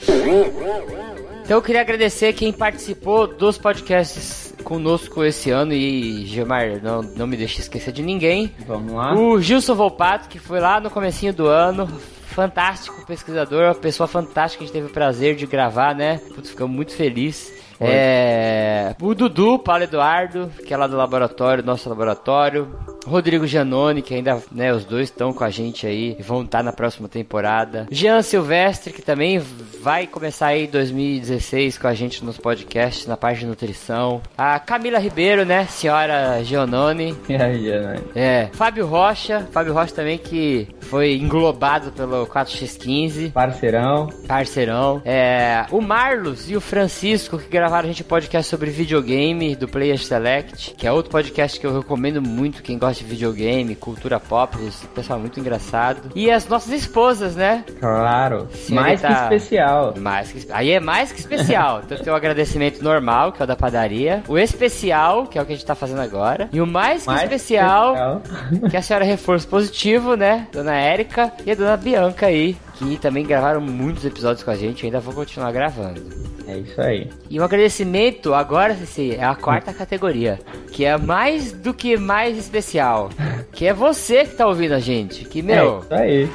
Então 1.44 1.58
eu 1.58 1.62
queria 1.62 1.80
agradecer 1.80 2.32
quem 2.32 2.52
participou 2.52 3.26
dos 3.26 3.56
podcasts 3.56 4.52
conosco 4.64 5.22
esse 5.22 5.50
ano 5.50 5.72
e 5.72 6.26
Gilmar, 6.26 6.82
não, 6.82 7.02
não 7.02 7.26
me 7.26 7.36
deixe 7.36 7.60
esquecer 7.60 7.92
de 7.92 8.02
ninguém. 8.02 8.52
Vamos 8.66 8.92
lá. 8.92 9.14
O 9.14 9.40
Gilson 9.40 9.76
Volpato, 9.76 10.28
que 10.28 10.40
foi 10.40 10.58
lá 10.58 10.80
no 10.80 10.90
comecinho 10.90 11.32
do 11.32 11.46
ano, 11.46 11.86
fantástico 12.26 13.06
pesquisador, 13.06 13.66
uma 13.66 13.74
pessoa 13.74 14.08
fantástica, 14.08 14.64
a 14.64 14.66
gente 14.66 14.74
teve 14.74 14.88
o 14.88 14.92
prazer 14.92 15.36
de 15.36 15.46
gravar, 15.46 15.94
né? 15.94 16.20
Putz, 16.34 16.50
ficamos 16.50 16.74
muito 16.74 16.92
felizes. 16.92 17.54
É, 17.80 18.96
o 19.00 19.14
Dudu, 19.14 19.58
Paulo 19.58 19.84
Eduardo, 19.84 20.50
que 20.66 20.72
é 20.74 20.76
lá 20.76 20.86
do 20.86 20.96
laboratório, 20.96 21.62
nosso 21.64 21.88
laboratório. 21.88 22.95
Rodrigo 23.06 23.46
Giannone, 23.46 24.02
que 24.02 24.14
ainda, 24.14 24.42
né, 24.50 24.72
os 24.72 24.84
dois 24.84 25.04
estão 25.08 25.32
com 25.32 25.44
a 25.44 25.50
gente 25.50 25.86
aí, 25.86 26.16
vão 26.20 26.42
estar 26.42 26.62
na 26.62 26.72
próxima 26.72 27.08
temporada. 27.08 27.86
Jean 27.90 28.22
Silvestre, 28.22 28.92
que 28.92 29.02
também 29.02 29.38
vai 29.80 30.06
começar 30.06 30.48
aí 30.48 30.64
em 30.64 30.70
2016 30.70 31.78
com 31.78 31.86
a 31.86 31.94
gente 31.94 32.24
nos 32.24 32.36
podcasts, 32.36 33.06
na 33.06 33.16
parte 33.16 33.40
de 33.40 33.46
nutrição. 33.46 34.20
A 34.36 34.58
Camila 34.58 34.98
Ribeiro, 34.98 35.44
né, 35.44 35.66
senhora 35.66 36.42
Giannone. 36.42 37.16
E 37.28 37.34
aí, 37.34 37.60
Giannone? 37.62 38.00
É. 38.14 38.48
Fábio 38.52 38.86
Rocha, 38.86 39.46
Fábio 39.52 39.74
Rocha 39.74 39.94
também 39.94 40.16
que 40.16 40.66
foi 40.80 41.16
englobado 41.16 41.90
pelo 41.92 42.26
4x15. 42.26 43.32
Parceirão. 43.32 44.08
Parceirão. 44.26 45.02
É, 45.04 45.66
o 45.70 45.80
Marlos 45.80 46.50
e 46.50 46.56
o 46.56 46.60
Francisco, 46.60 47.38
que 47.38 47.48
gravaram 47.48 47.88
a 47.88 47.92
gente 47.92 48.04
podcast 48.04 48.48
sobre 48.48 48.70
videogame 48.70 49.54
do 49.54 49.68
Player 49.68 49.98
Select, 49.98 50.74
que 50.76 50.86
é 50.86 50.92
outro 50.92 51.10
podcast 51.10 51.58
que 51.58 51.66
eu 51.66 51.76
recomendo 51.76 52.22
muito 52.22 52.62
quem 52.62 52.78
gosta 52.78 52.95
de 52.98 53.04
videogame, 53.04 53.74
cultura 53.74 54.18
pop, 54.20 54.56
esse 54.66 54.86
pessoal 54.88 55.18
muito 55.18 55.38
engraçado. 55.40 56.10
E 56.14 56.30
as 56.30 56.46
nossas 56.48 56.72
esposas, 56.72 57.36
né? 57.36 57.64
Claro. 57.78 58.48
Mais 58.70 59.00
que 59.00 59.12
especial. 59.12 59.94
Mais 59.98 60.32
que... 60.32 60.46
Aí 60.50 60.70
é 60.70 60.80
mais 60.80 61.12
que 61.12 61.20
especial. 61.20 61.82
então 61.86 61.98
tem 61.98 62.12
o 62.12 62.16
agradecimento 62.16 62.82
normal, 62.82 63.32
que 63.32 63.42
é 63.42 63.44
o 63.44 63.46
da 63.46 63.56
padaria. 63.56 64.22
O 64.28 64.38
especial, 64.38 65.26
que 65.26 65.38
é 65.38 65.42
o 65.42 65.46
que 65.46 65.52
a 65.52 65.56
gente 65.56 65.66
tá 65.66 65.74
fazendo 65.74 66.00
agora. 66.00 66.48
E 66.52 66.60
o 66.60 66.66
mais 66.66 67.02
que 67.02 67.08
mais 67.08 67.22
especial, 67.22 67.94
especial, 67.94 68.70
que 68.70 68.76
é 68.76 68.78
a 68.78 68.82
senhora 68.82 69.04
reforço 69.04 69.48
positivo, 69.48 70.16
né? 70.16 70.48
Dona 70.52 70.74
Érica 70.74 71.32
e 71.44 71.50
a 71.50 71.54
dona 71.54 71.76
Bianca 71.76 72.26
aí, 72.26 72.56
que 72.76 72.98
também 72.98 73.24
gravaram 73.24 73.60
muitos 73.60 74.04
episódios 74.04 74.42
com 74.42 74.50
a 74.50 74.56
gente. 74.56 74.84
ainda 74.84 75.00
vou 75.00 75.14
continuar 75.14 75.50
gravando. 75.52 76.02
É 76.46 76.58
isso 76.58 76.80
aí. 76.80 77.10
E 77.28 77.40
um 77.40 77.44
agradecimento 77.44 78.32
agora, 78.32 78.74
Cici, 78.76 79.14
é 79.14 79.24
a 79.24 79.34
quarta 79.34 79.72
categoria, 79.72 80.38
que 80.70 80.84
é 80.84 80.96
mais 80.96 81.52
do 81.52 81.74
que 81.74 81.96
mais 81.96 82.38
especial, 82.38 83.10
que 83.52 83.66
é 83.66 83.72
você 83.72 84.24
que 84.24 84.36
tá 84.36 84.46
ouvindo 84.46 84.72
a 84.72 84.78
gente. 84.78 85.24
Que, 85.24 85.42
meu... 85.42 85.78
É 85.78 85.80
isso 85.80 85.94
aí. 85.94 86.30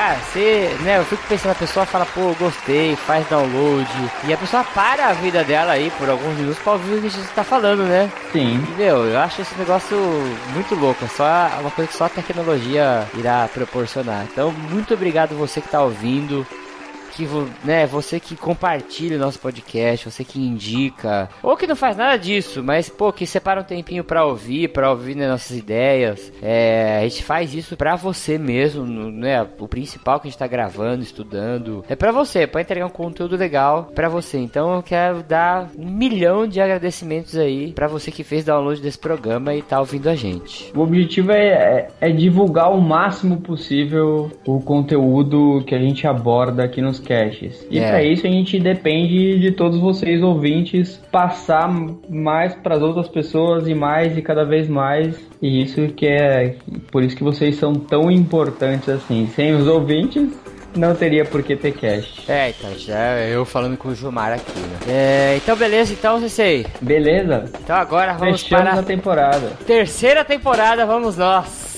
Cara, 0.00 0.16
você, 0.16 0.74
né, 0.80 0.96
eu 0.96 1.04
fico 1.04 1.22
pensando, 1.28 1.52
a 1.52 1.54
pessoa 1.54 1.84
fala, 1.84 2.06
pô, 2.06 2.34
gostei, 2.38 2.96
faz 2.96 3.28
download, 3.28 3.86
e 4.24 4.32
a 4.32 4.36
pessoa 4.38 4.64
para 4.64 5.08
a 5.08 5.12
vida 5.12 5.44
dela 5.44 5.72
aí 5.72 5.92
por 5.98 6.08
alguns 6.08 6.38
minutos 6.38 6.58
pra 6.60 6.72
ouvir 6.72 6.94
o 6.94 7.02
que 7.02 7.10
gente 7.10 7.28
tá 7.34 7.44
falando, 7.44 7.82
né? 7.82 8.10
Sim. 8.32 8.66
E, 8.66 8.78
meu, 8.78 9.04
eu 9.04 9.18
acho 9.18 9.42
esse 9.42 9.54
negócio 9.58 9.98
muito 10.54 10.74
louco, 10.74 11.04
é 11.04 11.08
só 11.08 11.50
uma 11.60 11.70
coisa 11.70 11.90
que 11.90 11.94
só 11.98 12.06
a 12.06 12.08
tecnologia 12.08 13.06
irá 13.14 13.46
proporcionar. 13.52 14.24
Então, 14.32 14.50
muito 14.70 14.94
obrigado 14.94 15.36
você 15.36 15.60
que 15.60 15.68
tá 15.68 15.82
ouvindo, 15.82 16.46
que 17.10 17.26
né, 17.64 17.86
você 17.86 18.20
que 18.20 18.36
compartilha 18.36 19.16
o 19.16 19.20
nosso 19.20 19.38
podcast, 19.38 20.10
você 20.10 20.24
que 20.24 20.40
indica, 20.40 21.28
ou 21.42 21.56
que 21.56 21.66
não 21.66 21.76
faz 21.76 21.96
nada 21.96 22.16
disso, 22.16 22.62
mas 22.62 22.88
pô, 22.88 23.12
que 23.12 23.26
separa 23.26 23.60
um 23.60 23.64
tempinho 23.64 24.04
para 24.04 24.24
ouvir, 24.24 24.68
para 24.68 24.90
ouvir 24.90 25.14
né, 25.14 25.28
nossas 25.28 25.56
ideias. 25.56 26.32
É, 26.42 26.98
a 27.00 27.02
gente 27.02 27.24
faz 27.24 27.54
isso 27.54 27.76
para 27.76 27.96
você 27.96 28.38
mesmo, 28.38 28.84
né? 28.84 29.46
O 29.58 29.68
principal 29.68 30.20
que 30.20 30.28
a 30.28 30.30
gente 30.30 30.38
tá 30.38 30.46
gravando, 30.46 31.02
estudando, 31.02 31.84
é 31.88 31.96
para 31.96 32.12
você, 32.12 32.46
para 32.46 32.60
entregar 32.60 32.86
um 32.86 32.90
conteúdo 32.90 33.36
legal 33.36 33.90
para 33.94 34.08
você. 34.08 34.38
Então 34.38 34.74
eu 34.74 34.82
quero 34.82 35.22
dar 35.22 35.70
um 35.76 35.90
milhão 35.90 36.46
de 36.46 36.60
agradecimentos 36.60 37.36
aí 37.36 37.72
para 37.72 37.88
você 37.88 38.10
que 38.10 38.22
fez 38.22 38.44
download 38.44 38.80
desse 38.80 38.98
programa 38.98 39.54
e 39.54 39.62
tá 39.62 39.80
ouvindo 39.80 40.08
a 40.08 40.14
gente. 40.14 40.72
O 40.74 40.80
objetivo 40.80 41.32
é, 41.32 41.48
é, 41.48 41.88
é 42.00 42.10
divulgar 42.10 42.72
o 42.72 42.80
máximo 42.80 43.40
possível 43.40 44.30
o 44.46 44.60
conteúdo 44.60 45.62
que 45.66 45.74
a 45.74 45.78
gente 45.78 46.06
aborda 46.06 46.64
aqui 46.64 46.80
nos 46.80 46.99
caches. 47.00 47.66
E 47.70 47.78
É. 47.78 47.88
pra 47.88 48.02
isso 48.02 48.26
a 48.26 48.30
gente 48.30 48.58
depende 48.60 49.38
de 49.38 49.52
todos 49.52 49.78
vocês 49.78 50.22
ouvintes 50.22 51.00
passar 51.10 51.68
mais 52.08 52.54
pras 52.54 52.82
outras 52.82 53.08
pessoas 53.08 53.66
e 53.66 53.74
mais 53.74 54.16
e 54.16 54.22
cada 54.22 54.44
vez 54.44 54.68
mais. 54.68 55.16
E 55.42 55.62
isso 55.62 55.88
que 55.88 56.06
é 56.06 56.54
por 56.92 57.02
isso 57.02 57.16
que 57.16 57.24
vocês 57.24 57.56
são 57.56 57.72
tão 57.74 58.10
importantes 58.10 58.88
assim. 58.88 59.28
Sem 59.34 59.54
os 59.54 59.66
ouvintes 59.66 60.28
não 60.76 60.94
teria 60.94 61.24
por 61.24 61.42
que 61.42 61.56
ter 61.56 61.72
cast. 61.72 62.30
É, 62.30 62.50
então, 62.50 62.70
já 62.78 62.96
é 63.18 63.34
eu 63.34 63.44
falando 63.44 63.76
com 63.76 63.88
o 63.88 63.94
Gilmar 63.94 64.32
aqui, 64.32 64.58
né? 64.60 64.78
É, 64.88 65.36
então, 65.36 65.56
beleza, 65.56 65.92
então, 65.92 66.20
Sensei. 66.20 66.64
Beleza? 66.80 67.44
Então 67.64 67.74
agora 67.74 68.12
vamos 68.12 68.42
Fechamos 68.42 68.68
para 68.70 68.78
a 68.80 68.82
temporada. 68.84 69.48
terceira 69.66 70.24
temporada, 70.24 70.86
vamos 70.86 71.16
nós. 71.16 71.69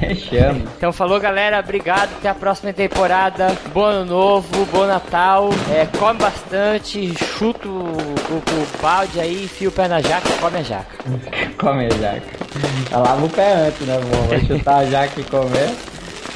Fechamos. 0.00 0.68
Então 0.76 0.92
falou 0.92 1.18
galera, 1.20 1.58
obrigado, 1.58 2.12
até 2.18 2.28
a 2.28 2.34
próxima 2.34 2.72
temporada. 2.72 3.56
Bom 3.72 3.84
ano 3.84 4.04
novo, 4.04 4.66
bom 4.66 4.86
Natal. 4.86 5.50
É, 5.70 5.86
come 5.98 6.18
bastante, 6.18 7.14
chuta 7.38 7.68
o, 7.68 7.72
o, 7.72 8.36
o 8.36 8.82
balde 8.82 9.20
aí, 9.20 9.44
enfia 9.44 9.68
o 9.68 9.72
pé 9.72 9.88
na 9.88 10.00
jaca 10.00 10.28
e 10.28 10.38
come 10.38 10.58
a 10.58 10.62
jaca. 10.62 10.96
Come 11.56 11.86
a 11.86 11.88
jaca. 11.88 12.36
Lava 12.90 13.24
o 13.24 13.30
pé 13.30 13.52
antes, 13.54 13.80
né, 13.86 13.98
bom? 13.98 14.28
Vai 14.28 14.40
chutar 14.40 14.78
a 14.80 14.84
jaca 14.84 15.20
e 15.20 15.24
comer. 15.24 15.70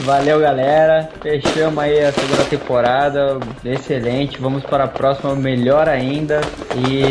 Valeu, 0.00 0.40
galera. 0.40 1.08
Fechamos 1.22 1.78
aí 1.82 2.04
a 2.04 2.12
segunda 2.12 2.44
temporada. 2.44 3.38
Excelente. 3.64 4.40
Vamos 4.40 4.62
para 4.64 4.84
a 4.84 4.88
próxima, 4.88 5.34
melhor 5.34 5.88
ainda. 5.88 6.40
E 6.74 7.02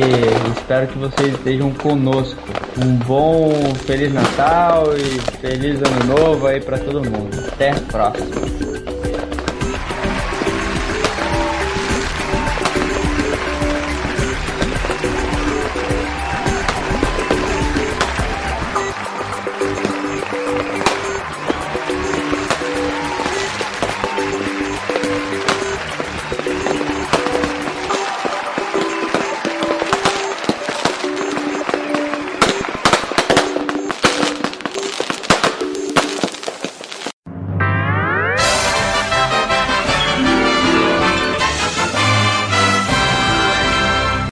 espero 0.57 0.87
que 0.87 0.97
vocês 0.97 1.33
estejam 1.33 1.71
conosco. 1.73 2.41
Um 2.77 2.95
bom 2.95 3.51
Feliz 3.85 4.13
Natal 4.13 4.95
e 4.97 5.19
Feliz 5.37 5.79
Ano 5.81 6.17
Novo 6.17 6.47
aí 6.47 6.61
para 6.61 6.77
todo 6.77 7.03
mundo. 7.03 7.37
Até 7.53 7.71
a 7.71 7.79
próxima. 7.91 8.68